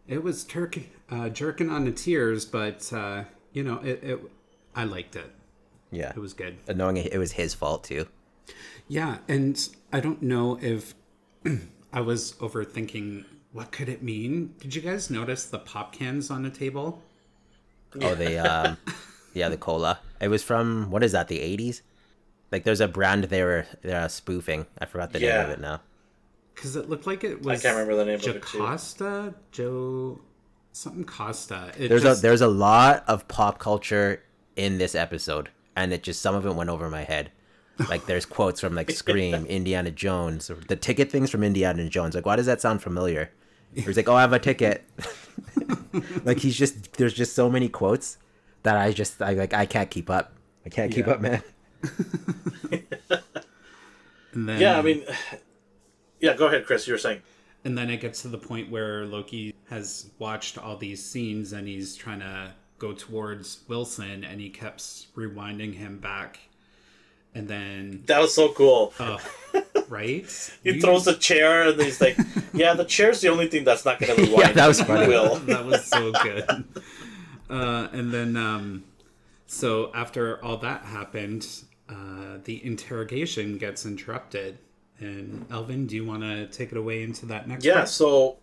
it 0.08 0.24
was 0.24 0.44
turk 0.44 0.80
uh, 1.10 1.30
jerking 1.30 1.70
on 1.70 1.86
the 1.86 1.92
tears 1.92 2.46
but 2.46 2.92
uh, 2.94 3.24
you 3.54 3.64
know 3.64 3.80
it, 3.80 4.04
it 4.04 4.20
i 4.76 4.84
liked 4.84 5.16
it 5.16 5.32
yeah, 5.92 6.10
it 6.10 6.18
was 6.18 6.34
good 6.34 6.58
and 6.68 6.78
knowing 6.78 6.98
it, 6.98 7.18
was 7.18 7.34
his 7.34 7.54
fault 7.54 7.84
too. 7.84 8.08
yeah, 8.88 9.20
and 9.28 9.70
I 9.94 10.00
don't 10.00 10.22
know 10.22 10.60
if 10.62 10.94
I 11.94 12.02
was 12.02 12.34
overthinking 12.34 13.26
what 13.54 13.72
could 13.72 13.88
it 13.90 14.04
mean. 14.04 14.54
Did 14.60 14.76
you 14.76 14.82
guys 14.82 15.10
notice 15.10 15.46
the 15.46 15.60
pop 15.60 15.94
cans 15.94 16.30
on 16.30 16.44
the 16.44 16.50
table? 16.50 17.02
Oh, 18.02 18.16
the 18.16 18.38
um, 18.38 18.78
yeah, 19.34 19.50
the 19.50 19.58
cola. 19.58 20.00
It 20.20 20.30
was 20.30 20.44
from 20.44 20.90
what 20.90 21.04
is 21.04 21.12
that? 21.12 21.28
The 21.28 21.40
eighties. 21.40 21.82
Like, 22.52 22.64
there's 22.64 22.80
a 22.80 22.88
brand 22.88 23.26
they 23.26 23.44
were 23.44 23.66
they're 23.82 24.04
uh, 24.04 24.08
spoofing. 24.08 24.68
I 24.80 24.86
forgot 24.86 25.12
the 25.12 25.20
name 25.20 25.46
of 25.46 25.50
it 25.50 25.60
now. 25.60 25.82
Because 26.56 26.76
it 26.76 26.90
looked 26.90 27.06
like 27.06 27.24
it 27.24 27.44
was. 27.44 27.60
I 27.60 27.62
can't 27.62 27.76
remember 27.76 27.96
the 27.96 28.06
name 28.06 28.16
of 28.16 28.22
it, 28.22 28.42
too. 28.42 28.60
Jocasta, 28.60 29.34
Joe, 29.52 30.20
something 30.72 31.04
Costa. 31.04 31.72
It 31.78 31.90
There's 31.90 32.04
just, 32.04 32.20
a 32.20 32.22
there's 32.22 32.42
a 32.42 32.48
lot 32.48 33.04
of 33.08 33.28
pop 33.28 33.60
culture 33.60 34.24
in 34.56 34.78
this 34.78 34.96
episode, 34.96 35.50
and 35.76 35.94
it 35.94 36.04
just 36.04 36.22
some 36.22 36.36
of 36.36 36.46
it 36.46 36.56
went 36.56 36.70
over 36.70 36.90
my 36.90 37.04
head. 37.04 37.32
Like 37.90 38.06
there's 38.06 38.26
quotes 38.38 38.62
from 38.62 38.76
like 38.76 38.90
Scream, 38.92 39.46
Indiana 39.46 39.92
Jones, 39.92 40.50
or 40.50 40.56
the 40.56 40.76
ticket 40.76 41.12
things 41.12 41.30
from 41.30 41.44
Indiana 41.44 41.88
Jones. 41.90 42.16
Like, 42.16 42.26
why 42.26 42.36
does 42.38 42.46
that 42.46 42.62
sound 42.62 42.82
familiar? 42.82 43.32
He's 43.74 43.98
like, 43.98 44.08
"Oh, 44.08 44.16
I 44.16 44.22
have 44.22 44.34
a 44.34 44.40
ticket." 44.40 44.84
like 46.24 46.40
he's 46.40 46.56
just 46.56 46.94
there's 46.94 47.14
just 47.14 47.36
so 47.36 47.50
many 47.50 47.70
quotes 47.70 48.18
that 48.68 48.78
I 48.78 48.92
just 48.92 49.22
I 49.22 49.32
like 49.34 49.54
I 49.54 49.66
can't 49.66 49.90
keep 49.90 50.10
up. 50.10 50.34
I 50.66 50.70
can't 50.70 50.92
keep 50.92 51.08
Yeah. 51.08 51.14
up, 51.14 51.22
man. 51.22 51.42
and 54.34 54.50
then, 54.50 54.60
Yeah, 54.62 54.78
I 54.78 54.82
mean, 54.82 55.04
yeah. 56.20 56.36
Go 56.36 56.48
ahead, 56.48 56.66
Chris. 56.66 56.88
You 56.88 56.94
were 56.94 56.98
saying. 57.00 57.22
and 57.64 57.78
then 57.78 57.90
it 57.90 57.98
gets 58.02 58.22
to 58.22 58.28
the 58.28 58.38
point 58.38 58.70
where 58.70 59.06
Loki 59.06 59.54
has 59.70 60.10
watched 60.20 60.58
all 60.58 60.78
these 60.78 61.04
scenes 61.04 61.54
and 61.54 61.68
he's 61.68 61.96
trying 61.96 62.20
to 62.20 62.54
go 62.80 62.94
towards 62.94 63.64
Wilson, 63.68 64.24
and 64.24 64.40
he 64.40 64.50
keeps 64.50 65.08
rewinding 65.16 65.74
him 65.74 65.98
back, 65.98 66.38
and 67.34 67.48
then 67.48 68.04
That 68.06 68.22
was 68.22 68.34
so 68.36 68.54
cool. 68.54 68.94
uh, 69.00 69.18
right? 69.90 70.26
He 70.64 70.72
You- 70.74 70.82
throws 70.82 71.06
the 71.06 71.14
chair 71.16 71.70
and 71.70 71.82
he's 71.82 72.00
like, 72.02 72.18
"Yeah, 72.54 72.74
the 72.76 72.86
chair's 72.86 73.20
the 73.22 73.30
only 73.30 73.48
thing 73.48 73.64
that's 73.64 73.84
not 73.86 74.00
going 74.00 74.16
to 74.16 74.22
rewind." 74.22 74.40
Yeah, 74.50 74.52
that 74.54 74.68
was 74.68 74.82
funny. 74.82 75.08
Will. 75.08 75.38
that 75.48 75.66
was 75.66 75.86
so 75.86 76.12
good. 76.12 76.46
Uh, 77.50 77.88
and 77.92 78.14
then, 78.14 78.36
um, 78.36 78.84
so 79.46 79.92
after 79.94 80.44
all 80.44 80.58
that 80.58 80.84
happened, 80.84 81.48
uh, 81.90 82.38
the 82.44 82.64
interrogation 82.66 83.58
gets 83.58 83.86
interrupted. 83.86 84.58
And 85.00 85.46
Elvin, 85.52 85.88
do 85.88 85.96
you 85.96 86.06
want 86.06 86.24
to 86.24 86.48
take 86.48 86.72
it 86.72 86.78
away 86.78 87.04
into 87.04 87.26
that 87.28 87.48
next? 87.48 87.64
Yeah. 87.64 87.76
part? 87.76 87.90
So 87.90 88.38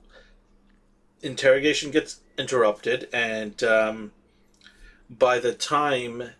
interrogation 1.22 1.90
gets 1.90 2.20
interrupted, 2.38 3.08
and 3.12 3.62
um, 3.64 4.12
by 5.10 5.38
the 5.38 5.52
time 5.52 6.30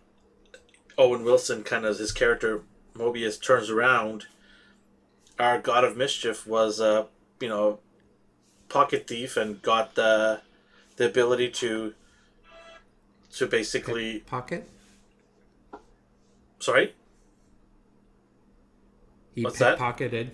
Owen 0.97 1.23
Wilson, 1.23 1.63
kind 1.63 1.85
of 1.85 1.97
his 1.97 2.11
character 2.11 2.63
Mobius, 2.95 3.41
turns 3.41 3.69
around, 3.69 4.27
our 5.37 5.59
God 5.59 5.83
of 5.83 5.97
Mischief 5.97 6.47
was 6.47 6.79
a 6.79 7.07
you 7.39 7.49
know 7.49 7.79
pocket 8.69 9.07
thief 9.07 9.35
and 9.35 9.61
got 9.61 9.95
the 9.95 10.41
the 10.95 11.05
ability 11.05 11.49
to 11.49 11.93
to 13.35 13.47
basically 13.47 14.19
pocket. 14.19 14.69
sorry 16.59 16.93
He 19.33 19.43
What's 19.43 19.59
that? 19.59 19.77
pickpocketed 19.77 20.29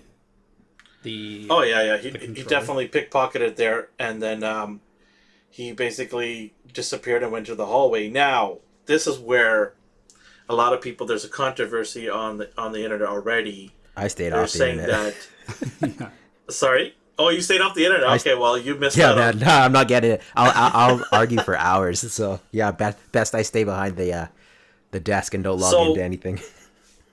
the. 1.02 1.46
Oh 1.50 1.62
yeah, 1.62 1.82
yeah. 1.82 1.96
He, 1.98 2.10
he 2.10 2.18
controller. 2.18 2.48
definitely 2.48 2.88
pickpocketed 2.88 3.56
there, 3.56 3.88
and 3.98 4.22
then 4.22 4.44
um, 4.44 4.80
he 5.50 5.72
basically 5.72 6.54
disappeared 6.72 7.22
and 7.22 7.32
went 7.32 7.46
to 7.46 7.54
the 7.54 7.66
hallway. 7.66 8.08
Now 8.08 8.58
this 8.86 9.06
is 9.06 9.18
where 9.18 9.74
a 10.48 10.54
lot 10.54 10.72
of 10.72 10.80
people. 10.80 11.06
There's 11.06 11.24
a 11.24 11.28
controversy 11.28 12.08
on 12.08 12.38
the 12.38 12.50
on 12.56 12.72
the 12.72 12.84
internet 12.84 13.08
already. 13.08 13.72
I 13.96 14.08
stayed 14.08 14.32
They're 14.32 14.42
off 14.42 14.52
the 14.52 14.58
saying 14.58 14.78
internet. 14.78 15.14
that. 15.80 15.92
Yeah. 16.00 16.10
Sorry. 16.48 16.94
Oh, 17.18 17.28
you 17.28 17.40
stayed 17.40 17.60
off 17.60 17.74
the 17.74 17.84
internet. 17.84 18.08
I- 18.08 18.16
Okay, 18.16 18.34
well 18.34 18.56
you 18.58 18.74
missed 18.74 18.96
Yeah, 18.96 19.12
that. 19.12 19.36
man. 19.36 19.44
No, 19.46 19.52
I'm 19.54 19.72
not 19.72 19.88
getting 19.88 20.12
it. 20.12 20.22
I'll 20.34 20.52
I'll, 20.54 20.96
I'll 20.98 21.04
argue 21.12 21.40
for 21.40 21.56
hours. 21.56 22.00
So 22.12 22.40
yeah, 22.50 22.72
best 22.72 22.98
best 23.12 23.34
I 23.34 23.42
stay 23.42 23.64
behind 23.64 23.96
the 23.96 24.12
uh, 24.12 24.26
the 24.90 25.00
desk 25.00 25.34
and 25.34 25.44
don't 25.44 25.58
log 25.60 25.70
So- 25.70 25.88
into 25.90 26.02
anything. 26.02 26.40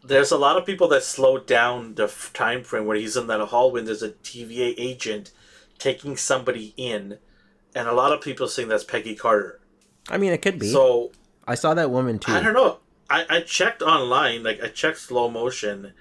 There's 0.03 0.31
a 0.31 0.37
lot 0.37 0.57
of 0.57 0.65
people 0.65 0.87
that 0.87 1.03
slow 1.03 1.37
down 1.37 1.93
the 1.95 2.05
f- 2.05 2.31
time 2.33 2.63
frame 2.63 2.85
where 2.87 2.97
he's 2.97 3.15
in 3.17 3.27
that 3.27 3.39
hallway. 3.41 3.79
and 3.81 3.87
There's 3.87 4.01
a 4.01 4.09
TVA 4.11 4.73
agent 4.77 5.31
taking 5.77 6.17
somebody 6.17 6.73
in, 6.77 7.19
and 7.75 7.87
a 7.87 7.91
lot 7.93 8.11
of 8.11 8.21
people 8.21 8.47
saying 8.47 8.69
that's 8.69 8.83
Peggy 8.85 9.13
Carter. 9.13 9.59
I 10.09 10.17
mean, 10.17 10.31
it 10.31 10.41
could 10.41 10.57
be. 10.57 10.71
So 10.71 11.11
I 11.47 11.53
saw 11.55 11.73
that 11.75 11.91
woman 11.91 12.17
too. 12.17 12.31
I 12.31 12.41
don't 12.41 12.53
know. 12.53 12.79
I, 13.09 13.25
I 13.29 13.41
checked 13.41 13.81
online, 13.83 14.41
like 14.41 14.63
I 14.63 14.69
checked 14.69 14.99
slow 14.99 15.29
motion. 15.29 15.93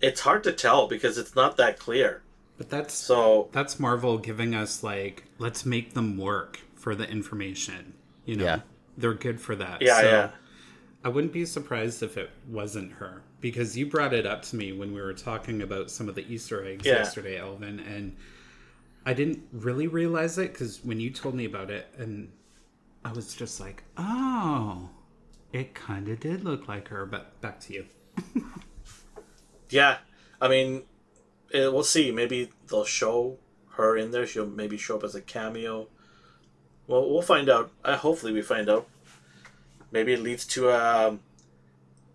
It's 0.00 0.20
hard 0.20 0.44
to 0.44 0.52
tell 0.52 0.86
because 0.86 1.18
it's 1.18 1.34
not 1.34 1.56
that 1.58 1.78
clear. 1.78 2.22
But 2.58 2.70
that's 2.70 2.94
So 2.94 3.48
that's 3.52 3.80
Marvel 3.80 4.18
giving 4.18 4.54
us 4.54 4.82
like, 4.82 5.24
let's 5.38 5.64
make 5.66 5.94
them 5.94 6.16
work 6.16 6.60
for 6.74 6.94
the 6.94 7.08
information. 7.08 7.94
You 8.24 8.36
know, 8.36 8.44
Yeah. 8.44 8.60
they're 8.96 9.14
good 9.14 9.40
for 9.40 9.56
that. 9.56 9.82
yeah, 9.82 10.00
So 10.00 10.06
yeah. 10.08 10.30
I 11.04 11.08
wouldn't 11.08 11.32
be 11.32 11.44
surprised 11.44 12.02
if 12.02 12.16
it 12.16 12.30
wasn't 12.48 12.92
her 12.94 13.22
because 13.40 13.76
you 13.76 13.86
brought 13.86 14.12
it 14.14 14.24
up 14.26 14.42
to 14.42 14.56
me 14.56 14.72
when 14.72 14.92
we 14.92 15.00
were 15.00 15.12
talking 15.14 15.60
about 15.62 15.90
some 15.90 16.08
of 16.08 16.14
the 16.14 16.24
Easter 16.32 16.64
eggs 16.64 16.86
Yeah. 16.86 16.94
yesterday, 16.98 17.38
Elvin, 17.38 17.80
and 17.80 18.16
I 19.04 19.12
didn't 19.14 19.42
really 19.52 19.88
realize 19.88 20.38
it 20.38 20.52
because 20.52 20.84
when 20.84 21.00
you 21.00 21.10
told 21.10 21.34
me 21.34 21.44
about 21.44 21.70
it, 21.72 21.86
and 21.98 22.30
I 23.04 23.10
was 23.12 23.34
just 23.34 23.58
like, 23.58 23.82
oh, 23.96 24.90
it 25.52 25.74
kind 25.74 26.08
of 26.08 26.20
did 26.20 26.44
look 26.44 26.68
like 26.68 26.86
her. 26.88 27.04
But 27.04 27.40
back 27.40 27.58
to 27.60 27.72
you. 27.72 27.86
Yeah, 29.70 29.98
I 30.40 30.48
mean, 30.48 30.82
eh, 31.52 31.66
we'll 31.68 31.84
see. 31.84 32.10
Maybe 32.10 32.50
they'll 32.68 32.84
show 32.84 33.38
her 33.76 33.96
in 33.96 34.10
there. 34.10 34.26
She'll 34.26 34.46
maybe 34.46 34.76
show 34.76 34.96
up 34.96 35.04
as 35.04 35.14
a 35.14 35.20
cameo. 35.20 35.88
Well, 36.86 37.08
we'll 37.10 37.22
find 37.22 37.48
out. 37.48 37.70
Uh, 37.84 37.96
hopefully, 37.96 38.32
we 38.32 38.42
find 38.42 38.68
out. 38.68 38.86
Maybe 39.90 40.12
it 40.12 40.20
leads 40.20 40.44
to 40.48 40.70
um. 40.70 41.20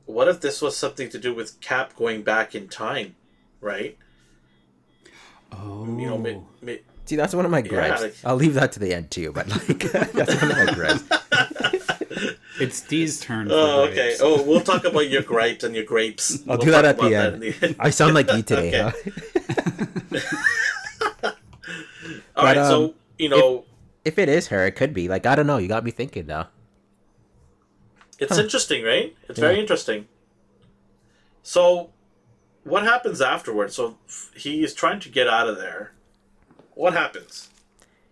What 0.06 0.28
if 0.28 0.40
this 0.40 0.62
was 0.62 0.78
something 0.78 1.10
to 1.10 1.18
do 1.20 1.34
with 1.34 1.60
Cap 1.60 1.96
going 1.96 2.24
back 2.24 2.56
in 2.56 2.70
time, 2.70 3.16
right? 3.60 3.98
Oh, 5.52 5.86
You 5.86 6.08
know, 6.08 6.18
may, 6.18 6.42
may, 6.62 6.82
See, 7.06 7.16
that's 7.16 7.34
one 7.34 7.46
of 7.46 7.52
my 7.52 7.62
gripes. 7.62 8.02
like- 8.02 8.16
I'll 8.26 8.36
leave 8.36 8.54
that 8.56 8.74
to 8.74 8.80
the 8.80 8.94
end 8.94 9.12
too. 9.12 9.32
But 9.32 9.48
like, 9.50 9.80
that's 9.92 10.42
one 10.42 10.52
of 10.52 10.58
my 10.58 10.74
gripes. 10.74 11.04
It's 12.60 12.82
Dee's 12.82 13.20
turn. 13.20 13.48
For 13.48 13.54
oh, 13.56 13.82
okay. 13.90 14.16
Oh, 14.20 14.42
we'll 14.44 14.62
talk 14.62 14.84
about 14.86 15.10
your 15.10 15.22
gripes 15.22 15.64
and 15.64 15.76
your 15.76 15.84
grapes. 15.86 16.40
I'll 16.48 16.58
We'll 16.58 16.66
do 16.66 16.72
that 16.72 16.86
at 16.86 16.98
the 16.98 17.14
end. 17.16 17.42
that 17.44 17.64
in 17.64 17.74
the 17.74 17.76
I 17.80 17.90
sound 17.90 18.14
like 18.14 18.32
you 18.34 18.42
today, 18.44 18.84
Okay. 18.84 19.12
huh? 20.12 20.20
All 22.36 22.44
right, 22.46 22.56
But, 22.56 22.68
so 22.68 22.84
um, 22.86 22.94
you 23.18 23.30
know, 23.30 23.66
If 24.06 24.20
it 24.20 24.30
is 24.30 24.48
her, 24.48 24.66
it 24.66 24.72
could 24.76 24.94
be. 24.94 25.08
Like, 25.08 25.26
I 25.26 25.36
don't 25.36 25.48
know. 25.48 25.58
You 25.58 25.68
got 25.68 25.84
me 25.84 25.92
thinking 25.92 26.28
now. 26.28 26.50
it's 28.20 28.38
interesting, 28.38 28.84
right? 28.84 29.16
It's 29.30 29.40
very 29.40 29.60
interesting. 29.60 30.08
So, 31.44 31.90
what 32.64 32.84
happens 32.84 33.22
afterwards? 33.22 33.76
So 33.76 33.98
he 34.36 34.64
is 34.64 34.74
trying 34.74 35.00
to 35.02 35.10
get 35.10 35.28
out 35.28 35.48
of 35.48 35.58
there. 35.58 35.94
What 36.74 36.94
happens? 36.94 37.50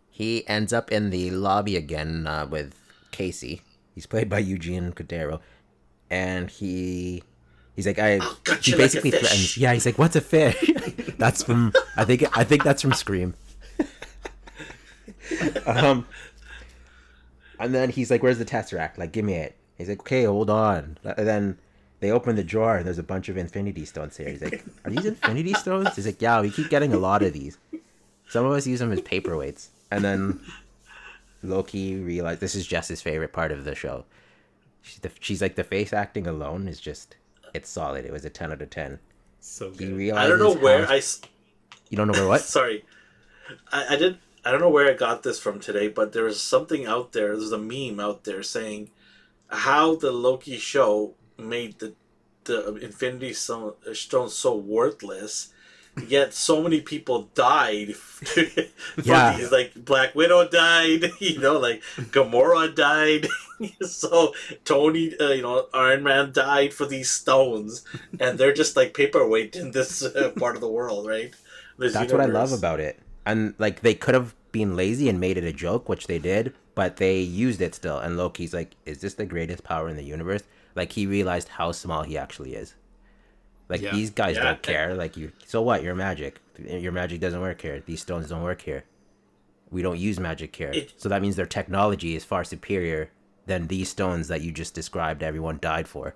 He 0.10 0.48
ends 0.48 0.72
up 0.74 0.92
in 0.92 1.10
the 1.10 1.30
lobby 1.32 1.76
again 1.76 2.26
uh, 2.26 2.48
with 2.50 2.74
Casey. 3.12 3.62
He's 3.96 4.06
played 4.06 4.30
by 4.30 4.40
Eugene 4.40 4.92
Cordero, 4.92 5.40
and 6.10 6.50
he 6.50 7.24
he's 7.76 7.88
like 7.88 7.98
I. 7.98 8.16
He 8.16 8.20
like 8.20 8.78
basically 8.78 9.12
fish. 9.12 9.22
threatens. 9.22 9.58
Yeah, 9.58 9.74
he's 9.74 9.86
like, 9.86 9.98
"What's 9.98 10.18
a 10.18 10.22
fish?" 10.22 10.70
that's 11.18 11.42
from 11.42 11.74
I 11.96 12.04
think 12.04 12.38
I 12.38 12.44
think 12.44 12.64
that's 12.64 12.82
from 12.82 12.94
Scream. 12.94 13.36
um, 15.66 16.06
and 17.58 17.74
then 17.74 17.90
he's 17.90 18.12
like, 18.12 18.22
"Where's 18.22 18.38
the 18.38 18.46
tesseract? 18.46 18.98
Like, 18.98 19.14
give 19.14 19.26
me 19.26 19.36
it." 19.36 19.56
He's 19.78 19.88
like, 19.88 20.02
"Okay, 20.02 20.26
hold 20.26 20.50
on." 20.50 20.98
And 21.04 21.28
then 21.28 21.58
they 22.02 22.12
open 22.12 22.36
the 22.36 22.44
drawer, 22.44 22.78
and 22.78 22.86
there's 22.86 23.00
a 23.00 23.04
bunch 23.04 23.30
of 23.30 23.38
Infinity 23.38 23.86
Stones 23.86 24.18
here. 24.18 24.30
He's 24.30 24.42
like, 24.42 24.64
"Are 24.84 24.92
these 24.92 25.06
Infinity 25.06 25.54
Stones?" 25.54 25.96
He's 25.96 26.06
like, 26.06 26.22
"Yeah, 26.22 26.42
we 26.42 26.52
keep 26.52 26.70
getting 26.70 26.94
a 26.94 26.98
lot 26.98 27.24
of 27.24 27.32
these. 27.32 27.58
Some 28.28 28.46
of 28.46 28.52
us 28.52 28.68
use 28.68 28.80
them 28.80 28.92
as 28.92 29.02
paperweights." 29.02 29.70
And 29.90 30.04
then 30.04 30.42
Loki 31.46 31.96
realized 31.96 32.40
this 32.42 32.56
is 32.56 32.68
Jess's 32.68 33.02
favorite 33.02 33.34
part 33.34 33.52
of 33.52 33.64
the 33.66 33.76
show. 33.76 34.06
She's, 34.82 35.00
the, 35.00 35.12
she's 35.20 35.42
like 35.42 35.56
the 35.56 35.64
face 35.64 35.94
acting 35.94 36.28
alone 36.28 36.68
is 36.68 36.80
just 36.80 37.16
it's 37.54 37.70
solid. 37.70 38.06
It 38.06 38.12
was 38.12 38.26
a 38.26 38.30
ten 38.30 38.52
out 38.52 38.62
of 38.62 38.70
ten. 38.70 39.00
So 39.40 39.72
He 39.72 39.78
good. 39.78 39.94
realizes 39.94 40.26
I 40.26 40.30
don't 40.30 40.40
know 40.40 40.62
where 40.62 40.88
I. 40.88 41.02
you 41.90 41.98
don't 41.98 42.08
know 42.08 42.14
where 42.14 42.28
what? 42.28 42.42
Sorry, 42.58 42.84
I, 43.72 43.94
I 43.94 43.96
did. 43.96 44.18
I 44.44 44.52
don't 44.52 44.62
know 44.62 44.70
where 44.70 44.90
I 44.90 44.94
got 44.94 45.24
this 45.24 45.40
from 45.40 45.60
today, 45.60 45.88
but 45.88 46.14
there 46.14 46.24
was 46.26 46.40
something 46.40 46.86
out 46.86 47.14
there. 47.14 47.36
There's 47.36 47.52
a 47.52 47.58
meme 47.58 48.00
out 48.00 48.24
there 48.26 48.44
saying 48.44 48.92
how 49.48 49.96
the 49.96 50.12
Loki 50.12 50.58
show 50.58 51.16
made 51.38 51.80
the 51.80 51.94
the 52.44 52.76
Infinity 52.76 53.34
Stone 53.34 54.30
so 54.30 54.56
worthless. 54.56 55.52
Yet 56.08 56.34
so 56.34 56.62
many 56.62 56.82
people 56.82 57.30
died. 57.34 57.96
Yeah. 59.04 59.38
these. 59.38 59.52
like 59.52 59.74
Black 59.76 60.16
Widow 60.16 60.48
died. 60.48 61.12
You 61.20 61.40
know, 61.40 61.60
like 61.60 61.82
Gamora 62.12 62.74
died. 62.74 63.28
so 63.82 64.34
Tony, 64.64 65.18
uh, 65.20 65.32
you 65.32 65.42
know, 65.42 65.68
Iron 65.74 66.04
Man 66.04 66.32
died 66.32 66.74
for 66.74 66.86
these 66.86 67.12
stones, 67.12 67.84
and 68.20 68.38
they're 68.38 68.54
just 68.54 68.76
like 68.76 68.94
paperweight 68.94 69.56
in 69.56 69.72
this 69.72 70.04
uh, 70.04 70.32
part 70.38 70.56
of 70.56 70.62
the 70.62 70.70
world, 70.70 71.08
right? 71.08 71.34
This 71.78 71.94
That's 71.94 72.12
what 72.12 72.22
I 72.22 72.26
love 72.26 72.52
about 72.52 72.80
it. 72.80 73.00
And 73.26 73.54
like 73.58 73.82
they 73.82 73.96
could 73.96 74.14
have 74.14 74.36
been 74.52 74.76
lazy 74.76 75.10
and 75.10 75.20
made 75.20 75.38
it 75.38 75.44
a 75.44 75.54
joke, 75.54 75.90
which 75.90 76.08
they 76.08 76.20
did, 76.20 76.54
but 76.74 76.98
they 76.98 77.20
used 77.20 77.62
it 77.62 77.76
still. 77.76 77.98
And 78.00 78.18
Loki's 78.18 78.54
like, 78.54 78.76
"Is 78.86 79.02
this 79.02 79.16
the 79.16 79.26
greatest 79.26 79.64
power 79.64 79.90
in 79.90 79.98
the 79.98 80.04
universe?" 80.04 80.44
Like 80.76 80.94
he 80.94 81.06
realized 81.06 81.50
how 81.50 81.72
small 81.72 82.04
he 82.04 82.18
actually 82.18 82.56
is. 82.56 82.76
Like 83.70 83.82
Yeah. 83.82 83.92
these 83.94 84.12
guys 84.12 84.36
Yeah. 84.36 84.44
don't 84.44 84.62
care. 84.62 84.94
Like 84.96 85.18
you, 85.18 85.32
so 85.46 85.62
what? 85.62 85.84
Your 85.84 85.96
magic, 85.96 86.40
your 86.58 86.92
magic 86.92 87.20
doesn't 87.20 87.42
work 87.42 87.62
here. 87.62 87.82
These 87.86 88.02
stones 88.02 88.30
don't 88.30 88.44
work 88.44 88.62
here. 88.62 88.84
We 89.72 89.82
don't 89.82 89.98
use 90.00 90.20
magic 90.20 90.56
here. 90.56 90.72
It- 90.74 90.94
so 90.98 91.10
that 91.10 91.22
means 91.22 91.36
their 91.36 91.46
technology 91.48 92.16
is 92.16 92.24
far 92.24 92.44
superior 92.44 93.10
than 93.48 93.68
these 93.68 93.90
stones 93.90 94.28
that 94.28 94.42
you 94.42 94.52
just 94.52 94.74
described 94.74 95.22
everyone 95.24 95.60
died 95.62 95.88
for. 95.88 96.16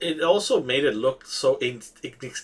it 0.00 0.20
also 0.22 0.62
made 0.62 0.84
it 0.84 0.94
look 0.94 1.26
so 1.26 1.56
in, 1.58 1.82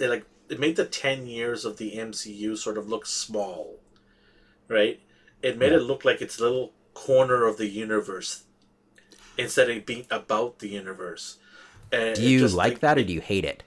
like 0.00 0.24
it 0.48 0.58
made 0.58 0.74
the 0.74 0.84
10 0.84 1.24
years 1.26 1.64
of 1.64 1.76
the 1.76 1.92
MCU 1.96 2.56
sort 2.58 2.76
of 2.76 2.88
look 2.88 3.06
small 3.06 3.78
right 4.66 5.00
it 5.40 5.56
made 5.56 5.70
Yeah. 5.70 5.78
it 5.78 5.82
look 5.82 6.04
like 6.04 6.20
it's 6.20 6.38
a 6.40 6.42
little 6.42 6.72
corner 6.94 7.46
of 7.46 7.56
the 7.56 7.68
universe 7.68 8.42
instead 9.38 9.70
of 9.70 9.86
being 9.86 10.04
about 10.10 10.58
the 10.58 10.68
universe 10.68 11.38
and 11.94 12.16
Do 12.16 12.22
you 12.22 12.40
just, 12.40 12.54
like 12.54 12.80
that 12.80 12.98
or 12.98 13.04
do 13.04 13.12
you 13.12 13.20
hate 13.20 13.44
it? 13.44 13.62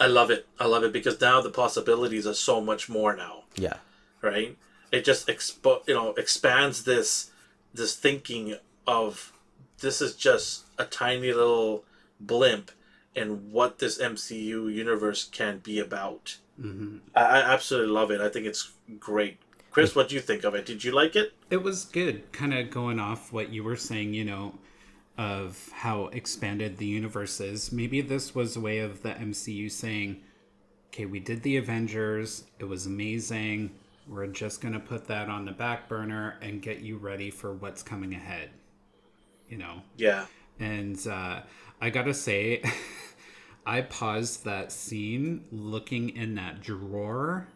I 0.00 0.06
love 0.06 0.30
it 0.30 0.46
I 0.60 0.66
love 0.66 0.84
it 0.84 0.92
because 0.92 1.20
now 1.20 1.40
the 1.40 1.50
possibilities 1.50 2.26
are 2.26 2.34
so 2.34 2.60
much 2.60 2.88
more 2.88 3.16
now 3.16 3.44
Yeah. 3.56 3.78
right 4.22 4.56
it 4.92 5.04
just 5.04 5.26
expo- 5.26 5.86
you 5.88 5.94
know 5.94 6.10
expands 6.14 6.84
this 6.84 7.30
this 7.74 7.96
thinking 7.96 8.56
of 8.86 9.32
this 9.80 10.00
is 10.00 10.14
just 10.14 10.64
a 10.78 10.84
tiny 10.84 11.32
little 11.32 11.84
blimp 12.20 12.70
in 13.14 13.50
what 13.50 13.78
this 13.78 13.98
MCU 13.98 14.72
universe 14.72 15.24
can 15.24 15.58
be 15.58 15.78
about. 15.80 16.36
hmm 16.60 16.98
I, 17.14 17.22
I 17.22 17.38
absolutely 17.54 17.92
love 17.92 18.10
it. 18.10 18.20
I 18.20 18.28
think 18.28 18.46
it's 18.46 18.72
great. 18.98 19.38
Chris, 19.72 19.94
what 19.94 20.08
do 20.08 20.14
you 20.14 20.20
think 20.20 20.44
of 20.44 20.54
it? 20.54 20.64
Did 20.66 20.82
you 20.84 20.92
like 20.92 21.14
it? 21.16 21.32
It 21.50 21.62
was 21.62 21.84
good, 21.84 22.30
kind 22.32 22.54
of 22.54 22.70
going 22.70 22.98
off 22.98 23.32
what 23.32 23.52
you 23.52 23.62
were 23.64 23.76
saying, 23.76 24.14
you 24.14 24.24
know, 24.24 24.54
of 25.18 25.68
how 25.72 26.06
expanded 26.06 26.78
the 26.78 26.86
universe 26.86 27.40
is. 27.40 27.72
Maybe 27.72 28.00
this 28.00 28.34
was 28.34 28.56
a 28.56 28.60
way 28.60 28.78
of 28.78 29.02
the 29.02 29.10
MCU 29.10 29.70
saying, 29.70 30.20
okay, 30.88 31.06
we 31.06 31.18
did 31.18 31.42
the 31.42 31.56
Avengers, 31.56 32.44
it 32.60 32.64
was 32.64 32.86
amazing. 32.86 33.72
We're 34.06 34.28
just 34.28 34.62
going 34.62 34.72
to 34.72 34.80
put 34.80 35.08
that 35.08 35.28
on 35.28 35.44
the 35.44 35.52
back 35.52 35.88
burner 35.88 36.38
and 36.40 36.62
get 36.62 36.80
you 36.80 36.96
ready 36.96 37.30
for 37.30 37.52
what's 37.52 37.82
coming 37.82 38.14
ahead. 38.14 38.50
You 39.48 39.58
know? 39.58 39.82
Yeah. 39.96 40.26
And 40.60 41.04
uh, 41.06 41.40
I 41.80 41.90
gotta 41.90 42.14
say, 42.14 42.62
I 43.66 43.82
paused 43.82 44.44
that 44.44 44.72
scene 44.72 45.44
looking 45.52 46.10
in 46.10 46.36
that 46.36 46.60
drawer 46.60 47.48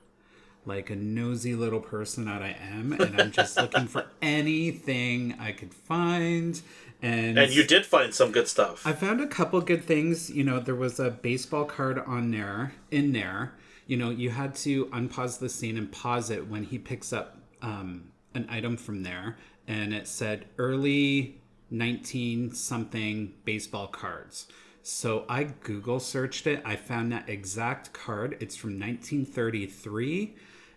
like 0.65 0.91
a 0.91 0.97
nosy 0.97 1.55
little 1.55 1.81
person 1.81 2.27
that 2.27 2.43
I 2.43 2.57
am, 2.61 2.93
and 2.93 3.21
I'm 3.21 3.33
just 3.33 3.57
looking 3.57 3.87
for 3.87 4.07
anything 4.23 5.37
I 5.41 5.53
could 5.53 5.75
find. 5.75 6.61
And, 7.01 7.37
And 7.37 7.53
you 7.53 7.65
did 7.65 7.85
find 7.85 8.15
some 8.15 8.31
good 8.31 8.47
stuff. 8.47 8.87
I 8.87 8.93
found 8.93 9.21
a 9.21 9.27
couple 9.27 9.61
good 9.61 9.85
things. 9.85 10.31
You 10.31 10.45
know, 10.45 10.61
there 10.61 10.77
was 10.77 11.01
a 11.01 11.11
baseball 11.11 11.65
card 11.65 11.99
on 11.99 12.31
there, 12.31 12.75
in 12.91 13.13
there. 13.13 13.55
You 13.87 13.97
know, 13.97 14.11
you 14.11 14.31
had 14.31 14.55
to 14.57 14.87
unpause 14.87 15.41
the 15.41 15.49
scene 15.49 15.77
and 15.77 15.91
pause 15.91 16.31
it 16.31 16.49
when 16.49 16.63
he 16.65 16.79
picks 16.79 17.13
up 17.13 17.39
um, 17.61 18.13
an 18.35 18.47
item 18.49 18.77
from 18.77 19.03
there, 19.03 19.37
and 19.67 19.93
it 19.93 20.07
said 20.07 20.47
early 20.59 21.41
19 21.71 22.55
something 22.55 23.35
baseball 23.45 23.89
cards. 23.89 24.47
So 24.83 25.25
I 25.29 25.45
Google 25.45 26.01
searched 26.01 26.47
it. 26.47 26.61
I 26.65 26.77
found 26.77 27.13
that 27.13 27.29
exact 27.29 27.93
card. 27.93 28.37
It's 28.41 28.57
from 28.57 28.79
1933, 28.79 30.35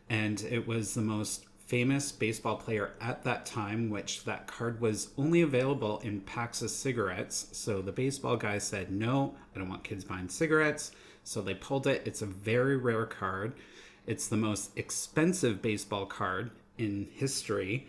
and 0.09 0.41
it 0.43 0.67
was 0.67 0.93
the 0.93 1.01
most 1.01 1.45
famous 1.65 2.11
baseball 2.11 2.57
player 2.57 2.91
at 3.01 3.23
that 3.23 3.45
time, 3.45 3.89
which 3.89 4.23
that 4.23 4.45
card 4.47 4.79
was 4.79 5.09
only 5.17 5.41
available 5.41 5.99
in 5.99 6.21
packs 6.21 6.61
of 6.61 6.69
cigarettes. 6.69 7.47
So 7.53 7.81
the 7.81 7.91
baseball 7.91 8.37
guy 8.37 8.59
said, 8.59 8.91
No, 8.91 9.35
I 9.55 9.59
don't 9.59 9.69
want 9.69 9.83
kids 9.83 10.03
buying 10.03 10.29
cigarettes. 10.29 10.91
So 11.23 11.41
they 11.41 11.55
pulled 11.55 11.87
it. 11.87 12.03
It's 12.05 12.21
a 12.21 12.27
very 12.27 12.77
rare 12.77 13.07
card. 13.07 13.53
It's 14.05 14.27
the 14.27 14.37
most 14.37 14.77
expensive 14.77 15.61
baseball 15.61 16.05
card 16.05 16.51
in 16.77 17.07
history. 17.11 17.87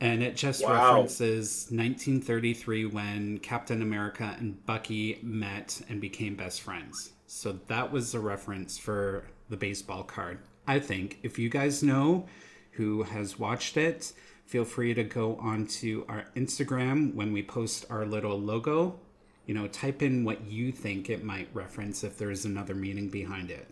And 0.00 0.22
it 0.22 0.36
just 0.36 0.62
Wow. 0.64 0.72
references 0.96 1.68
1933 1.70 2.86
when 2.86 3.38
Captain 3.38 3.80
America 3.80 4.36
and 4.38 4.64
Bucky 4.66 5.20
met 5.22 5.80
and 5.88 6.00
became 6.00 6.34
best 6.34 6.60
friends. 6.60 7.12
So 7.26 7.60
that 7.68 7.92
was 7.92 8.12
the 8.12 8.20
reference 8.20 8.76
for 8.78 9.24
the 9.48 9.56
baseball 9.56 10.02
card. 10.02 10.40
I 10.66 10.78
think 10.78 11.18
if 11.22 11.38
you 11.38 11.48
guys 11.48 11.82
know 11.82 12.26
who 12.72 13.04
has 13.04 13.38
watched 13.38 13.76
it, 13.76 14.12
feel 14.46 14.64
free 14.64 14.94
to 14.94 15.04
go 15.04 15.36
onto 15.36 16.04
our 16.08 16.26
Instagram 16.36 17.14
when 17.14 17.32
we 17.32 17.42
post 17.42 17.86
our 17.90 18.04
little 18.04 18.38
logo. 18.38 18.98
You 19.46 19.54
know, 19.54 19.68
type 19.68 20.02
in 20.02 20.24
what 20.24 20.44
you 20.46 20.72
think 20.72 21.08
it 21.08 21.22
might 21.22 21.48
reference 21.54 22.02
if 22.02 22.18
there's 22.18 22.44
another 22.44 22.74
meaning 22.74 23.08
behind 23.08 23.50
it. 23.50 23.70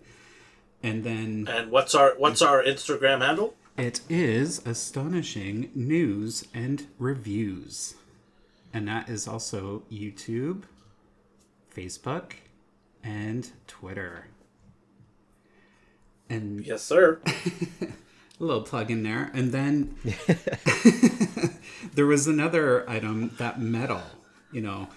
And 0.82 1.02
then 1.02 1.48
and 1.50 1.70
what's 1.70 1.94
our 1.94 2.14
what's 2.16 2.42
our 2.42 2.62
Instagram 2.62 3.20
handle? 3.20 3.54
it 3.76 4.00
is 4.08 4.64
astonishing 4.64 5.70
news 5.74 6.46
and 6.54 6.86
reviews. 6.98 7.96
And 8.72 8.86
that 8.88 9.08
is 9.08 9.26
also 9.26 9.82
YouTube, 9.90 10.62
Facebook, 11.74 12.34
and 13.02 13.50
Twitter. 13.66 14.26
And 16.34 16.66
Yes, 16.66 16.82
sir. 16.82 17.20
a 18.40 18.44
little 18.44 18.62
plug 18.62 18.90
in 18.90 19.02
there. 19.02 19.30
And 19.34 19.52
then 19.52 19.96
there 21.94 22.06
was 22.06 22.26
another 22.26 22.88
item, 22.88 23.32
that 23.38 23.60
medal. 23.60 24.02
You 24.52 24.62
know, 24.62 24.88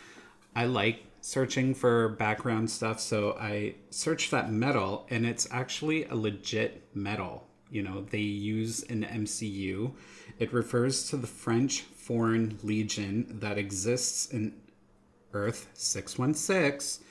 I 0.55 0.65
like 0.65 1.03
searching 1.21 1.73
for 1.73 2.09
background 2.09 2.69
stuff, 2.69 2.99
so 2.99 3.37
I 3.39 3.75
searched 3.89 4.31
that 4.31 4.51
medal, 4.51 5.05
and 5.09 5.25
it's 5.25 5.47
actually 5.51 6.05
a 6.05 6.15
legit 6.15 6.83
medal. 6.95 7.45
You 7.69 7.83
know, 7.83 8.05
they 8.09 8.19
use 8.19 8.83
an 8.83 9.03
MCU. 9.03 9.91
It 10.39 10.53
refers 10.53 11.09
to 11.09 11.17
the 11.17 11.27
French 11.27 11.81
Foreign 11.81 12.57
Legion 12.63 13.39
that 13.39 13.57
exists 13.57 14.27
in 14.31 14.53
Earth 15.33 15.67
616. 15.73 17.03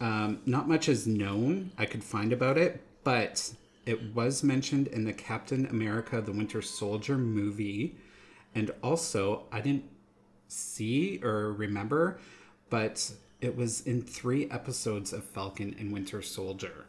Um, 0.00 0.40
not 0.46 0.68
much 0.68 0.88
is 0.88 1.06
known 1.06 1.72
I 1.76 1.86
could 1.86 2.04
find 2.04 2.32
about 2.32 2.58
it, 2.58 2.80
but 3.02 3.52
it 3.86 4.14
was 4.14 4.42
mentioned 4.42 4.88
in 4.88 5.04
the 5.04 5.12
Captain 5.12 5.66
America 5.66 6.20
the 6.20 6.32
Winter 6.32 6.60
Soldier 6.60 7.16
movie. 7.16 7.96
And 8.54 8.72
also, 8.82 9.44
I 9.52 9.60
didn't 9.60 9.84
see 10.48 11.20
or 11.22 11.52
remember, 11.52 12.18
but 12.68 13.12
it 13.40 13.56
was 13.56 13.82
in 13.82 14.02
three 14.02 14.50
episodes 14.50 15.12
of 15.12 15.24
Falcon 15.24 15.76
and 15.78 15.92
Winter 15.92 16.20
Soldier. 16.20 16.86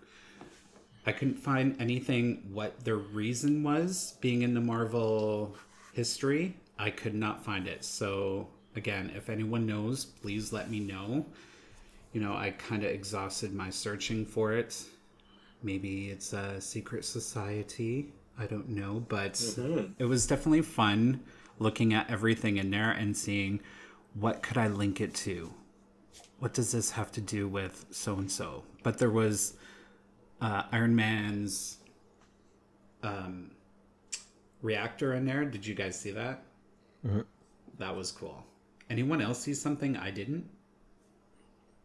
I 1.06 1.12
couldn't 1.12 1.38
find 1.38 1.80
anything 1.80 2.50
what 2.52 2.84
their 2.84 2.98
reason 2.98 3.64
was 3.64 4.16
being 4.20 4.42
in 4.42 4.54
the 4.54 4.62
Marvel 4.62 5.56
history. 5.94 6.56
I 6.80 6.90
could 6.90 7.16
not 7.16 7.46
find 7.46 7.68
it. 7.68 7.86
So, 7.86 8.48
again, 8.76 9.12
if 9.16 9.30
anyone 9.30 9.66
knows, 9.66 10.06
please 10.06 10.52
let 10.52 10.70
me 10.70 10.80
know. 10.80 11.26
You 12.12 12.22
know, 12.22 12.34
I 12.34 12.52
kind 12.52 12.84
of 12.84 12.90
exhausted 12.90 13.54
my 13.54 13.70
searching 13.70 14.26
for 14.26 14.54
it. 14.54 14.84
Maybe 15.64 16.10
it's 16.10 16.34
a 16.34 16.62
secret 16.62 17.04
society. 17.06 18.14
I 18.40 18.46
don't 18.46 18.70
know, 18.70 19.04
but 19.08 19.42
it 19.98 20.06
was 20.06 20.28
definitely 20.28 20.62
fun 20.62 21.22
looking 21.60 21.94
at 21.94 22.10
everything 22.10 22.58
in 22.58 22.70
there 22.70 22.92
and 22.92 23.18
seeing 23.18 23.62
what 24.14 24.44
could 24.44 24.58
I 24.58 24.68
link 24.68 25.02
it 25.02 25.14
to. 25.16 25.52
What 26.40 26.54
does 26.54 26.72
this 26.72 26.92
have 26.92 27.12
to 27.14 27.22
do 27.22 27.48
with 27.48 27.86
so 27.90 28.16
and 28.16 28.32
so? 28.32 28.64
But 28.84 29.00
there 29.00 29.10
was 29.10 29.56
uh, 30.40 30.64
Iron 30.72 30.96
Man's 30.96 31.78
um, 33.02 33.52
reactor 34.62 35.16
in 35.16 35.26
there. 35.26 35.46
Did 35.46 35.66
you 35.66 35.74
guys 35.74 36.00
see 36.00 36.12
that? 36.12 36.44
That 37.80 37.96
was 37.96 38.12
cool. 38.12 38.44
Anyone 38.90 39.22
else 39.22 39.40
see 39.40 39.54
something 39.56 39.98
I 39.98 40.12
didn't? 40.12 40.48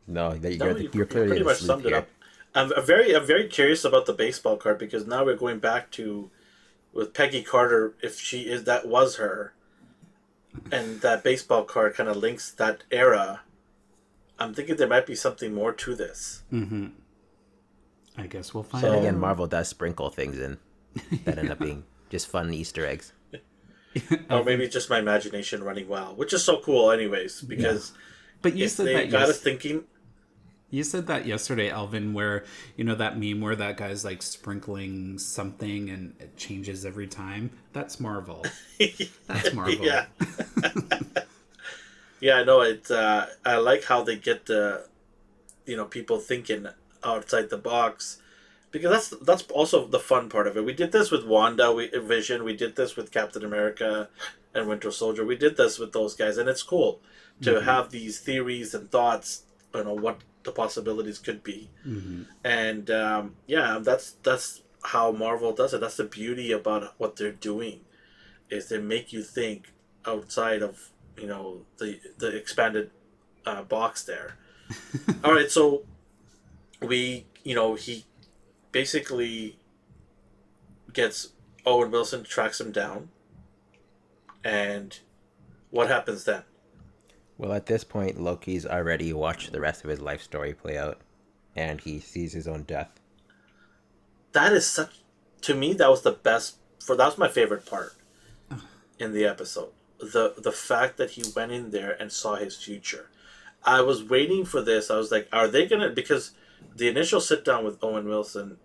No, 0.06 0.34
that 0.34 0.58
No, 0.58 0.66
you're, 0.66 0.78
you, 0.78 0.90
you're 0.92 1.06
clearly 1.06 1.28
pretty 1.28 1.44
much 1.44 1.56
asleep 1.56 1.66
summed 1.68 1.86
it 1.86 1.88
here. 1.90 1.98
up. 1.98 2.08
I'm 2.54 2.72
I'm 2.76 2.84
very 2.84 3.14
I'm 3.14 3.26
very 3.26 3.48
curious 3.48 3.84
about 3.84 4.06
the 4.06 4.12
baseball 4.12 4.56
card 4.56 4.78
because 4.78 5.06
now 5.06 5.24
we're 5.24 5.36
going 5.36 5.58
back 5.58 5.90
to 5.92 6.30
with 6.92 7.14
Peggy 7.14 7.42
Carter 7.42 7.94
if 8.02 8.18
she 8.20 8.42
is 8.42 8.64
that 8.64 8.86
was 8.86 9.16
her, 9.16 9.54
and 10.70 11.00
that 11.00 11.24
baseball 11.24 11.64
card 11.64 11.94
kind 11.94 12.08
of 12.08 12.16
links 12.16 12.50
that 12.52 12.84
era. 12.90 13.40
I'm 14.38 14.54
thinking 14.54 14.76
there 14.76 14.88
might 14.88 15.06
be 15.06 15.14
something 15.14 15.54
more 15.54 15.72
to 15.72 15.94
this. 15.94 16.42
Mm-hmm. 16.52 16.86
I 18.18 18.26
guess 18.26 18.52
we'll 18.52 18.64
find 18.64 18.84
And 18.84 18.94
out. 18.94 18.98
again, 19.00 19.18
Marvel 19.18 19.46
does 19.46 19.68
sprinkle 19.68 20.10
things 20.10 20.38
in 20.38 20.58
that 21.24 21.38
end 21.38 21.50
up 21.50 21.58
being 21.60 21.84
just 22.10 22.26
fun 22.28 22.52
Easter 22.52 22.84
eggs. 22.84 23.12
Or 24.30 24.42
maybe 24.42 24.66
just 24.68 24.90
my 24.90 24.98
imagination 24.98 25.62
running 25.62 25.86
wild, 25.86 26.16
which 26.18 26.32
is 26.32 26.42
so 26.42 26.60
cool, 26.60 26.90
anyways. 26.90 27.42
Because 27.42 27.92
But 28.40 28.56
you 28.56 28.64
if 28.64 28.72
said 28.72 28.86
they 28.86 28.94
that 28.94 29.10
got 29.10 29.20
yes- 29.20 29.30
us 29.30 29.38
thinking, 29.40 29.84
You 30.72 30.84
said 30.84 31.06
that 31.08 31.26
yesterday, 31.26 31.68
Alvin, 31.68 32.14
where 32.14 32.44
you 32.76 32.84
know 32.84 32.94
that 32.94 33.18
meme 33.18 33.42
where 33.42 33.54
that 33.54 33.76
guy's 33.76 34.06
like 34.06 34.22
sprinkling 34.22 35.18
something 35.18 35.90
and 35.90 36.14
it 36.18 36.34
changes 36.38 36.86
every 36.86 37.06
time. 37.06 37.50
That's 37.74 38.00
Marvel. 38.00 38.42
That's 39.26 39.52
Marvel. 39.52 39.84
yeah, 39.84 40.06
yeah, 42.20 42.36
I 42.36 42.44
know 42.44 42.62
it. 42.62 42.90
Uh, 42.90 43.26
I 43.44 43.56
like 43.56 43.84
how 43.84 44.02
they 44.02 44.16
get 44.16 44.46
the, 44.46 44.86
you 45.66 45.76
know, 45.76 45.84
people 45.84 46.18
thinking 46.18 46.66
outside 47.04 47.50
the 47.50 47.58
box, 47.58 48.22
because 48.70 48.90
that's 48.90 49.22
that's 49.22 49.42
also 49.52 49.86
the 49.86 50.00
fun 50.00 50.30
part 50.30 50.46
of 50.46 50.56
it. 50.56 50.64
We 50.64 50.72
did 50.72 50.90
this 50.90 51.10
with 51.10 51.26
Wanda, 51.26 51.70
we 51.70 51.88
Vision, 51.88 52.44
we 52.44 52.56
did 52.56 52.76
this 52.76 52.96
with 52.96 53.12
Captain 53.12 53.44
America 53.44 54.08
and 54.54 54.66
Winter 54.68 54.90
Soldier. 54.90 55.26
We 55.26 55.36
did 55.36 55.58
this 55.58 55.78
with 55.78 55.92
those 55.92 56.14
guys, 56.14 56.38
and 56.38 56.48
it's 56.48 56.62
cool 56.62 57.02
to 57.42 57.50
mm-hmm. 57.56 57.66
have 57.66 57.90
these 57.90 58.20
theories 58.20 58.72
and 58.72 58.90
thoughts. 58.90 59.42
You 59.74 59.84
know 59.84 59.92
what 59.92 60.20
the 60.44 60.52
possibilities 60.52 61.18
could 61.18 61.42
be, 61.42 61.70
mm-hmm. 61.86 62.22
and 62.44 62.90
um, 62.90 63.36
yeah, 63.46 63.78
that's 63.80 64.12
that's 64.22 64.62
how 64.84 65.12
Marvel 65.12 65.52
does 65.52 65.74
it. 65.74 65.80
That's 65.80 65.96
the 65.96 66.04
beauty 66.04 66.52
about 66.52 66.94
what 66.98 67.16
they're 67.16 67.32
doing, 67.32 67.80
is 68.50 68.68
they 68.68 68.78
make 68.78 69.12
you 69.12 69.22
think 69.22 69.72
outside 70.06 70.62
of 70.62 70.90
you 71.16 71.26
know 71.26 71.62
the 71.78 72.00
the 72.18 72.36
expanded 72.36 72.90
uh, 73.46 73.62
box 73.62 74.04
there. 74.04 74.36
All 75.24 75.34
right, 75.34 75.50
so 75.50 75.82
we 76.80 77.26
you 77.44 77.54
know 77.54 77.74
he 77.74 78.04
basically 78.72 79.58
gets 80.92 81.30
Owen 81.64 81.90
Wilson 81.90 82.24
tracks 82.24 82.60
him 82.60 82.72
down, 82.72 83.10
and 84.44 84.98
what 85.70 85.88
happens 85.88 86.24
then? 86.24 86.42
Well, 87.38 87.52
at 87.52 87.66
this 87.66 87.84
point, 87.84 88.20
Loki's 88.20 88.66
already 88.66 89.12
watched 89.12 89.52
the 89.52 89.60
rest 89.60 89.84
of 89.84 89.90
his 89.90 90.00
life 90.00 90.22
story 90.22 90.54
play 90.54 90.78
out, 90.78 91.00
and 91.56 91.80
he 91.80 91.98
sees 91.98 92.32
his 92.32 92.46
own 92.46 92.62
death. 92.62 93.00
That 94.32 94.52
is 94.52 94.66
such. 94.66 95.00
To 95.42 95.54
me, 95.54 95.72
that 95.74 95.90
was 95.90 96.02
the 96.02 96.12
best. 96.12 96.56
For 96.80 96.96
that 96.96 97.06
was 97.06 97.18
my 97.18 97.28
favorite 97.28 97.66
part 97.66 97.94
in 98.98 99.12
the 99.12 99.24
episode. 99.24 99.70
The 99.98 100.34
the 100.38 100.52
fact 100.52 100.96
that 100.96 101.10
he 101.10 101.24
went 101.34 101.52
in 101.52 101.70
there 101.70 101.96
and 102.00 102.12
saw 102.12 102.36
his 102.36 102.56
future. 102.56 103.10
I 103.64 103.80
was 103.80 104.02
waiting 104.02 104.44
for 104.44 104.60
this. 104.60 104.90
I 104.90 104.96
was 104.96 105.10
like, 105.10 105.28
are 105.32 105.48
they 105.48 105.66
gonna? 105.66 105.90
Because 105.90 106.32
the 106.74 106.88
initial 106.88 107.20
sit 107.20 107.44
down 107.44 107.64
with 107.64 107.82
Owen 107.82 108.08
Wilson, 108.08 108.58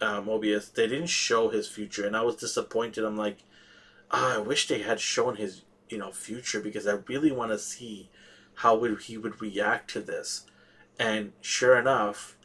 uh, 0.00 0.20
Mobius, 0.20 0.72
they 0.72 0.86
didn't 0.86 1.08
show 1.08 1.48
his 1.48 1.68
future, 1.68 2.06
and 2.06 2.16
I 2.16 2.22
was 2.22 2.36
disappointed. 2.36 3.04
I'm 3.04 3.16
like, 3.16 3.38
oh, 4.10 4.34
I 4.36 4.38
wish 4.38 4.68
they 4.68 4.82
had 4.82 5.00
shown 5.00 5.36
his 5.36 5.62
you 5.88 5.98
know 5.98 6.10
future 6.10 6.60
because 6.60 6.86
I 6.86 6.98
really 7.06 7.32
want 7.32 7.52
to 7.52 7.58
see 7.58 8.10
how 8.56 8.76
would 8.76 9.02
he 9.02 9.18
would 9.18 9.40
react 9.40 9.90
to 9.90 10.00
this. 10.00 10.46
And 10.98 11.32
sure 11.40 11.78
enough, 11.78 12.36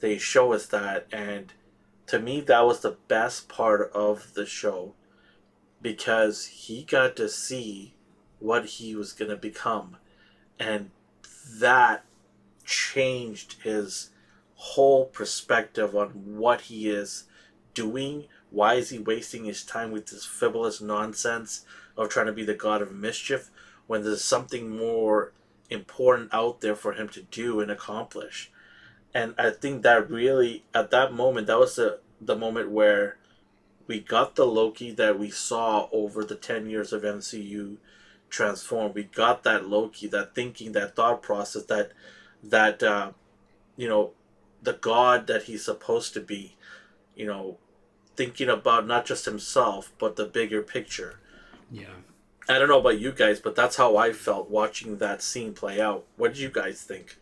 they 0.00 0.18
show 0.18 0.52
us 0.52 0.66
that, 0.66 1.06
and 1.12 1.52
to 2.08 2.18
me, 2.18 2.40
that 2.42 2.66
was 2.66 2.80
the 2.80 2.96
best 3.08 3.48
part 3.48 3.90
of 3.94 4.34
the 4.34 4.44
show 4.44 4.94
because 5.80 6.46
he 6.46 6.82
got 6.82 7.14
to 7.16 7.28
see 7.28 7.94
what 8.40 8.66
he 8.66 8.94
was 8.96 9.12
going 9.12 9.30
to 9.30 9.36
become, 9.36 9.96
and 10.58 10.90
that 11.58 12.04
changed 12.64 13.62
his 13.62 14.10
whole 14.56 15.06
perspective 15.06 15.94
on 15.94 16.08
what 16.36 16.62
he 16.62 16.88
is 16.88 17.24
doing. 17.74 18.26
Why 18.50 18.74
is 18.74 18.90
he 18.90 18.98
wasting 18.98 19.44
his 19.44 19.62
time 19.62 19.90
with 19.90 20.06
this 20.06 20.24
frivolous 20.24 20.80
nonsense 20.80 21.64
of 21.96 22.08
trying 22.08 22.26
to 22.26 22.32
be 22.32 22.44
the 22.44 22.54
god 22.54 22.82
of 22.82 22.92
mischief 22.92 23.50
when 23.86 24.02
there's 24.02 24.24
something 24.24 24.76
more 24.76 25.32
important 25.70 26.32
out 26.32 26.60
there 26.60 26.74
for 26.74 26.92
him 26.92 27.08
to 27.08 27.22
do 27.22 27.60
and 27.60 27.70
accomplish? 27.70 28.50
And 29.14 29.34
I 29.38 29.50
think 29.50 29.82
that 29.82 30.10
really, 30.10 30.64
at 30.74 30.90
that 30.90 31.12
moment, 31.12 31.46
that 31.46 31.58
was 31.58 31.76
the, 31.76 32.00
the 32.20 32.36
moment 32.36 32.70
where 32.70 33.16
we 33.86 34.00
got 34.00 34.34
the 34.34 34.46
Loki 34.46 34.90
that 34.92 35.18
we 35.18 35.30
saw 35.30 35.88
over 35.92 36.24
the 36.24 36.34
10 36.34 36.68
years 36.68 36.92
of 36.92 37.02
MCU 37.02 37.76
transform. 38.28 38.92
We 38.92 39.04
got 39.04 39.44
that 39.44 39.68
Loki, 39.68 40.08
that 40.08 40.34
thinking, 40.34 40.72
that 40.72 40.96
thought 40.96 41.22
process, 41.22 41.64
that, 41.64 41.92
that, 42.42 42.82
uh, 42.82 43.12
you 43.76 43.88
know, 43.88 44.12
the 44.62 44.72
god 44.72 45.26
that 45.26 45.44
he's 45.44 45.64
supposed 45.64 46.14
to 46.14 46.20
be, 46.20 46.56
you 47.14 47.26
know, 47.26 47.58
thinking 48.16 48.48
about 48.48 48.86
not 48.86 49.04
just 49.04 49.24
himself 49.24 49.92
but 49.98 50.16
the 50.16 50.24
bigger 50.24 50.62
picture. 50.62 51.20
Yeah. 51.70 51.86
I 52.48 52.58
don't 52.58 52.68
know 52.68 52.80
about 52.80 53.00
you 53.00 53.12
guys, 53.12 53.40
but 53.40 53.56
that's 53.56 53.76
how 53.76 53.96
I 53.96 54.12
felt 54.12 54.50
watching 54.50 54.98
that 54.98 55.22
scene 55.22 55.54
play 55.54 55.80
out. 55.80 56.04
What 56.16 56.34
did 56.34 56.40
you 56.40 56.50
guys 56.50 56.82
think? 56.82 57.18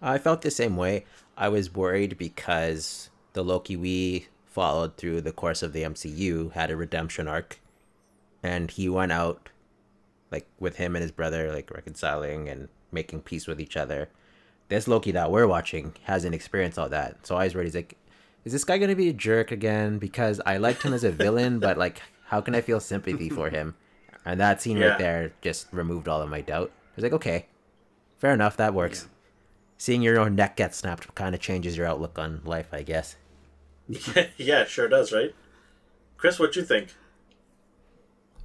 I 0.00 0.18
felt 0.18 0.42
the 0.42 0.50
same 0.50 0.76
way. 0.76 1.04
I 1.36 1.48
was 1.48 1.74
worried 1.74 2.16
because 2.18 3.10
the 3.34 3.44
Loki 3.44 3.76
we 3.76 4.28
followed 4.46 4.96
through 4.96 5.20
the 5.20 5.32
course 5.32 5.62
of 5.62 5.72
the 5.72 5.82
MCU 5.82 6.52
had 6.52 6.70
a 6.70 6.76
redemption 6.76 7.28
arc 7.28 7.60
and 8.42 8.70
he 8.70 8.88
went 8.88 9.12
out 9.12 9.48
like 10.30 10.46
with 10.58 10.76
him 10.76 10.94
and 10.96 11.02
his 11.02 11.12
brother 11.12 11.52
like 11.52 11.70
reconciling 11.70 12.48
and 12.48 12.68
making 12.90 13.22
peace 13.22 13.46
with 13.46 13.60
each 13.60 13.76
other 13.76 14.08
this 14.72 14.88
Loki 14.88 15.12
that 15.12 15.30
we're 15.30 15.46
watching 15.46 15.92
hasn't 16.04 16.34
experienced 16.34 16.78
all 16.78 16.88
that. 16.88 17.26
So 17.26 17.36
I 17.36 17.44
was 17.44 17.54
worried. 17.54 17.66
He's 17.66 17.74
like, 17.74 17.96
is 18.44 18.52
this 18.52 18.64
guy 18.64 18.78
gonna 18.78 18.96
be 18.96 19.08
a 19.08 19.12
jerk 19.12 19.50
again? 19.50 19.98
Because 19.98 20.40
I 20.46 20.56
liked 20.56 20.82
him 20.82 20.94
as 20.94 21.04
a 21.04 21.10
villain, 21.10 21.58
but 21.58 21.76
like, 21.76 22.00
how 22.26 22.40
can 22.40 22.54
I 22.54 22.62
feel 22.62 22.80
sympathy 22.80 23.28
for 23.28 23.50
him? 23.50 23.74
And 24.24 24.40
that 24.40 24.62
scene 24.62 24.76
yeah. 24.76 24.88
right 24.88 24.98
there 24.98 25.32
just 25.40 25.66
removed 25.72 26.08
all 26.08 26.22
of 26.22 26.30
my 26.30 26.40
doubt. 26.40 26.70
I 26.74 26.90
was 26.96 27.02
like, 27.02 27.12
okay, 27.12 27.46
fair 28.18 28.32
enough, 28.32 28.56
that 28.56 28.74
works. 28.74 29.02
Yeah. 29.02 29.08
Seeing 29.78 30.02
your 30.02 30.20
own 30.20 30.36
neck 30.36 30.56
get 30.56 30.74
snapped 30.74 31.12
kind 31.14 31.34
of 31.34 31.40
changes 31.40 31.76
your 31.76 31.86
outlook 31.86 32.18
on 32.18 32.40
life, 32.44 32.68
I 32.72 32.82
guess. 32.82 33.16
yeah, 34.36 34.64
sure 34.64 34.88
does, 34.88 35.12
right? 35.12 35.34
Chris, 36.16 36.38
what 36.38 36.52
do 36.52 36.60
you 36.60 36.66
think? 36.66 36.94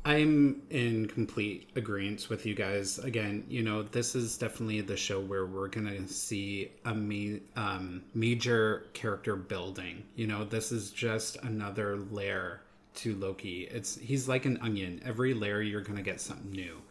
I'm 0.07 0.61
in 0.69 1.07
complete 1.07 1.69
agreement 1.75 2.29
with 2.29 2.45
you 2.45 2.55
guys. 2.55 2.97
Again, 2.97 3.43
you 3.49 3.61
know, 3.61 3.83
this 3.83 4.15
is 4.15 4.37
definitely 4.37 4.79
the 4.79 4.95
show 4.95 5.19
where 5.19 5.45
we're 5.45 5.67
gonna 5.67 6.07
see 6.07 6.71
a 6.85 6.95
ma- 6.95 7.39
um, 7.57 8.03
major 8.13 8.85
character 8.93 9.35
building. 9.35 10.05
You 10.15 10.27
know, 10.27 10.45
this 10.45 10.71
is 10.71 10.91
just 10.91 11.35
another 11.43 11.97
layer 11.97 12.61
to 12.97 13.15
Loki. 13.15 13.63
It's 13.63 13.97
he's 13.97 14.27
like 14.27 14.45
an 14.45 14.57
onion. 14.61 15.01
Every 15.05 15.33
layer 15.33 15.61
you're 15.61 15.81
gonna 15.81 16.01
get 16.01 16.21
something 16.21 16.51
new, 16.51 16.81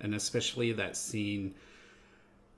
and 0.00 0.14
especially 0.14 0.72
that 0.72 0.96
scene 0.96 1.54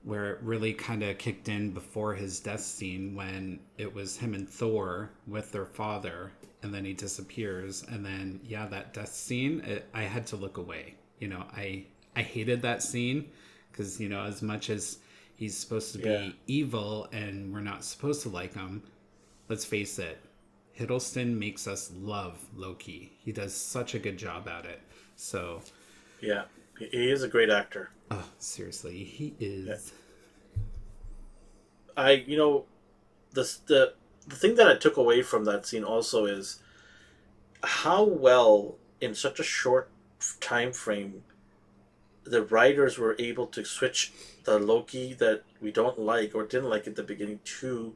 where 0.03 0.31
it 0.31 0.39
really 0.41 0.73
kind 0.73 1.03
of 1.03 1.17
kicked 1.17 1.49
in 1.49 1.71
before 1.71 2.13
his 2.13 2.39
death 2.39 2.61
scene 2.61 3.15
when 3.15 3.59
it 3.77 3.93
was 3.93 4.17
him 4.17 4.33
and 4.33 4.49
Thor 4.49 5.09
with 5.27 5.51
their 5.51 5.65
father 5.65 6.31
and 6.63 6.73
then 6.73 6.85
he 6.85 6.93
disappears 6.93 7.85
and 7.89 8.05
then 8.05 8.39
yeah 8.43 8.65
that 8.67 8.93
death 8.93 9.13
scene 9.13 9.61
it, 9.61 9.87
i 9.93 10.03
had 10.03 10.25
to 10.27 10.35
look 10.35 10.57
away 10.57 10.95
you 11.19 11.27
know 11.27 11.43
i 11.55 11.83
i 12.15 12.21
hated 12.21 12.61
that 12.61 12.81
scene 12.81 13.29
because 13.71 13.99
you 13.99 14.09
know 14.09 14.23
as 14.23 14.41
much 14.41 14.69
as 14.69 14.99
he's 15.35 15.57
supposed 15.57 15.91
to 15.93 15.99
be 15.99 16.09
yeah. 16.09 16.29
evil 16.47 17.07
and 17.11 17.53
we're 17.53 17.59
not 17.61 17.83
supposed 17.83 18.21
to 18.21 18.29
like 18.29 18.53
him 18.53 18.83
let's 19.47 19.65
face 19.65 19.99
it 19.99 20.19
hiddleston 20.79 21.37
makes 21.37 21.67
us 21.67 21.91
love 21.99 22.45
loki. 22.55 23.11
He 23.23 23.31
does 23.31 23.55
such 23.55 23.93
a 23.95 23.99
good 23.99 24.17
job 24.17 24.47
at 24.47 24.65
it. 24.65 24.81
So 25.15 25.61
yeah. 26.21 26.43
He 26.77 27.11
is 27.11 27.23
a 27.23 27.27
great 27.27 27.49
actor. 27.49 27.89
Oh 28.09 28.25
seriously 28.37 29.03
he 29.03 29.35
is 29.39 29.91
yeah. 30.55 30.63
i 31.97 32.11
you 32.11 32.37
know 32.37 32.65
the 33.33 33.43
the 33.67 33.93
the 34.27 34.35
thing 34.35 34.55
that 34.55 34.67
I 34.67 34.75
took 34.75 34.97
away 34.97 35.21
from 35.21 35.45
that 35.45 35.65
scene 35.65 35.83
also 35.83 36.25
is 36.25 36.59
how 37.63 38.03
well 38.03 38.75
in 39.01 39.15
such 39.15 39.39
a 39.39 39.43
short 39.43 39.89
time 40.39 40.71
frame 40.71 41.23
the 42.23 42.43
writers 42.43 42.97
were 42.97 43.15
able 43.17 43.47
to 43.47 43.65
switch 43.65 44.11
the 44.43 44.59
Loki 44.59 45.13
that 45.13 45.43
we 45.61 45.71
don't 45.71 45.97
like 45.97 46.35
or 46.35 46.45
didn't 46.45 46.69
like 46.69 46.85
at 46.85 46.95
the 46.95 47.03
beginning 47.03 47.39
to 47.43 47.95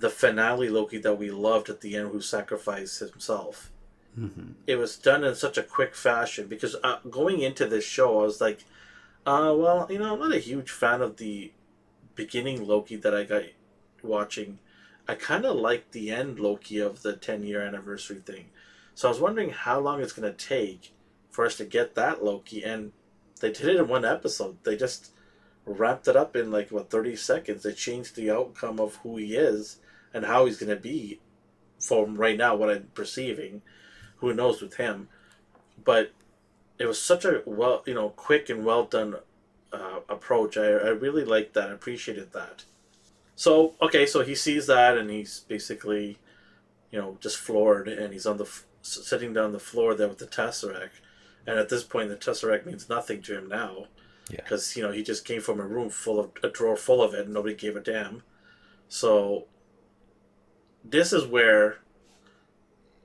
the 0.00 0.10
finale 0.10 0.68
Loki 0.68 0.98
that 0.98 1.18
we 1.18 1.30
loved 1.30 1.68
at 1.68 1.80
the 1.80 1.96
end 1.96 2.10
who 2.10 2.20
sacrificed 2.20 3.00
himself. 3.00 3.70
Mm-hmm. 4.18 4.52
It 4.66 4.76
was 4.76 4.96
done 4.96 5.24
in 5.24 5.34
such 5.34 5.56
a 5.56 5.62
quick 5.62 5.94
fashion 5.94 6.48
because 6.48 6.76
uh, 6.82 6.98
going 7.08 7.40
into 7.40 7.66
this 7.66 7.84
show, 7.84 8.20
I 8.20 8.22
was 8.22 8.40
like, 8.40 8.64
uh, 9.26 9.54
well, 9.56 9.86
you 9.90 9.98
know, 9.98 10.14
I'm 10.14 10.20
not 10.20 10.34
a 10.34 10.40
huge 10.40 10.70
fan 10.70 11.00
of 11.00 11.16
the 11.16 11.52
beginning 12.14 12.66
Loki 12.66 12.96
that 12.96 13.14
I 13.14 13.24
got 13.24 13.42
watching 14.02 14.58
I 15.10 15.16
kind 15.16 15.44
of 15.44 15.56
like 15.56 15.90
the 15.90 16.12
end 16.12 16.38
Loki 16.38 16.78
of 16.78 17.02
the 17.02 17.14
10 17.14 17.42
year 17.42 17.62
anniversary 17.62 18.22
thing. 18.24 18.46
So 18.94 19.08
I 19.08 19.10
was 19.10 19.20
wondering 19.20 19.50
how 19.50 19.80
long 19.80 20.00
it's 20.00 20.12
going 20.12 20.32
to 20.32 20.46
take 20.46 20.92
for 21.30 21.44
us 21.44 21.56
to 21.56 21.64
get 21.64 21.96
that 21.96 22.22
Loki. 22.22 22.62
And 22.62 22.92
they 23.40 23.50
did 23.50 23.66
it 23.66 23.76
in 23.76 23.88
one 23.88 24.04
episode. 24.04 24.58
They 24.62 24.76
just 24.76 25.10
wrapped 25.66 26.06
it 26.06 26.14
up 26.14 26.36
in 26.36 26.52
like, 26.52 26.70
what, 26.70 26.90
30 26.90 27.16
seconds. 27.16 27.64
They 27.64 27.72
changed 27.72 28.14
the 28.14 28.30
outcome 28.30 28.78
of 28.78 28.96
who 28.96 29.16
he 29.16 29.34
is 29.34 29.78
and 30.12 30.26
how 30.26 30.46
he's 30.46 30.58
going 30.58 30.74
to 30.74 30.80
be 30.80 31.20
from 31.78 32.16
right 32.16 32.36
now, 32.36 32.54
what 32.54 32.70
I'm 32.70 32.90
perceiving. 32.94 33.62
Who 34.16 34.34
knows 34.34 34.60
with 34.60 34.74
him. 34.74 35.08
But 35.82 36.12
it 36.78 36.86
was 36.86 37.00
such 37.00 37.24
a 37.24 37.42
well, 37.46 37.82
you 37.86 37.94
know, 37.94 38.10
quick 38.10 38.48
and 38.48 38.64
well 38.64 38.84
done 38.84 39.16
uh, 39.72 40.00
approach. 40.08 40.56
I, 40.56 40.66
I 40.66 40.88
really 40.88 41.24
liked 41.24 41.54
that. 41.54 41.70
I 41.70 41.72
appreciated 41.72 42.32
that. 42.32 42.64
So 43.36 43.74
okay, 43.80 44.06
so 44.06 44.22
he 44.22 44.34
sees 44.34 44.66
that 44.66 44.98
and 44.98 45.10
he's 45.10 45.40
basically, 45.40 46.18
you 46.90 47.00
know, 47.00 47.16
just 47.20 47.38
floored, 47.38 47.88
and 47.88 48.12
he's 48.12 48.26
on 48.26 48.36
the 48.36 48.50
sitting 48.82 49.32
down 49.32 49.52
the 49.52 49.58
floor 49.58 49.94
there 49.94 50.08
with 50.08 50.18
the 50.18 50.26
tesseract, 50.26 51.00
and 51.46 51.58
at 51.58 51.68
this 51.68 51.82
point 51.82 52.08
the 52.08 52.16
tesseract 52.16 52.66
means 52.66 52.88
nothing 52.88 53.22
to 53.22 53.38
him 53.38 53.48
now, 53.48 53.86
because 54.30 54.76
yeah. 54.76 54.82
you 54.82 54.88
know 54.88 54.94
he 54.94 55.02
just 55.02 55.24
came 55.24 55.40
from 55.40 55.60
a 55.60 55.66
room 55.66 55.88
full 55.88 56.20
of 56.20 56.30
a 56.42 56.48
drawer 56.48 56.76
full 56.76 57.02
of 57.02 57.14
it, 57.14 57.24
and 57.24 57.34
nobody 57.34 57.54
gave 57.54 57.76
a 57.76 57.80
damn. 57.80 58.22
So 58.88 59.46
this 60.84 61.12
is 61.12 61.26
where 61.26 61.78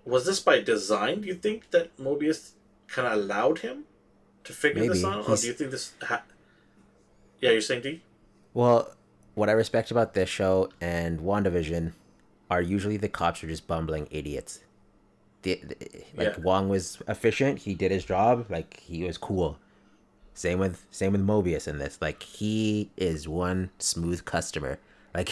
was 0.05 0.25
this 0.25 0.39
by 0.39 0.61
design? 0.61 1.21
Do 1.21 1.27
you 1.27 1.35
think 1.35 1.71
that 1.71 1.95
Mobius 1.97 2.51
kind 2.87 3.07
of 3.07 3.13
allowed 3.13 3.59
him 3.59 3.85
to 4.43 4.53
figure 4.53 4.81
Maybe. 4.81 4.93
this 4.93 5.03
out, 5.03 5.27
or 5.27 5.35
do 5.35 5.47
you 5.47 5.53
think 5.53 5.71
this? 5.71 5.93
Ha- 6.03 6.23
yeah, 7.39 7.51
you're 7.51 7.61
saying 7.61 7.81
D. 7.81 8.01
Well, 8.53 8.91
what 9.33 9.49
I 9.49 9.53
respect 9.53 9.91
about 9.91 10.13
this 10.13 10.29
show 10.29 10.69
and 10.79 11.19
WandaVision 11.19 11.91
are 12.49 12.61
usually 12.61 12.97
the 12.97 13.09
cops 13.09 13.43
are 13.43 13.47
just 13.47 13.67
bumbling 13.67 14.07
idiots. 14.11 14.59
The, 15.41 15.59
the- 15.63 15.75
like 16.15 16.37
Yeah. 16.37 16.61
Woo 16.61 16.67
was 16.69 16.99
efficient, 17.07 17.59
he 17.59 17.73
did 17.75 17.91
his 17.91 18.05
job, 18.05 18.45
like 18.49 18.79
he 18.79 19.03
was 19.03 19.17
cool. 19.17 19.57
Same 20.33 20.59
with 20.59 20.85
same 20.91 21.13
with 21.13 21.25
Mobius 21.25 21.67
in 21.67 21.77
this. 21.79 21.97
Like 22.01 22.21
he 22.23 22.91
is 22.97 23.27
one 23.27 23.69
smooth 23.79 24.25
customer. 24.25 24.79
Like 25.15 25.29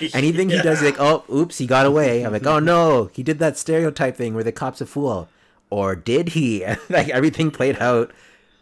anything 0.14 0.48
he 0.48 0.62
does, 0.62 0.82
like 0.82 0.98
oh, 0.98 1.24
oops, 1.30 1.58
he 1.58 1.66
got 1.66 1.84
away. 1.86 2.22
I'm 2.24 2.32
like, 2.32 2.46
oh 2.46 2.58
no, 2.58 3.10
he 3.12 3.22
did 3.22 3.38
that 3.40 3.58
stereotype 3.58 4.16
thing 4.16 4.34
where 4.34 4.44
the 4.44 4.52
cop's 4.52 4.80
a 4.80 4.86
fool, 4.86 5.28
or 5.70 5.94
did 5.94 6.30
he? 6.30 6.64
like 6.88 7.10
everything 7.10 7.50
played 7.50 7.78
out. 7.78 8.10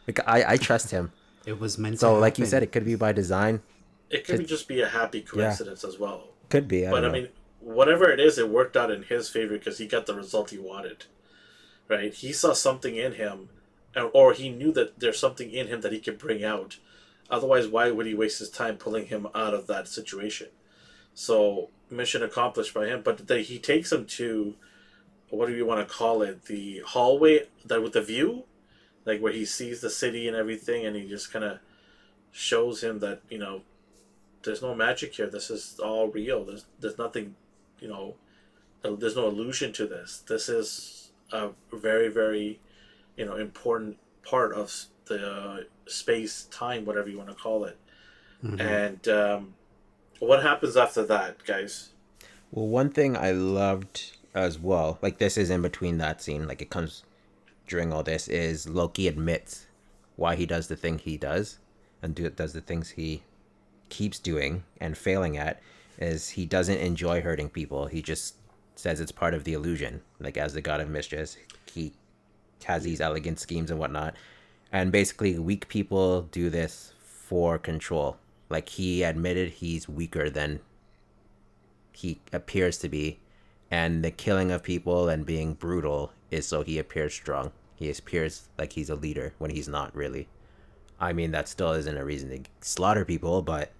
Like 0.08 0.20
I, 0.26 0.54
I 0.54 0.56
trust 0.56 0.90
him. 0.90 1.12
It 1.46 1.60
was 1.60 1.78
meant 1.78 2.00
So 2.00 2.14
to 2.14 2.20
like 2.20 2.38
you 2.38 2.46
said, 2.46 2.62
it 2.64 2.72
could 2.72 2.84
be 2.84 2.96
by 2.96 3.12
design. 3.12 3.62
It 4.10 4.26
could 4.26 4.38
be 4.38 4.44
just 4.44 4.66
be 4.66 4.80
a 4.80 4.88
happy 4.88 5.20
coincidence 5.22 5.84
as 5.84 5.98
well. 5.98 6.28
Could 6.48 6.66
be. 6.66 6.86
I 6.86 6.90
but 6.90 7.04
I 7.04 7.10
mean, 7.10 7.28
whatever 7.60 8.10
it 8.10 8.18
is, 8.18 8.36
it 8.38 8.48
worked 8.48 8.76
out 8.76 8.90
in 8.90 9.04
his 9.04 9.28
favor 9.28 9.54
because 9.58 9.78
he 9.78 9.86
got 9.86 10.06
the 10.06 10.14
result 10.14 10.50
he 10.50 10.58
wanted. 10.58 11.06
Right? 11.88 12.12
He 12.12 12.32
saw 12.32 12.52
something 12.52 12.96
in 12.96 13.12
him, 13.12 13.48
or- 13.94 14.10
or 14.12 14.32
he 14.32 14.48
knew 14.48 14.72
that 14.72 14.98
there's 14.98 15.18
something 15.20 15.50
in 15.50 15.68
him 15.68 15.80
that 15.82 15.92
he 15.92 16.00
could 16.00 16.18
bring 16.18 16.42
out. 16.42 16.78
Otherwise, 17.30 17.66
why 17.68 17.90
would 17.90 18.06
he 18.06 18.14
waste 18.14 18.38
his 18.40 18.50
time 18.50 18.76
pulling 18.76 19.06
him 19.06 19.26
out 19.34 19.54
of 19.54 19.66
that 19.68 19.86
situation? 19.88 20.48
So, 21.18 21.70
mission 21.88 22.22
accomplished 22.22 22.74
by 22.74 22.86
him. 22.86 23.00
But 23.02 23.26
they, 23.26 23.42
he 23.42 23.58
takes 23.58 23.90
him 23.90 24.04
to 24.04 24.54
what 25.30 25.46
do 25.46 25.54
you 25.54 25.64
want 25.66 25.86
to 25.86 25.92
call 25.92 26.20
it? 26.20 26.44
The 26.44 26.82
hallway 26.86 27.46
that 27.64 27.82
with 27.82 27.94
the 27.94 28.02
view, 28.02 28.44
like 29.06 29.20
where 29.20 29.32
he 29.32 29.46
sees 29.46 29.80
the 29.80 29.88
city 29.90 30.28
and 30.28 30.36
everything, 30.36 30.84
and 30.84 30.94
he 30.94 31.08
just 31.08 31.32
kind 31.32 31.44
of 31.44 31.58
shows 32.32 32.84
him 32.84 32.98
that 32.98 33.22
you 33.30 33.38
know 33.38 33.62
there's 34.42 34.60
no 34.60 34.74
magic 34.74 35.14
here. 35.14 35.28
This 35.28 35.50
is 35.50 35.80
all 35.82 36.08
real. 36.08 36.44
There's 36.44 36.66
there's 36.80 36.98
nothing, 36.98 37.34
you 37.80 37.88
know, 37.88 38.14
uh, 38.84 38.94
there's 38.94 39.16
no 39.16 39.26
illusion 39.26 39.72
to 39.72 39.86
this. 39.86 40.22
This 40.28 40.50
is 40.50 41.10
a 41.32 41.48
very 41.72 42.08
very, 42.08 42.60
you 43.16 43.24
know, 43.24 43.36
important 43.36 43.96
part 44.22 44.52
of 44.52 44.84
the 45.06 45.26
uh, 45.26 45.60
space 45.86 46.44
time, 46.50 46.84
whatever 46.84 47.08
you 47.08 47.16
want 47.16 47.30
to 47.30 47.34
call 47.34 47.64
it. 47.64 47.78
And 48.60 49.08
um, 49.08 49.54
what 50.20 50.42
happens 50.42 50.76
after 50.76 51.04
that, 51.04 51.44
guys? 51.44 51.90
Well, 52.50 52.68
one 52.68 52.90
thing 52.90 53.16
I 53.16 53.32
loved 53.32 54.16
as 54.34 54.58
well, 54.58 54.98
like 55.02 55.18
this 55.18 55.36
is 55.36 55.50
in 55.50 55.62
between 55.62 55.98
that 55.98 56.22
scene, 56.22 56.46
like 56.46 56.62
it 56.62 56.70
comes 56.70 57.02
during 57.66 57.92
all 57.92 58.02
this, 58.02 58.28
is 58.28 58.68
Loki 58.68 59.08
admits 59.08 59.66
why 60.16 60.36
he 60.36 60.46
does 60.46 60.68
the 60.68 60.76
thing 60.76 60.98
he 60.98 61.16
does 61.16 61.58
and 62.02 62.14
do, 62.14 62.28
does 62.30 62.52
the 62.52 62.60
things 62.60 62.90
he 62.90 63.22
keeps 63.88 64.18
doing 64.18 64.64
and 64.80 64.96
failing 64.96 65.36
at 65.36 65.60
is 65.98 66.30
he 66.30 66.44
doesn't 66.44 66.78
enjoy 66.78 67.20
hurting 67.20 67.48
people. 67.48 67.86
He 67.86 68.02
just 68.02 68.34
says 68.74 69.00
it's 69.00 69.12
part 69.12 69.34
of 69.34 69.44
the 69.44 69.54
illusion. 69.54 70.02
Like 70.20 70.36
as 70.36 70.54
the 70.54 70.60
god 70.60 70.80
of 70.80 70.90
mischief, 70.90 71.36
he 71.72 71.92
has 72.64 72.82
these 72.82 73.00
elegant 73.00 73.38
schemes 73.38 73.70
and 73.70 73.78
whatnot. 73.78 74.14
And 74.72 74.92
basically, 74.92 75.38
weak 75.38 75.68
people 75.68 76.22
do 76.22 76.50
this 76.50 76.92
for 76.98 77.58
control. 77.58 78.18
Like 78.48 78.68
he 78.70 79.02
admitted 79.02 79.50
he's 79.52 79.88
weaker 79.88 80.30
than 80.30 80.60
he 81.92 82.20
appears 82.32 82.78
to 82.78 82.88
be, 82.88 83.18
and 83.70 84.04
the 84.04 84.10
killing 84.10 84.50
of 84.50 84.62
people 84.62 85.08
and 85.08 85.26
being 85.26 85.54
brutal 85.54 86.12
is 86.30 86.46
so 86.46 86.62
he 86.62 86.78
appears 86.78 87.14
strong. 87.14 87.52
He 87.74 87.90
appears 87.90 88.48
like 88.58 88.74
he's 88.74 88.90
a 88.90 88.94
leader 88.94 89.34
when 89.38 89.50
he's 89.50 89.68
not 89.68 89.94
really. 89.94 90.28
I 90.98 91.12
mean, 91.12 91.30
that 91.32 91.48
still 91.48 91.72
isn't 91.72 91.96
a 91.96 92.04
reason 92.04 92.30
to 92.30 92.50
slaughter 92.60 93.04
people, 93.04 93.42
but 93.42 93.72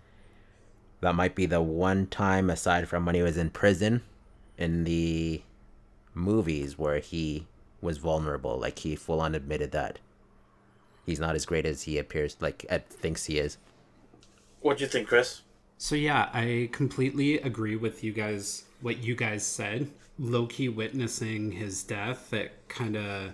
that 1.00 1.14
might 1.14 1.34
be 1.34 1.46
the 1.46 1.62
one 1.62 2.06
time 2.06 2.50
aside 2.50 2.88
from 2.88 3.06
when 3.06 3.14
he 3.14 3.22
was 3.22 3.36
in 3.36 3.50
prison 3.50 4.02
in 4.58 4.84
the 4.84 5.42
movies 6.14 6.78
where 6.78 6.98
he 6.98 7.46
was 7.80 7.98
vulnerable. 7.98 8.58
Like 8.58 8.80
he 8.80 8.96
full 8.96 9.20
on 9.20 9.34
admitted 9.34 9.72
that 9.72 9.98
he's 11.04 11.20
not 11.20 11.34
as 11.34 11.46
great 11.46 11.66
as 11.66 11.82
he 11.82 11.98
appears 11.98 12.36
like 12.40 12.66
Ed 12.68 12.88
thinks 12.88 13.26
he 13.26 13.38
is. 13.38 13.58
What 14.60 14.78
do 14.78 14.84
you 14.84 14.90
think, 14.90 15.08
Chris? 15.08 15.42
So 15.78 15.94
yeah, 15.94 16.30
I 16.32 16.68
completely 16.72 17.38
agree 17.38 17.76
with 17.76 18.02
you 18.02 18.12
guys. 18.12 18.64
What 18.80 18.98
you 18.98 19.14
guys 19.14 19.44
said, 19.44 19.90
Loki 20.18 20.68
witnessing 20.68 21.52
his 21.52 21.82
death, 21.82 22.30
that 22.30 22.68
kind 22.68 22.96
of 22.96 23.32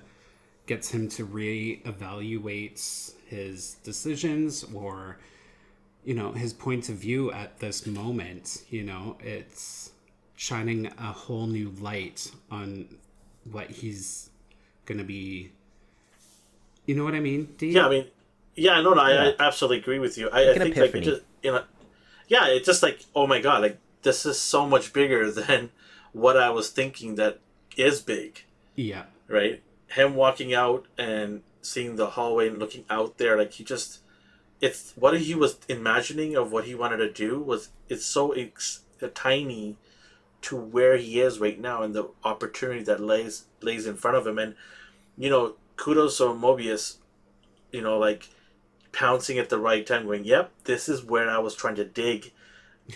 gets 0.66 0.91
him 0.91 1.09
to 1.11 1.27
reevaluate 1.27 3.12
his 3.27 3.75
decisions 3.83 4.64
or, 4.75 5.18
you 6.05 6.14
know, 6.14 6.33
his 6.33 6.53
points 6.53 6.89
of 6.89 6.97
view 6.97 7.33
at 7.33 7.59
this 7.59 7.87
moment. 7.87 8.64
You 8.70 8.85
know, 8.85 9.16
it's 9.20 9.91
shining 10.37 10.87
a 10.99 11.12
whole 11.12 11.47
new 11.47 11.70
light 11.81 12.31
on 12.51 12.89
what 13.51 13.70
he's 13.70 14.31
gonna 14.87 15.05
be. 15.05 15.51
You 16.87 16.97
know 16.97 17.05
what 17.05 17.14
I 17.14 17.20
mean? 17.20 17.55
D? 17.59 17.70
Yeah, 17.70 17.87
I 17.87 17.91
mean, 17.91 18.07
yeah, 18.55 18.80
no, 18.80 18.94
no, 18.94 19.00
I, 19.00 19.11
Yeah. 19.11 19.32
I 19.38 19.46
absolutely 19.46 19.78
agree 19.78 19.98
with 19.98 20.18
you. 20.18 20.28
I, 20.30 20.40
I 20.40 20.42
an 20.53 20.59
think 20.59 20.76
like 20.76 20.94
it 20.94 21.00
just 21.03 21.22
you 21.42 21.53
know, 21.53 21.64
yeah, 22.28 22.48
it's 22.48 22.66
just 22.66 22.82
like 22.82 23.05
oh 23.14 23.26
my 23.26 23.40
god, 23.40 23.62
like 23.62 23.78
this 24.03 24.26
is 24.26 24.38
so 24.38 24.66
much 24.66 24.92
bigger 24.92 25.30
than 25.30 25.70
what 26.12 26.36
I 26.36 26.50
was 26.50 26.68
thinking 26.68 27.14
that 27.16 27.40
is 27.76 28.00
big, 28.00 28.44
yeah. 28.74 29.05
right? 29.28 29.62
Him 29.88 30.14
walking 30.14 30.55
out 30.55 30.86
and 30.98 31.42
seeing 31.62 31.96
the 31.96 32.11
hallway 32.11 32.48
and 32.48 32.59
looking 32.59 32.84
out 32.90 33.18
there, 33.18 33.36
like 33.36 33.53
he 33.53 33.64
just, 33.64 34.00
it's 34.61 34.92
what 34.96 35.18
he 35.18 35.34
was 35.34 35.59
imagining 35.68 36.36
of 36.36 36.53
what 36.53 36.64
he 36.64 36.74
wanted 36.74 36.98
to 36.98 37.11
do 37.11 37.38
was 37.38 37.70
it's 37.88 38.05
so 38.05 38.32
ex- 38.32 38.80
uh, 39.03 39.09
tiny 39.14 39.76
to 40.42 40.57
where 40.57 40.96
he 40.96 41.20
is 41.20 41.38
right 41.38 41.61
now 41.61 41.82
and 41.82 41.94
the 41.94 42.09
opportunity 42.24 42.82
that 42.82 43.00
lays 43.00 43.44
lays 43.61 43.86
in 43.86 43.96
front 43.96 44.16
of 44.16 44.26
him 44.26 44.38
and 44.38 44.57
you 45.16 45.30
know 45.30 45.55
kudos 45.76 46.18
to 46.18 46.24
mobius 46.24 46.96
you 47.70 47.80
know 47.80 47.96
like 47.96 48.28
pouncing 48.93 49.38
at 49.38 49.49
the 49.49 49.59
right 49.59 49.86
time 49.86 50.05
going 50.05 50.24
yep 50.24 50.51
this 50.64 50.88
is 50.88 51.03
where 51.03 51.30
i 51.30 51.38
was 51.38 51.55
trying 51.55 51.74
to 51.74 51.84
dig 51.84 52.32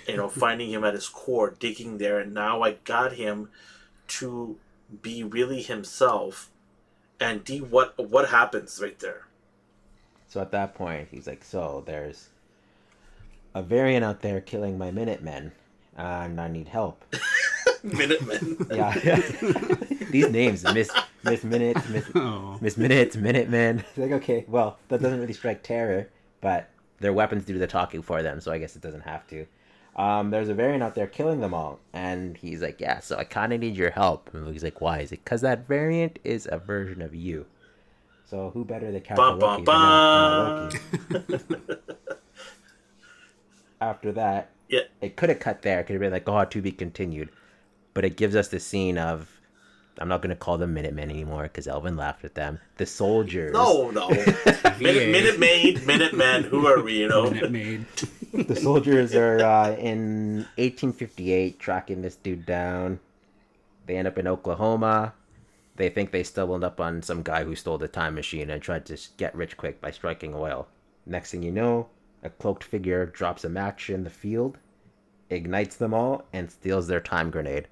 you 0.07 0.17
know 0.17 0.29
finding 0.45 0.71
him 0.71 0.85
at 0.85 0.95
his 0.95 1.09
core 1.09 1.55
digging 1.59 1.99
there 1.99 2.19
and 2.19 2.35
now 2.35 2.63
i 2.63 2.73
got 2.85 3.15
him 3.15 3.49
to 4.07 4.57
be 5.03 5.23
really 5.23 5.63
himself 5.63 6.51
and 7.21 7.45
d 7.45 7.61
what 7.61 7.97
what 8.11 8.29
happens 8.29 8.81
right 8.83 8.99
there. 8.99 9.27
So 10.29 10.41
at 10.41 10.51
that 10.51 10.75
point, 10.75 11.09
he's 11.11 11.27
like, 11.27 11.45
"So 11.45 11.83
there's 11.87 12.29
a 13.55 13.63
variant 13.63 14.05
out 14.05 14.23
there 14.23 14.41
killing 14.41 14.77
my 14.77 14.91
Minutemen, 14.91 15.53
and 15.97 16.41
I 16.41 16.49
need 16.49 16.69
help." 16.69 17.05
minutemen. 17.83 18.67
Yeah, 18.71 18.93
these 20.11 20.29
names, 20.31 20.65
Miss 20.65 20.91
Miss 21.27 21.45
Minutes, 21.45 21.89
Miss 21.89 22.05
Oh. 22.15 22.59
Miss 22.61 22.77
Minutes, 22.77 23.17
Minutemen. 23.17 23.81
It's 23.81 23.99
like, 23.99 24.13
okay, 24.13 24.45
well, 24.49 24.79
that 24.89 25.03
doesn't 25.03 25.21
really 25.21 25.33
strike 25.33 25.63
terror, 25.63 26.09
but 26.41 26.71
their 27.01 27.13
weapons 27.13 27.45
do 27.45 27.59
the 27.59 27.67
talking 27.67 28.03
for 28.03 28.23
them, 28.23 28.41
so 28.41 28.53
I 28.53 28.59
guess 28.59 28.77
it 28.77 28.83
doesn't 28.83 29.03
have 29.03 29.27
to. 29.29 29.47
Um, 29.97 30.31
there's 30.31 30.51
a 30.51 30.55
variant 30.55 30.83
out 30.83 30.95
there 30.95 31.07
killing 31.07 31.41
them 31.41 31.55
all, 31.55 31.81
and 31.95 32.37
he's 32.37 32.61
like, 32.61 32.81
"Yeah, 32.81 33.01
so 33.01 33.17
I 33.17 33.25
kind 33.25 33.53
of 33.55 33.61
need 33.61 33.77
your 33.77 33.91
help." 33.91 34.29
And 34.35 34.47
he's 34.53 34.63
like, 34.63 34.81
"Why?" 34.81 35.01
He's 35.01 35.11
like, 35.11 35.25
"Cause 35.25 35.41
that 35.41 35.67
variant 35.67 36.19
is 36.23 36.47
a 36.53 36.59
version 36.59 37.01
of 37.01 37.15
you." 37.15 37.47
So 38.27 38.51
who 38.51 38.65
better 38.65 38.93
to 38.93 39.01
capture 39.01 39.23
Bum, 39.23 39.39
Loki? 39.39 39.63
bum, 39.65 40.71
than, 40.71 41.17
uh, 41.17 41.21
Loki? 41.29 41.41
After 43.81 44.13
that, 44.13 44.51
yeah 44.69 44.81
it 45.01 45.17
could 45.17 45.29
have 45.29 45.39
cut 45.39 45.63
there. 45.63 45.81
It 45.81 45.85
Could 45.87 45.95
have 45.95 46.01
been 46.01 46.13
like, 46.13 46.29
"Oh, 46.29 46.45
to 46.45 46.63
be 46.63 46.73
continued," 46.73 47.31
but 47.95 48.05
it 48.05 48.17
gives 48.17 48.37
us 48.37 48.49
the 48.49 48.61
scene 48.61 48.99
of. 48.99 49.36
I'm 49.99 50.09
not 50.09 50.23
gonna 50.23 50.37
call 50.37 50.59
them 50.59 50.75
Minutemen 50.75 51.11
anymore 51.11 51.45
because 51.45 51.67
Elvin 51.67 51.97
laughed 51.97 52.25
at 52.25 52.35
them. 52.35 52.59
The 52.77 52.87
soldiers. 52.87 53.53
no 53.53 53.91
no 53.91 54.09
minute 54.81 55.11
minute 55.11 55.39
maid 55.39 55.87
minute 55.87 56.15
men 56.15 56.45
who 56.45 56.67
are 56.67 56.83
we 56.83 57.01
you 57.01 57.09
know 57.09 57.31
Minute 57.31 57.51
Maid. 57.51 57.87
the 58.33 58.57
soldiers 58.57 59.15
are 59.15 59.39
uh, 59.41 59.73
in 59.77 60.47
1858 60.57 61.59
tracking 61.59 62.03
this 62.03 62.17
dude 62.17 62.45
down. 62.45 63.01
They 63.87 63.97
end 63.97 64.09
up 64.09 64.19
in 64.19 64.27
Oklahoma. 64.27 65.15
They 65.77 65.89
think 65.91 66.11
they 66.11 66.23
stumbled 66.23 66.65
up 66.65 66.81
on 66.81 67.03
some 67.03 67.23
guy 67.23 67.45
who 67.45 67.55
stole 67.55 67.79
the 67.79 67.89
time 67.89 68.15
machine 68.15 68.51
and 68.51 68.61
tried 68.63 68.87
to 68.87 68.99
get 69.17 69.35
rich 69.35 69.57
quick 69.57 69.81
by 69.81 69.91
striking 69.91 70.35
oil. 70.35 70.69
Next 71.05 71.31
thing 71.31 71.43
you 71.43 71.53
know, 71.53 71.89
a 72.23 72.31
cloaked 72.31 72.65
figure 72.65 73.07
drops 73.07 73.45
a 73.45 73.49
match 73.49 73.91
in 73.91 74.03
the 74.05 74.11
field, 74.11 74.59
ignites 75.31 75.77
them 75.77 75.95
all, 75.95 76.25
and 76.33 76.51
steals 76.51 76.89
their 76.89 77.01
time 77.01 77.31
grenade. 77.31 77.69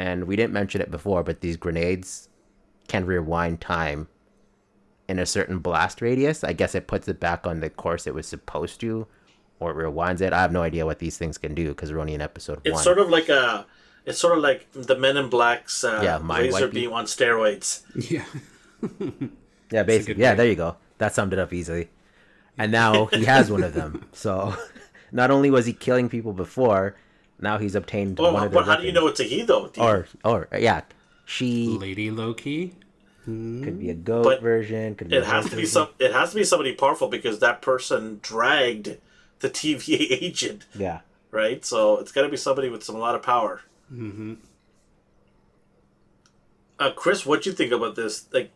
And 0.00 0.24
we 0.24 0.34
didn't 0.36 0.54
mention 0.54 0.80
it 0.80 0.90
before, 0.90 1.22
but 1.22 1.42
these 1.42 1.56
grenades 1.58 2.28
can 2.88 3.04
rewind 3.04 3.60
time 3.60 4.08
in 5.08 5.18
a 5.18 5.26
certain 5.26 5.58
blast 5.58 6.00
radius. 6.00 6.42
I 6.42 6.54
guess 6.54 6.74
it 6.74 6.86
puts 6.86 7.06
it 7.08 7.20
back 7.20 7.46
on 7.46 7.60
the 7.60 7.68
course 7.68 8.06
it 8.06 8.14
was 8.14 8.26
supposed 8.26 8.80
to, 8.80 9.06
or 9.58 9.72
it 9.72 9.76
rewinds 9.76 10.22
it. 10.22 10.32
I 10.32 10.40
have 10.40 10.52
no 10.52 10.62
idea 10.62 10.86
what 10.86 11.00
these 11.00 11.18
things 11.18 11.36
can 11.36 11.54
do 11.54 11.68
because 11.68 11.92
we're 11.92 11.98
only 12.00 12.14
in 12.14 12.22
episode 12.22 12.60
It's 12.64 12.74
one. 12.76 12.82
sort 12.84 12.98
of 12.98 13.10
like 13.10 13.28
a 13.28 13.66
It's 14.06 14.18
sort 14.18 14.36
of 14.38 14.42
like 14.42 14.68
the 14.72 14.96
Men 14.96 15.16
in 15.18 15.28
Black's 15.28 15.84
uh, 15.84 16.00
Yeah, 16.02 16.16
mind 16.18 16.44
laser 16.46 16.66
wiping. 16.66 16.70
beam 16.80 16.92
on 16.94 17.04
steroids. 17.04 17.82
Yeah. 18.10 18.24
Yeah, 19.72 19.84
basically. 19.84 20.20
Yeah, 20.22 20.30
point. 20.30 20.38
there 20.38 20.46
you 20.48 20.56
go. 20.56 20.76
That 20.98 21.14
summed 21.14 21.32
it 21.32 21.38
up 21.38 21.52
easily. 21.52 21.90
And 22.58 22.72
now 22.72 23.06
he 23.06 23.24
has 23.26 23.52
one 23.52 23.62
of 23.62 23.72
them. 23.80 24.04
So 24.12 24.56
not 25.12 25.30
only 25.30 25.48
was 25.50 25.64
he 25.66 25.72
killing 25.72 26.08
people 26.08 26.32
before, 26.32 26.96
now 27.42 27.58
he's 27.58 27.74
obtained 27.74 28.18
Oh, 28.20 28.32
one 28.32 28.44
of 28.46 28.52
their 28.52 28.60
but 28.60 28.66
how 28.66 28.76
do 28.76 28.86
you 28.86 28.92
know 28.92 29.06
it's 29.06 29.20
a 29.20 29.24
he 29.24 29.42
though? 29.42 29.68
Do 29.68 29.80
Or, 29.80 30.06
or 30.24 30.48
yeah, 30.58 30.82
she 31.24 31.66
Lady 31.68 32.10
Loki. 32.10 32.74
could 33.24 33.78
be 33.78 33.90
a 33.90 33.94
goat 33.94 34.24
But 34.24 34.42
version. 34.42 34.94
Could 34.96 35.08
be 35.08 35.16
it 35.16 35.22
a 35.22 35.26
has 35.26 35.44
to 35.44 35.50
be 35.50 35.56
version. 35.62 35.66
some. 35.70 35.88
It 35.98 36.12
has 36.12 36.30
to 36.30 36.36
be 36.36 36.44
somebody 36.44 36.72
powerful 36.74 37.08
because 37.08 37.38
that 37.40 37.62
person 37.62 38.18
dragged 38.22 38.96
the 39.40 39.48
TVA 39.50 40.06
agent, 40.22 40.66
Yeah. 40.74 41.00
right? 41.30 41.64
So 41.64 41.98
it's 41.98 42.12
got 42.12 42.22
to 42.22 42.28
be 42.28 42.36
somebody 42.36 42.68
with 42.68 42.82
some 42.82 42.96
a 42.96 42.98
lot 42.98 43.14
of 43.14 43.22
power. 43.22 43.62
Mm-hmm. 43.92 44.34
Uh, 46.78 46.90
Chris, 46.92 47.26
what 47.26 47.42
do 47.42 47.50
you 47.50 47.56
think 47.56 47.72
about 47.72 47.94
this? 47.94 48.26
Like 48.32 48.50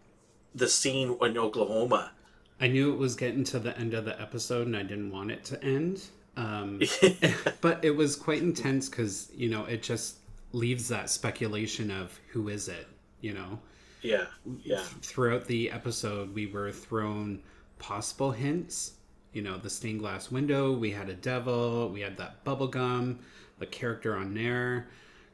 the 0.55 0.69
scene 0.69 1.17
in 1.21 1.39
Oklahoma. 1.39 2.13
I 2.61 2.69
knew 2.69 2.93
it 2.93 2.99
was 2.99 3.15
getting 3.17 3.45
to 3.45 3.59
the 3.59 3.77
end 3.79 3.95
of 3.95 4.05
the 4.05 4.19
episode 4.21 4.67
and 4.67 4.77
I 4.77 4.83
didn't 4.83 5.11
want 5.11 5.31
it 5.31 5.45
to 5.47 5.63
end. 5.63 6.03
Um, 6.37 6.81
but 7.61 7.85
it 7.85 7.91
was 7.91 8.17
quite 8.17 8.43
intense 8.43 8.89
because, 8.89 9.31
you 9.35 9.49
know, 9.49 9.65
it 9.65 9.83
just 9.83 10.17
leaves 10.53 10.89
that 10.89 11.11
speculation 11.11 11.91
of 11.91 12.19
who 12.29 12.49
is 12.49 12.69
it, 12.69 12.87
you 13.21 13.33
know? 13.33 13.59
yeah, 14.05 14.27
yeah, 14.63 14.85
Throughout 15.01 15.47
the 15.47 15.71
episode, 15.71 16.35
we 16.35 16.47
were 16.47 16.71
thrown 16.71 17.43
possible 17.79 18.31
hints. 18.31 18.93
You 19.33 19.43
know, 19.43 19.57
the 19.57 19.71
stained 19.71 20.01
glass 20.01 20.31
window, 20.31 20.73
we 20.73 20.91
had 20.91 21.09
a 21.09 21.15
devil, 21.15 21.89
we 21.89 22.01
had 22.01 22.17
that 22.19 22.45
bubble 22.45 22.69
gum, 22.69 23.19
the 23.59 23.67
character 23.67 24.15
on 24.15 24.35
there. 24.35 24.89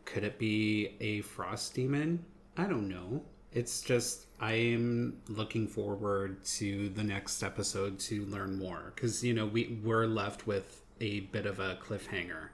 Could 0.05 0.25
it 0.25 0.39
be 0.39 0.97
a 1.01 1.21
frost 1.23 1.75
demon? 1.75 2.25
I 2.57 2.65
don't 2.65 2.89
know. 2.89 3.23
It's 3.53 3.83
just 3.83 4.27
I 4.41 4.53
am 4.53 5.21
looking 5.29 5.67
forward 5.67 6.43
to 6.57 6.89
the 6.91 7.03
next 7.03 7.43
episode 7.43 7.99
to 8.01 8.25
learn 8.27 8.59
more 8.59 8.93
because 8.95 9.23
you 9.25 9.35
know 9.35 9.47
we 9.47 9.81
were 9.83 10.07
left 10.07 10.47
with 10.47 10.83
a 11.01 11.21
bit 11.21 11.47
of 11.47 11.59
a 11.59 11.77
cliffhanger. 11.77 12.49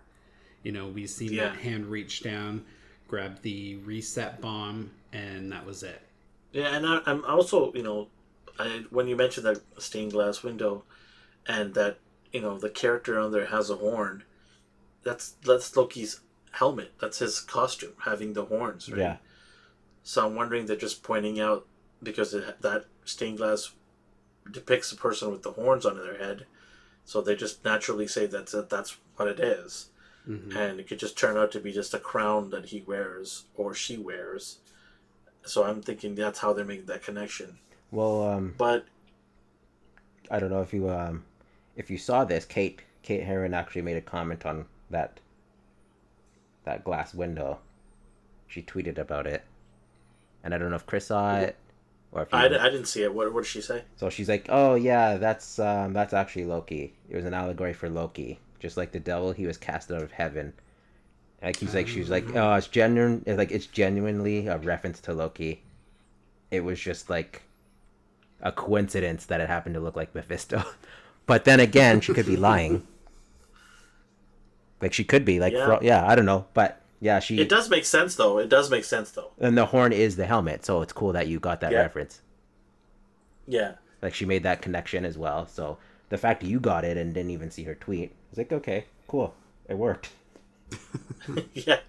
You 0.62 0.72
know, 0.72 0.86
we 0.88 1.06
seen 1.06 1.32
Yeah. 1.32 1.48
that 1.50 1.58
hand 1.58 1.86
reach 1.86 2.22
down, 2.22 2.64
grab 3.08 3.42
the 3.42 3.76
reset 3.76 4.40
bomb, 4.40 4.90
and 5.12 5.52
that 5.52 5.64
was 5.66 5.82
it. 5.82 6.00
yeah. 6.52 6.74
And 6.76 6.86
I, 6.86 7.00
I'm 7.06 7.24
also, 7.24 7.72
you 7.74 7.82
know, 7.82 8.08
I, 8.58 8.84
when 8.90 9.06
you 9.08 9.16
mentioned 9.16 9.46
that 9.46 9.60
stained 9.78 10.12
glass 10.12 10.42
window, 10.42 10.84
and 11.46 11.74
that 11.74 11.98
you 12.32 12.40
know 12.40 12.58
the 12.58 12.70
character 12.70 13.18
on 13.18 13.30
there 13.32 13.46
has 13.46 13.70
a 13.70 13.76
horn. 13.76 14.24
That's 15.04 15.30
that's 15.44 15.76
Loki's 15.76 16.20
helmet. 16.52 16.92
That's 17.00 17.18
his 17.20 17.38
costume, 17.40 17.92
having 18.04 18.32
the 18.32 18.46
horns. 18.46 18.90
Right? 18.90 18.98
Yeah. 18.98 19.16
So 20.02 20.26
I'm 20.26 20.34
wondering 20.34 20.66
they're 20.66 20.74
just 20.76 21.02
pointing 21.04 21.38
out 21.38 21.66
because 22.02 22.34
it, 22.34 22.60
that 22.62 22.86
stained 23.04 23.38
glass 23.38 23.70
depicts 24.50 24.90
a 24.92 24.96
person 24.96 25.30
with 25.30 25.42
the 25.42 25.52
horns 25.52 25.84
on 25.86 25.96
their 25.96 26.18
head, 26.18 26.46
so 27.06 27.22
they 27.22 27.34
just 27.34 27.64
naturally 27.64 28.06
say 28.06 28.26
that's 28.26 28.52
it, 28.52 28.68
that's 28.68 28.98
what 29.16 29.28
it 29.28 29.40
is. 29.40 29.88
and 30.28 30.80
it 30.80 30.88
could 30.88 30.98
just 30.98 31.16
turn 31.16 31.36
out 31.36 31.52
to 31.52 31.60
be 31.60 31.72
just 31.72 31.94
a 31.94 32.00
crown 32.00 32.50
that 32.50 32.66
he 32.66 32.82
wears 32.84 33.44
or 33.54 33.72
she 33.72 33.96
wears. 33.96 34.58
So 35.44 35.62
I'm 35.62 35.80
thinking 35.80 36.16
that's 36.16 36.40
how 36.40 36.52
they're 36.52 36.64
making 36.64 36.86
that 36.86 37.04
connection. 37.04 37.58
Well, 37.92 38.28
um, 38.28 38.54
But 38.58 38.86
I 40.28 40.40
don't 40.40 40.50
know 40.50 40.62
if 40.62 40.74
you 40.74 40.90
um, 40.90 41.22
if 41.76 41.88
you 41.90 41.96
saw 41.98 42.24
this. 42.24 42.44
Kate 42.44 42.82
Kate 43.02 43.22
Herron 43.22 43.54
actually 43.54 43.82
made 43.82 43.96
a 43.96 44.00
comment 44.00 44.44
on 44.44 44.66
that 44.90 45.20
that 46.64 46.82
glass 46.82 47.14
window. 47.14 47.60
She 48.48 48.62
tweeted 48.62 48.98
about 48.98 49.28
it, 49.28 49.44
and 50.42 50.52
I 50.52 50.58
don't 50.58 50.70
know 50.70 50.76
if 50.76 50.86
Chris 50.86 51.06
saw 51.06 51.36
it 51.38 51.56
or 52.16 52.22
if 52.22 52.32
you 52.32 52.38
I, 52.38 52.44
I 52.44 52.70
didn't 52.70 52.86
see 52.86 53.02
it. 53.02 53.14
What, 53.14 53.32
what 53.34 53.44
did 53.44 53.50
she 53.50 53.60
say? 53.60 53.82
So 53.96 54.08
she's 54.08 54.28
like, 54.28 54.46
"Oh 54.48 54.74
yeah, 54.74 55.18
that's 55.18 55.58
um, 55.58 55.92
that's 55.92 56.14
actually 56.14 56.46
Loki. 56.46 56.94
It 57.10 57.16
was 57.16 57.26
an 57.26 57.34
allegory 57.34 57.74
for 57.74 57.90
Loki, 57.90 58.38
just 58.58 58.78
like 58.78 58.92
the 58.92 58.98
devil. 59.00 59.32
He 59.32 59.46
was 59.46 59.58
cast 59.58 59.92
out 59.92 60.02
of 60.02 60.12
heaven." 60.12 60.54
Like 61.42 61.58
he's 61.58 61.74
like, 61.74 61.86
she 61.86 62.00
was 62.00 62.08
like, 62.08 62.34
"Oh, 62.34 62.54
it's 62.54 62.68
genuine. 62.68 63.22
It's 63.26 63.36
like 63.36 63.50
it's 63.50 63.66
genuinely 63.66 64.46
a 64.46 64.56
reference 64.56 64.98
to 65.00 65.12
Loki. 65.12 65.62
It 66.50 66.60
was 66.60 66.80
just 66.80 67.10
like 67.10 67.42
a 68.40 68.50
coincidence 68.50 69.26
that 69.26 69.42
it 69.42 69.48
happened 69.48 69.74
to 69.74 69.80
look 69.80 69.94
like 69.94 70.14
Mephisto." 70.14 70.64
but 71.26 71.44
then 71.44 71.60
again, 71.60 72.00
she 72.00 72.14
could 72.14 72.26
be 72.26 72.36
lying. 72.36 72.86
Like 74.78 74.92
she 74.92 75.04
could 75.04 75.24
be 75.24 75.40
like, 75.40 75.54
Yeah. 75.54 75.68
yeah, 75.68 75.78
yeah 75.80 76.06
I 76.06 76.14
don't 76.14 76.26
know, 76.26 76.44
but 76.52 76.82
yeah, 77.00 77.18
she 77.18 77.38
It 77.40 77.48
does 77.48 77.68
make 77.70 77.84
sense 77.84 78.14
though. 78.16 78.38
It 78.38 78.48
does 78.48 78.70
make 78.70 78.84
sense 78.84 79.10
though. 79.10 79.30
and 79.38 79.56
the 79.56 79.66
horn 79.66 79.92
is 79.92 80.16
the 80.16 80.26
helmet, 80.26 80.64
so 80.64 80.82
it's 80.82 80.92
cool 80.92 81.12
that 81.12 81.28
you 81.28 81.38
got 81.40 81.60
that 81.60 81.72
Yeah. 81.72 81.78
reference. 81.80 82.22
Yeah. 83.46 83.74
Like 84.02 84.14
she 84.14 84.24
made 84.24 84.42
that 84.44 84.62
connection 84.62 85.04
as 85.04 85.16
well. 85.16 85.46
So 85.46 85.78
the 86.08 86.18
fact 86.18 86.42
you 86.42 86.60
got 86.60 86.84
it 86.84 86.96
and 86.96 87.12
didn't 87.14 87.30
even 87.30 87.50
see 87.50 87.64
her 87.64 87.74
tweet, 87.74 88.10
I 88.10 88.14
was 88.30 88.38
like, 88.38 88.52
okay, 88.52 88.84
cool, 89.08 89.34
it 89.68 89.76
worked. 89.78 90.10
yeah. 91.54 91.80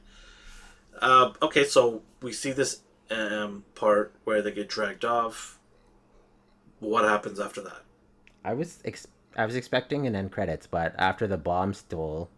Uh, 1.02 1.32
okay, 1.42 1.64
so 1.64 2.02
we 2.22 2.32
see 2.34 2.52
this 2.52 2.82
um, 3.12 3.64
part 3.76 4.14
where 4.24 4.42
they 4.42 4.52
get 4.52 4.68
dragged 4.70 5.06
off. 5.06 5.60
What 6.80 7.06
happens 7.06 7.40
after 7.40 7.62
that? 7.62 7.82
I 8.44 8.54
was 8.54 8.80
ex- 8.86 9.08
I 9.36 9.46
was 9.46 9.56
expecting 9.56 10.08
an 10.08 10.16
end 10.16 10.32
credits, 10.32 10.66
but 10.68 10.96
after 10.98 11.28
the 11.28 11.38
bomb 11.38 11.74
stole, 11.74 12.30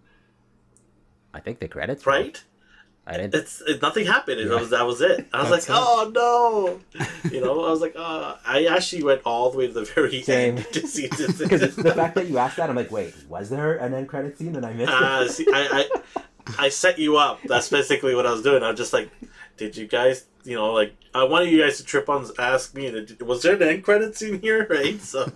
I 1.34 1.40
think 1.40 1.60
the 1.60 1.68
credits. 1.68 2.06
Right? 2.06 2.44
I 3.10 3.18
didn't. 3.18 3.34
It's 3.34 3.62
it, 3.62 3.82
nothing 3.82 4.06
happened. 4.06 4.40
It 4.40 4.50
was 4.50 4.70
that 4.70 4.86
was 4.86 5.02
it. 5.02 5.28
I 5.34 5.42
was 5.42 5.50
like, 5.50 5.64
it. 5.64 5.70
oh 5.72 6.12
no, 6.14 6.80
you 7.32 7.42
know. 7.42 7.66
I 7.66 7.70
was 7.72 7.82
like, 7.82 7.96
oh. 7.98 8.38
I 8.46 8.66
actually 8.66 9.04
went 9.04 9.22
all 9.26 9.50
the 9.52 9.58
way 9.58 9.68
to 9.68 9.74
the 9.74 9.84
very 9.86 10.22
Same. 10.22 10.58
end 10.58 10.68
to 10.74 10.88
see 10.88 11.08
this. 11.08 11.38
Because 11.40 11.76
the 11.76 11.94
fact 11.96 12.14
that 12.16 12.28
you 12.30 12.38
asked 12.38 12.58
that, 12.58 12.70
I'm 12.70 12.76
like, 12.76 12.92
wait, 12.92 13.16
was 13.28 13.50
there 13.50 13.78
an 13.78 13.94
end 13.94 14.08
credit 14.10 14.38
scene 14.38 14.56
and 14.56 14.66
I 14.66 14.74
missed 14.74 14.92
Uh, 14.92 15.24
it? 15.26 15.30
see, 15.32 15.48
I, 15.52 15.90
I, 16.16 16.22
I 16.66 16.70
set 16.70 17.00
you 17.00 17.18
up. 17.18 17.40
That's 17.46 17.70
basically 17.70 18.14
what 18.16 18.26
I 18.28 18.32
was 18.32 18.42
doing. 18.44 18.62
I 18.64 18.70
was 18.70 18.78
just 18.78 18.94
like, 18.94 19.10
did 19.58 19.76
you 19.76 19.88
guys, 19.88 20.26
you 20.44 20.56
know, 20.56 20.72
like 20.74 20.94
I 21.14 21.24
wanted 21.24 21.50
you 21.50 21.62
guys 21.64 21.78
to 21.78 21.84
trip 21.84 22.10
on, 22.10 22.28
ask 22.38 22.76
me, 22.76 23.08
was 23.22 23.42
there 23.42 23.56
an 23.56 23.64
end 23.64 23.84
credit 23.84 24.16
scene 24.18 24.40
here, 24.40 24.68
right? 24.70 25.02
So, 25.02 25.32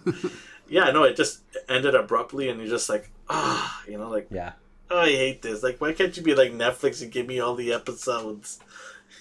yeah, 0.69 0.91
no, 0.91 1.03
it 1.03 1.15
just 1.15 1.41
ended 1.67 1.95
abruptly, 1.95 2.49
and 2.49 2.59
you're 2.59 2.69
just 2.69 2.87
like, 2.89 3.09
ah, 3.29 3.81
you 3.87 3.97
know, 3.97 4.09
like 4.09 4.27
Yeah, 4.29 4.53
oh, 4.89 4.99
I 4.99 5.07
hate 5.07 5.41
this. 5.41 5.63
Like, 5.63 5.79
why 5.81 5.93
can't 5.93 6.15
you 6.15 6.23
be 6.23 6.35
like 6.35 6.51
Netflix 6.51 7.01
and 7.01 7.11
give 7.11 7.27
me 7.27 7.39
all 7.39 7.55
the 7.55 7.73
episodes? 7.73 8.59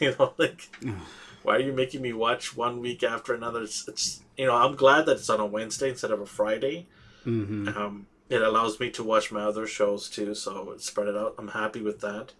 You 0.00 0.14
know, 0.18 0.32
like, 0.38 0.68
why 1.42 1.56
are 1.56 1.60
you 1.60 1.72
making 1.72 2.00
me 2.00 2.12
watch 2.14 2.56
one 2.56 2.80
week 2.80 3.02
after 3.02 3.34
another? 3.34 3.62
It's, 3.62 3.86
it's 3.86 4.22
you 4.38 4.46
know, 4.46 4.54
I'm 4.56 4.74
glad 4.74 5.04
that 5.06 5.18
it's 5.18 5.28
on 5.28 5.38
a 5.38 5.46
Wednesday 5.46 5.90
instead 5.90 6.10
of 6.10 6.20
a 6.20 6.26
Friday. 6.26 6.86
hmm 7.24 7.68
Um, 7.68 8.06
it 8.30 8.40
allows 8.40 8.80
me 8.80 8.90
to 8.92 9.04
watch 9.04 9.30
my 9.30 9.42
other 9.42 9.66
shows 9.66 10.08
too, 10.08 10.34
so 10.34 10.74
spread 10.78 11.08
it 11.08 11.16
out. 11.16 11.34
I'm 11.38 11.48
happy 11.48 11.82
with 11.82 12.00
that. 12.00 12.32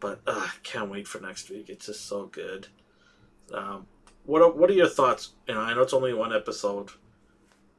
But 0.00 0.20
uh, 0.26 0.32
I 0.48 0.50
can't 0.64 0.90
wait 0.90 1.06
for 1.06 1.20
next 1.20 1.48
week. 1.48 1.68
It's 1.68 1.86
just 1.86 2.06
so 2.06 2.26
good. 2.26 2.66
Um, 3.54 3.86
what 4.24 4.42
are, 4.42 4.50
What 4.50 4.68
are 4.68 4.74
your 4.74 4.88
thoughts? 4.88 5.30
You 5.46 5.54
know, 5.54 5.60
I 5.60 5.72
know 5.72 5.82
it's 5.82 5.94
only 5.94 6.12
one 6.12 6.34
episode. 6.34 6.90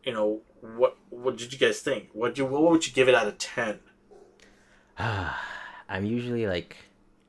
You 0.05 0.13
know, 0.13 0.41
what 0.61 0.97
what 1.09 1.37
did 1.37 1.51
you 1.51 1.59
guys 1.59 1.81
think? 1.81 2.09
What 2.13 2.37
you 2.37 2.45
what 2.45 2.63
would 2.71 2.87
you 2.87 2.93
give 2.93 3.09
it 3.09 3.13
out 3.15 3.27
of 3.27 3.37
ten? 3.37 3.79
I'm 5.89 6.05
usually 6.05 6.47
like 6.47 6.75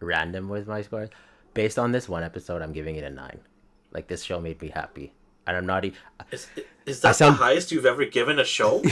random 0.00 0.48
with 0.48 0.66
my 0.66 0.82
scores. 0.82 1.10
Based 1.54 1.78
on 1.78 1.92
this 1.92 2.08
one 2.08 2.22
episode, 2.22 2.62
I'm 2.62 2.72
giving 2.72 2.96
it 2.96 3.04
a 3.04 3.10
nine. 3.10 3.40
Like 3.92 4.08
this 4.08 4.22
show 4.22 4.40
made 4.40 4.60
me 4.62 4.68
happy, 4.68 5.12
and 5.46 5.56
I'm 5.56 5.66
not 5.66 5.84
e- 5.84 5.92
Is, 6.30 6.46
is 6.86 7.00
that 7.02 7.16
sound- 7.16 7.34
the 7.34 7.38
highest 7.38 7.70
you've 7.72 7.84
ever 7.84 8.04
given 8.06 8.38
a 8.38 8.44
show? 8.44 8.82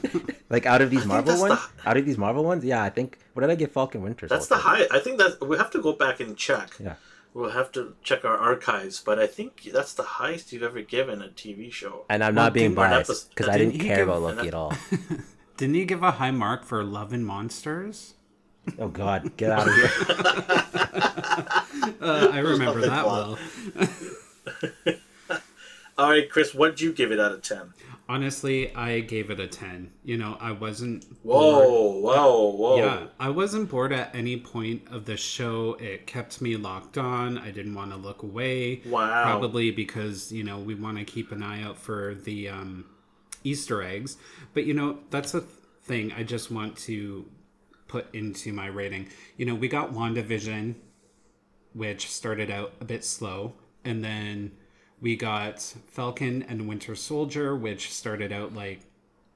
like 0.50 0.66
out 0.66 0.82
of 0.82 0.90
these 0.90 1.00
think 1.00 1.08
Marvel 1.12 1.40
ones. 1.40 1.58
the- 1.82 1.88
Out 1.88 1.96
of 1.96 2.04
these 2.04 2.18
Marvel 2.18 2.44
ones, 2.44 2.62
yeah, 2.64 2.82
I 2.82 2.90
think. 2.90 3.18
What 3.32 3.40
did 3.40 3.50
I 3.50 3.54
give 3.54 3.72
Falcon 3.72 4.02
Winter? 4.02 4.26
That's 4.28 4.48
the 4.48 4.56
Soldier? 4.56 4.68
highest. 4.68 4.92
I 4.92 4.98
think 5.00 5.16
that 5.18 5.46
we 5.46 5.56
have 5.56 5.70
to 5.70 5.80
go 5.80 5.92
back 5.94 6.20
and 6.20 6.36
check. 6.36 6.72
Yeah. 6.78 6.94
We'll 7.32 7.50
have 7.50 7.70
to 7.72 7.94
check 8.02 8.24
our 8.24 8.36
archives, 8.36 9.00
but 9.00 9.18
I 9.20 9.26
think 9.28 9.70
that's 9.72 9.94
the 9.94 10.02
highest 10.02 10.52
you've 10.52 10.64
ever 10.64 10.82
given 10.82 11.22
a 11.22 11.28
TV 11.28 11.72
show. 11.72 12.04
And 12.10 12.22
I'm 12.24 12.34
Well, 12.34 12.46
not 12.46 12.52
being 12.54 12.70
didn't- 12.70 12.78
Or 12.80 12.84
an 12.86 12.90
biased 12.90 13.30
because 13.30 13.48
I 13.48 13.56
didn't 13.56 13.72
didn't 13.78 13.86
care 13.86 13.96
give- 13.98 14.08
about 14.08 14.22
Loki 14.22 14.48
at 14.48 14.54
all. 14.54 14.74
Didn't 15.56 15.74
you 15.74 15.84
give 15.84 16.02
a 16.02 16.12
high 16.12 16.30
mark 16.30 16.64
for 16.64 16.82
Love 16.82 17.12
and 17.12 17.24
Monsters? 17.26 18.14
Oh 18.78 18.88
God, 18.88 19.36
get 19.36 19.50
out 19.50 19.68
of 19.68 19.74
here! 19.74 19.90
Uh, 22.00 22.30
I 22.32 22.38
remember 22.38 22.80
Love 22.80 22.82
and 22.82 22.92
that 22.92 23.06
well. 23.06 23.38
All 25.98 26.10
right, 26.10 26.30
Chris, 26.30 26.54
what'd 26.54 26.80
you 26.80 26.92
give 26.92 27.12
it 27.12 27.20
out 27.20 27.32
of 27.32 27.42
ten? 27.42 27.74
Honestly, 28.08 28.74
I 28.74 29.00
gave 29.00 29.30
it 29.30 29.38
a 29.38 29.46
10. 29.46 29.92
You 30.02 30.16
know, 30.16 30.36
I 30.40 30.50
wasn't. 30.50 31.04
Whoa, 31.22 31.68
bored. 31.68 32.02
whoa, 32.02 32.50
whoa! 32.56 32.76
Yeah, 32.76 33.06
I 33.20 33.28
wasn't 33.28 33.70
bored 33.70 33.92
at 33.92 34.12
any 34.14 34.36
point 34.36 34.82
of 34.90 35.04
the 35.04 35.16
show. 35.16 35.74
It 35.74 36.08
kept 36.08 36.40
me 36.40 36.56
locked 36.56 36.98
on. 36.98 37.38
I 37.38 37.50
didn't 37.50 37.74
want 37.74 37.92
to 37.92 37.96
look 37.96 38.22
away. 38.22 38.82
Wow. 38.86 39.22
Probably 39.22 39.70
because, 39.70 40.32
you 40.32 40.42
know, 40.42 40.58
we 40.58 40.74
want 40.74 40.98
to 40.98 41.04
keep 41.04 41.30
an 41.30 41.42
eye 41.42 41.62
out 41.62 41.78
for 41.78 42.16
the 42.16 42.48
um, 42.48 42.86
Easter 43.44 43.82
eggs. 43.82 44.16
But, 44.54 44.64
you 44.64 44.74
know, 44.74 44.98
that's 45.10 45.34
a 45.34 45.42
thing 45.82 46.12
I 46.12 46.24
just 46.24 46.50
want 46.50 46.76
to 46.78 47.26
put 47.90 48.14
into 48.14 48.52
my 48.52 48.68
rating. 48.68 49.08
You 49.36 49.46
know, 49.46 49.54
we 49.54 49.68
got 49.68 49.92
WandaVision. 49.92 50.74
which 51.72 52.08
started 52.08 52.50
out 52.50 52.72
a 52.80 52.84
bit 52.84 53.04
slow, 53.04 53.52
and 53.84 54.04
then 54.04 54.52
we 55.00 55.16
got 55.16 55.60
Falcon 55.88 56.42
and 56.48 56.68
Winter 56.68 56.94
Soldier, 56.94 57.56
which 57.56 57.92
started 57.92 58.32
out 58.32 58.54
like, 58.54 58.80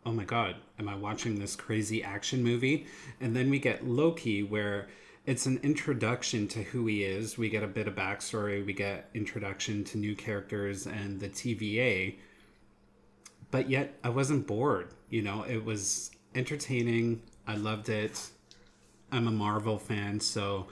oh 0.05 0.13
my 0.13 0.25
god, 0.25 0.57
am 0.79 0.89
I 0.89 0.97
watching 0.97 1.39
this 1.39 1.57
crazy 1.57 2.03
action 2.03 2.43
movie? 2.43 2.87
And 3.21 3.35
then 3.35 3.51
we 3.51 3.59
get 3.59 3.87
Loki, 3.87 4.43
where 4.43 4.89
it's 5.27 5.47
an 5.47 5.59
introduction 5.63 6.49
to 6.49 6.63
who 6.63 6.87
he 6.87 7.05
is. 7.05 7.39
We 7.39 7.49
get 7.49 7.63
a 7.63 7.69
bit 7.69 7.89
of 7.89 7.95
backstory, 7.95 8.65
we 8.67 8.73
get 8.73 9.09
introduction 9.15 9.85
to 9.85 9.99
new 9.99 10.15
characters 10.15 10.87
and 10.87 11.21
the 11.21 11.29
TVA. 11.29 12.17
But 13.51 13.71
yet, 13.71 13.99
I 14.03 14.09
wasn't 14.09 14.47
bored. 14.47 14.89
You 15.09 15.23
know, 15.23 15.45
it 15.45 15.65
was 15.65 16.11
entertaining. 16.35 17.23
I 17.47 17.55
loved 17.55 17.89
it. 17.89 18.31
I'm 19.15 19.29
a 19.29 19.31
Marvel 19.31 19.79
fan, 19.79 20.19
so 20.19 20.67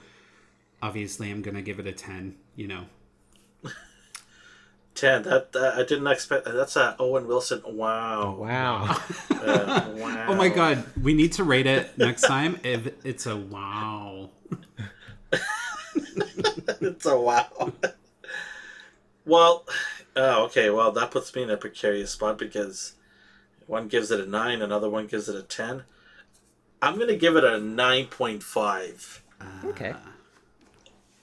obviously 0.81 1.31
I'm 1.31 1.41
gonna 1.41 1.61
give 1.61 1.79
it 1.79 1.87
a 1.87 1.93
ten. 1.93 2.35
You 2.57 2.67
know, 2.67 2.85
ten. 4.95 5.23
That, 5.23 5.53
that 5.53 5.75
I 5.75 5.83
didn't 5.83 6.07
expect. 6.07 6.45
That's 6.45 6.75
a 6.75 6.97
Owen 6.99 7.25
Wilson. 7.25 7.61
Wow. 7.65 8.35
Wow. 8.39 8.99
Uh, 9.43 9.91
wow. 9.97 10.25
Oh 10.29 10.35
my 10.35 10.47
god, 10.47 10.85
we 11.01 11.13
need 11.13 11.33
to 11.33 11.43
rate 11.43 11.67
it 11.67 11.97
next 11.97 12.21
time 12.21 12.57
if 12.63 12.93
it's 13.03 13.25
a 13.25 13.35
wow. 13.35 14.29
it's 16.79 17.05
a 17.05 17.19
wow. 17.19 17.73
well, 19.25 19.65
oh, 20.15 20.45
okay. 20.45 20.69
Well, 20.69 20.93
that 20.93 21.11
puts 21.11 21.35
me 21.35 21.43
in 21.43 21.49
a 21.49 21.57
precarious 21.57 22.11
spot 22.11 22.37
because 22.37 22.93
one 23.67 23.89
gives 23.89 24.11
it 24.11 24.21
a 24.21 24.25
nine, 24.25 24.61
another 24.61 24.89
one 24.89 25.07
gives 25.07 25.27
it 25.27 25.35
a 25.35 25.43
ten. 25.43 25.83
I'm 26.83 26.99
gonna 26.99 27.15
give 27.15 27.37
it 27.37 27.45
a 27.45 27.59
nine 27.59 28.07
point 28.07 28.43
five. 28.43 29.23
okay. 29.63 29.93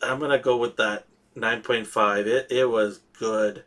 I'm 0.00 0.18
gonna 0.18 0.38
go 0.38 0.56
with 0.56 0.76
that 0.78 1.04
nine 1.34 1.60
point 1.60 1.86
five. 1.86 2.26
It 2.26 2.46
it 2.50 2.70
was 2.70 3.00
good. 3.18 3.64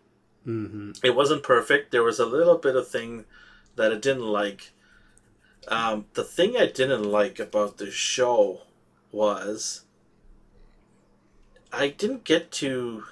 Mm-hmm. 0.47 0.93
It 1.03 1.15
wasn't 1.15 1.43
perfect. 1.43 1.91
There 1.91 2.01
was 2.01 2.17
a 2.19 2.25
little 2.25 2.57
bit 2.57 2.75
of 2.75 2.87
thing 2.87 3.25
that 3.75 3.91
I 3.91 3.95
didn't 3.97 4.25
like. 4.25 4.71
Um, 5.67 6.07
the 6.15 6.23
thing 6.23 6.57
I 6.57 6.65
didn't 6.65 7.03
like 7.03 7.37
about 7.37 7.77
the 7.77 7.91
show 7.91 8.61
was 9.11 9.83
I 11.71 11.89
didn't 11.89 12.23
get 12.23 12.51
to 12.53 13.03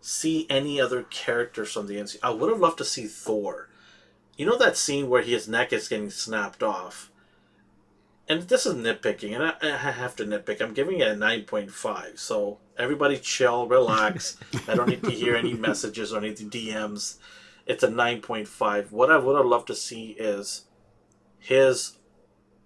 see 0.00 0.46
any 0.48 0.80
other 0.80 1.02
characters 1.02 1.72
from 1.72 1.88
the 1.88 1.96
MCU. 1.96 2.18
I 2.22 2.30
would 2.30 2.50
have 2.50 2.60
loved 2.60 2.78
to 2.78 2.84
see 2.84 3.08
Thor. 3.08 3.68
You 4.36 4.46
know 4.46 4.58
that 4.58 4.76
scene 4.76 5.08
where 5.08 5.22
his 5.22 5.48
neck 5.48 5.72
is 5.72 5.88
getting 5.88 6.10
snapped 6.10 6.62
off? 6.62 7.10
And 8.26 8.42
this 8.42 8.64
is 8.64 8.74
nitpicking, 8.74 9.34
and 9.34 9.44
I, 9.44 9.54
I 9.62 9.90
have 9.90 10.16
to 10.16 10.24
nitpick. 10.24 10.62
I'm 10.62 10.72
giving 10.72 11.00
it 11.00 11.08
a 11.08 11.14
9.5. 11.14 12.18
So 12.18 12.58
everybody 12.78 13.18
chill, 13.18 13.66
relax. 13.66 14.38
I 14.68 14.74
don't 14.74 14.88
need 14.88 15.02
to 15.02 15.10
hear 15.10 15.36
any 15.36 15.52
messages 15.52 16.12
or 16.12 16.18
any 16.18 16.32
DMs. 16.32 17.18
It's 17.66 17.82
a 17.82 17.88
9.5. 17.88 18.90
What 18.90 19.10
I 19.10 19.18
would 19.18 19.36
have 19.36 19.46
loved 19.46 19.66
to 19.68 19.74
see 19.74 20.10
is 20.18 20.64
his 21.38 21.98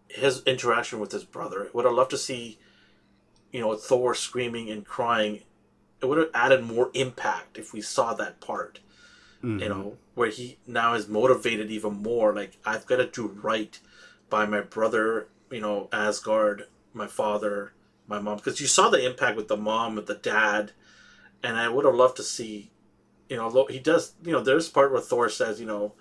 his 0.08 0.42
interaction 0.44 1.00
with 1.00 1.12
his 1.12 1.24
brother. 1.24 1.68
Would 1.74 1.84
have 1.84 1.94
loved 1.94 2.10
to 2.12 2.18
see, 2.18 2.58
you 3.52 3.60
know, 3.60 3.74
Thor 3.74 4.14
screaming 4.14 4.70
and 4.70 4.86
crying. 4.86 5.42
It 6.00 6.06
would 6.06 6.18
have 6.18 6.30
added 6.32 6.62
more 6.62 6.90
impact 6.94 7.58
if 7.58 7.72
we 7.72 7.80
saw 7.80 8.14
that 8.14 8.40
part. 8.40 8.78
Mm-hmm. 9.42 9.58
You 9.60 9.68
know, 9.68 9.96
where 10.14 10.30
he 10.30 10.58
now 10.66 10.94
is 10.94 11.08
motivated 11.08 11.70
even 11.70 12.02
more. 12.02 12.32
Like 12.32 12.58
I've 12.64 12.86
got 12.86 12.96
to 12.96 13.06
do 13.06 13.26
right 13.26 13.78
by 14.30 14.46
my 14.46 14.60
brother. 14.60 15.28
You 15.50 15.60
know, 15.60 15.88
Asgard, 15.92 16.66
my 16.92 17.06
father, 17.06 17.72
my 18.06 18.18
mom. 18.18 18.36
Because 18.36 18.60
you 18.60 18.66
saw 18.66 18.88
the 18.88 19.04
impact 19.04 19.36
with 19.36 19.48
the 19.48 19.56
mom, 19.56 19.96
with 19.96 20.06
the 20.06 20.14
dad, 20.14 20.72
and 21.42 21.56
I 21.56 21.68
would 21.68 21.84
have 21.84 21.94
loved 21.94 22.16
to 22.16 22.22
see. 22.22 22.70
You 23.28 23.36
know, 23.36 23.66
he 23.68 23.78
does. 23.78 24.14
You 24.22 24.32
know, 24.32 24.40
there's 24.40 24.68
part 24.68 24.92
where 24.92 25.00
Thor 25.00 25.28
says, 25.28 25.60
you 25.60 25.66
know, 25.66 25.94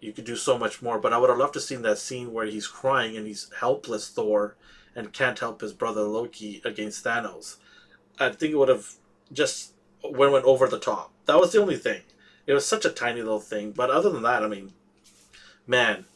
you 0.00 0.12
could 0.12 0.24
do 0.24 0.36
so 0.36 0.58
much 0.58 0.82
more. 0.82 0.98
But 0.98 1.12
I 1.12 1.18
would 1.18 1.30
have 1.30 1.38
loved 1.38 1.54
to 1.54 1.60
seen 1.60 1.82
that 1.82 1.98
scene 1.98 2.32
where 2.32 2.46
he's 2.46 2.66
crying 2.66 3.16
and 3.16 3.26
he's 3.26 3.50
helpless 3.60 4.08
Thor 4.08 4.56
and 4.94 5.12
can't 5.12 5.38
help 5.38 5.60
his 5.60 5.72
brother 5.72 6.02
Loki 6.02 6.60
against 6.64 7.04
Thanos. 7.04 7.56
I 8.18 8.30
think 8.30 8.52
it 8.52 8.56
would 8.56 8.68
have 8.68 8.94
just 9.32 9.72
went, 10.02 10.32
went 10.32 10.44
over 10.44 10.66
the 10.66 10.78
top. 10.78 11.12
That 11.26 11.38
was 11.38 11.52
the 11.52 11.60
only 11.60 11.76
thing. 11.76 12.02
It 12.46 12.54
was 12.54 12.66
such 12.66 12.84
a 12.84 12.90
tiny 12.90 13.22
little 13.22 13.40
thing. 13.40 13.72
But 13.72 13.90
other 13.90 14.10
than 14.10 14.22
that, 14.22 14.42
I 14.42 14.48
mean, 14.48 14.72
man, 15.66 16.06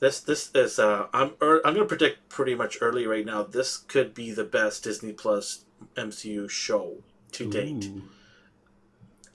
this 0.00 0.20
this 0.20 0.50
is 0.54 0.78
uh, 0.78 1.06
I'm 1.12 1.32
er, 1.42 1.60
I'm 1.64 1.74
gonna 1.74 1.86
predict 1.86 2.28
pretty 2.28 2.54
much 2.54 2.78
early 2.80 3.06
right 3.06 3.26
now. 3.26 3.42
This 3.42 3.76
could 3.76 4.14
be 4.14 4.32
the 4.32 4.44
best 4.44 4.84
Disney 4.84 5.12
Plus 5.12 5.64
MCU 5.96 6.48
show 6.48 6.98
to 7.32 7.50
date 7.50 7.90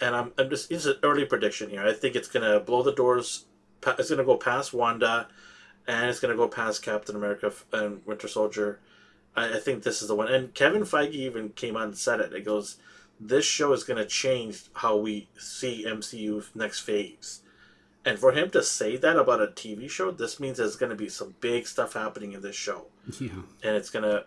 and 0.04 0.16
I'm, 0.16 0.32
I'm 0.38 0.50
just 0.50 0.72
it's 0.72 0.86
an 0.86 0.96
early 1.02 1.26
prediction 1.26 1.70
here. 1.70 1.86
I 1.86 1.94
think 1.94 2.16
it's 2.16 2.28
gonna 2.28 2.60
blow 2.60 2.84
the 2.84 2.94
doors. 2.94 3.46
It's 3.86 4.10
gonna 4.10 4.24
go 4.24 4.38
past 4.38 4.74
Wanda, 4.74 5.28
and 5.88 6.10
it's 6.10 6.20
gonna 6.20 6.36
go 6.36 6.48
past 6.48 6.84
Captain 6.84 7.16
America 7.16 7.52
and 7.72 8.06
Winter 8.06 8.28
Soldier. 8.28 8.80
I, 9.36 9.56
I 9.56 9.60
think 9.60 9.84
this 9.84 10.02
is 10.02 10.10
the 10.10 10.16
one. 10.16 10.28
And 10.28 10.54
Kevin 10.54 10.84
Feige 10.84 11.12
even 11.12 11.50
came 11.50 11.78
out 11.78 11.84
and 11.84 11.98
said 11.98 12.20
it. 12.20 12.34
It 12.34 12.46
goes, 12.46 12.78
"This 13.20 13.46
show 13.46 13.72
is 13.72 13.84
gonna 13.84 14.06
change 14.06 14.64
how 14.74 14.98
we 14.98 15.30
see 15.38 15.86
MCU 15.86 16.44
next 16.54 16.82
phase." 16.82 17.42
And 18.06 18.20
for 18.20 18.34
him 18.34 18.50
to 18.52 18.62
say 18.62 18.98
that 18.98 19.16
about 19.16 19.42
a 19.42 19.48
TV 19.48 19.90
show, 19.90 20.12
this 20.12 20.40
means 20.40 20.58
there's 20.58 20.76
gonna 20.76 20.96
be 20.96 21.10
some 21.10 21.36
big 21.40 21.68
stuff 21.68 21.94
happening 21.94 22.34
in 22.34 22.42
this 22.42 22.56
show. 22.56 22.88
Yeah. 23.20 23.30
and 23.64 23.76
it's 23.76 23.90
gonna 23.90 24.26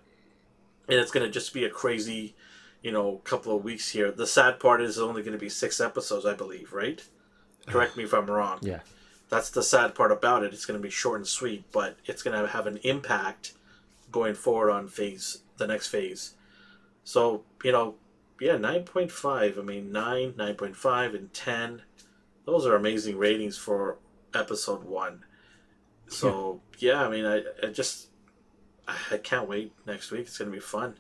and 0.88 0.98
it's 1.00 1.10
gonna 1.10 1.30
just 1.30 1.52
be 1.52 1.64
a 1.64 1.70
crazy 1.70 2.34
you 2.82 2.92
know 2.92 3.20
couple 3.24 3.54
of 3.56 3.64
weeks 3.64 3.90
here. 3.90 4.10
The 4.10 4.26
sad 4.26 4.60
part 4.60 4.80
is 4.80 4.90
it's 4.90 4.98
only 4.98 5.22
gonna 5.22 5.38
be 5.38 5.48
six 5.48 5.80
episodes 5.80 6.24
i 6.26 6.34
believe 6.34 6.72
right? 6.72 7.02
Correct 7.66 7.96
me 7.96 8.04
if 8.04 8.14
i'm 8.14 8.30
wrong. 8.30 8.58
Yeah. 8.62 8.80
that's 9.28 9.50
the 9.50 9.62
sad 9.62 9.94
part 9.94 10.12
about 10.12 10.42
it. 10.44 10.52
It's 10.54 10.64
gonna 10.66 10.78
be 10.78 10.90
short 10.90 11.18
and 11.18 11.26
sweet 11.26 11.64
but 11.72 11.96
it's 12.06 12.22
gonna 12.22 12.46
have 12.46 12.66
an 12.66 12.78
impact 12.78 13.52
going 14.12 14.34
forward 14.34 14.70
on 14.70 14.88
phase 14.88 15.42
the 15.58 15.66
next 15.66 15.88
phase. 15.88 16.34
So 17.04 17.42
you 17.62 17.72
know 17.72 17.96
yeah 18.40 18.56
9.5 18.56 19.58
i 19.58 19.62
mean 19.62 19.90
9 19.90 20.32
9.5 20.34 21.14
and 21.16 21.32
10 21.32 21.82
those 22.46 22.64
are 22.66 22.74
amazing 22.74 23.18
ratings 23.18 23.58
for 23.58 23.98
episode 24.34 24.84
one 24.84 25.22
so 26.08 26.60
yeah, 26.78 27.04
I 27.04 27.10
mean 27.10 27.24
I, 27.24 27.42
I 27.62 27.70
just 27.70 28.08
I 28.86 29.18
can't 29.18 29.48
wait 29.48 29.72
next 29.86 30.10
week. 30.10 30.22
It's 30.22 30.38
going 30.38 30.50
to 30.50 30.56
be 30.56 30.60
fun. 30.60 30.98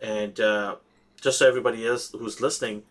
And 0.00 0.38
uh, 0.40 0.76
just 1.20 1.38
so 1.38 1.48
everybody 1.48 1.84
is 1.84 2.10
who's 2.10 2.40
listening, 2.40 2.82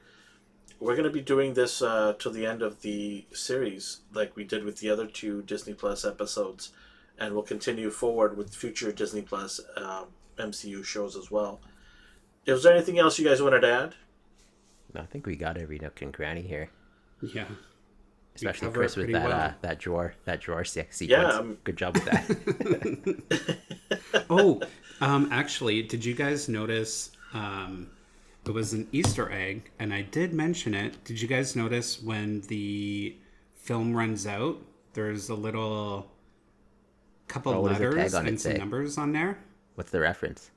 we're 0.80 0.96
going 0.96 1.08
to 1.08 1.14
be 1.14 1.22
doing 1.22 1.54
this 1.54 1.82
uh, 1.82 2.14
to 2.20 2.30
the 2.30 2.46
end 2.46 2.62
of 2.62 2.82
the 2.82 3.26
series, 3.34 4.02
like 4.14 4.36
we 4.36 4.44
did 4.44 4.64
with 4.64 4.80
the 4.80 4.90
other 4.90 5.08
two 5.08 5.42
Disney 5.44 5.74
Plus 5.74 6.06
episodes, 6.06 6.72
and 7.18 7.34
we'll 7.34 7.44
continue 7.44 7.90
forward 7.90 8.38
with 8.38 8.56
future 8.56 8.92
Disney 8.92 9.22
Plus 9.22 9.60
um, 9.78 10.08
MCU 10.38 10.84
shows 10.84 11.16
as 11.16 11.30
well. 11.32 11.60
Is 12.46 12.64
there 12.64 12.74
anything 12.74 13.00
else 13.00 13.18
you 13.18 13.28
guys 13.28 13.42
wanted 13.42 13.62
to 13.62 13.72
add? 13.72 13.96
I 14.96 15.06
think 15.06 15.26
we 15.26 15.36
got 15.36 15.58
every 15.58 15.80
nook 15.80 16.02
and 16.02 16.14
cranny 16.14 16.42
here. 16.44 16.70
Yeah. 17.34 17.46
Especially 18.36 18.68
cover 18.68 18.80
Chris 18.80 18.96
with 18.96 19.12
that 19.12 19.28
well. 19.30 19.40
uh, 19.40 19.54
that 19.62 19.78
drawer 19.80 20.16
that 20.26 20.42
drawer 20.42 20.64
se- 20.64 20.88
sequence. 20.90 21.36
um, 21.36 21.58
Good 21.64 21.78
job 21.78 21.94
with 21.94 22.06
that. 22.06 23.58
oh, 24.30 24.60
um, 25.02 25.30
actually, 25.32 25.84
did 25.84 26.04
you 26.04 26.16
guys 26.16 26.50
notice? 26.50 27.12
Um, 27.34 27.92
it 28.46 28.52
was 28.52 28.74
an 28.74 28.88
Easter 28.92 29.32
egg, 29.32 29.70
and 29.80 29.94
I 29.94 30.02
did 30.02 30.34
mention 30.34 30.74
it. 30.74 31.04
Did 31.04 31.22
you 31.22 31.28
guys 31.28 31.56
notice 31.56 32.02
when 32.02 32.42
the 32.42 33.16
film 33.56 33.96
runs 33.96 34.26
out? 34.28 34.58
There's 34.94 35.30
a 35.30 35.36
little 35.36 36.12
couple 37.28 37.54
Oh, 37.54 37.62
what 37.62 37.70
does 37.70 37.78
the 37.80 37.86
letters 37.90 38.12
tag 38.14 38.20
on 38.20 38.26
it 38.26 38.30
and 38.30 38.42
some 38.42 38.52
say? 38.54 38.58
numbers 38.58 38.98
on 38.98 39.12
there. 39.14 39.38
What's 39.76 39.92
the 39.92 40.00
reference? 40.00 40.50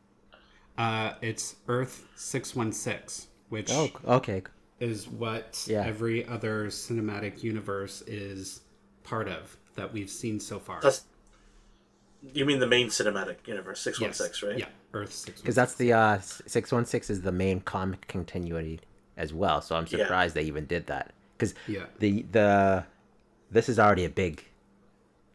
Uh, 0.78 1.12
it's 1.22 1.56
Earth 1.68 2.06
six 2.16 2.56
one 2.56 2.72
six, 2.72 3.28
which 3.50 3.70
Oh, 3.70 3.88
okay. 4.06 4.42
Is 4.80 5.08
what 5.08 5.64
Yeah. 5.66 5.84
every 5.86 6.26
other 6.26 6.66
cinematic 6.66 7.42
universe 7.42 8.02
is 8.06 8.60
part 9.04 9.28
of 9.28 9.56
that 9.74 9.92
we've 9.92 10.10
seen 10.10 10.40
so 10.40 10.58
far. 10.58 10.80
That's 10.80 11.04
you 12.32 12.44
mean 12.44 12.58
the 12.58 12.66
main 12.66 12.88
cinematic 12.88 13.46
universe, 13.46 13.80
six 13.80 14.00
one 14.00 14.12
six, 14.12 14.42
Yes. 14.42 14.48
right? 14.50 14.58
Yeah, 14.58 14.68
Earth 14.92 15.12
six 15.12 15.40
Because 15.40 15.54
that's 15.54 15.74
the 15.74 15.92
uh, 15.92 16.18
six 16.20 16.72
one 16.72 16.84
six 16.84 17.08
is 17.10 17.22
the 17.22 17.32
main 17.32 17.60
comic 17.60 18.08
continuity 18.08 18.80
as 19.16 19.32
well. 19.32 19.60
So 19.62 19.76
I'm 19.76 19.86
Yeah. 19.88 19.98
surprised 19.98 20.34
they 20.34 20.42
even 20.42 20.66
did 20.66 20.86
that. 20.86 21.12
Because 21.36 21.54
Yeah. 21.68 21.86
the 21.98 22.22
the 22.32 22.84
this 23.50 23.68
is 23.68 23.78
already 23.78 24.04
a 24.04 24.08
big 24.10 24.44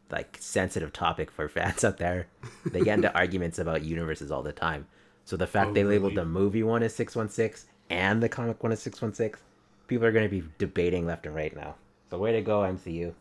like 0.10 0.38
sensitive 0.42 0.92
topic 0.92 1.32
for 1.32 1.48
fans 1.48 1.84
out 1.86 1.98
there. 1.98 2.28
They 2.66 2.82
get 2.82 2.96
into 2.96 3.14
arguments 3.16 3.58
about 3.58 3.84
universes 3.84 4.30
all 4.32 4.44
the 4.44 4.52
time. 4.52 4.88
So 5.24 5.38
the 5.38 5.48
fact 5.48 5.70
Oh, 5.70 5.74
they 5.74 5.84
labeled 5.86 6.12
really? 6.14 6.24
the 6.24 6.26
movie 6.26 6.64
one 6.64 6.84
as 6.84 6.94
six 6.94 7.16
one 7.16 7.30
six 7.30 7.66
and 7.92 8.24
the 8.24 8.30
comic 8.30 8.64
one 8.64 8.72
of 8.72 8.80
616, 8.80 9.44
people 9.88 10.06
are 10.08 10.14
going 10.14 10.28
to 10.28 10.30
be 10.30 10.48
debating 10.58 11.06
left 11.06 11.26
and 11.26 11.36
right 11.36 11.54
now. 11.54 11.76
So, 12.10 12.18
way 12.18 12.32
to 12.32 12.42
go, 12.42 12.62
MCU. 12.62 13.14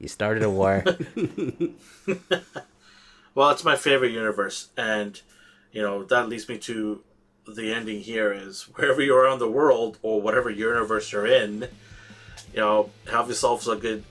You 0.00 0.08
started 0.08 0.42
a 0.42 0.50
war. 0.50 0.84
well, 3.34 3.50
it's 3.50 3.64
my 3.64 3.76
favorite 3.76 4.10
universe. 4.10 4.68
And, 4.76 5.20
you 5.70 5.80
know, 5.80 6.02
that 6.04 6.28
leads 6.28 6.48
me 6.48 6.58
to 6.58 7.02
the 7.46 7.72
ending 7.72 8.00
here 8.00 8.32
is 8.32 8.62
wherever 8.74 9.00
you 9.00 9.14
are 9.14 9.28
in 9.28 9.38
the 9.38 9.48
world 9.48 9.98
or 10.02 10.20
whatever 10.20 10.50
universe 10.50 11.12
you're 11.12 11.26
in, 11.26 11.68
you 12.52 12.60
know, 12.60 12.90
have 13.10 13.28
yourselves 13.28 13.68
a 13.68 13.76
good 13.76 14.02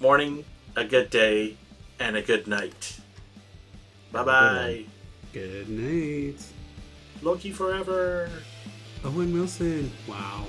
morning, 0.00 0.46
a 0.74 0.84
good 0.84 1.10
day, 1.10 1.58
and 2.00 2.16
a 2.16 2.22
good 2.22 2.46
night. 2.46 2.98
Bye 4.10 4.24
bye. 4.24 4.84
Good 5.34 5.68
night. 5.68 6.42
Loki 7.22 7.50
forever. 7.52 8.30
Owen 9.04 9.34
Wilson. 9.34 9.92
Wow. 10.08 10.46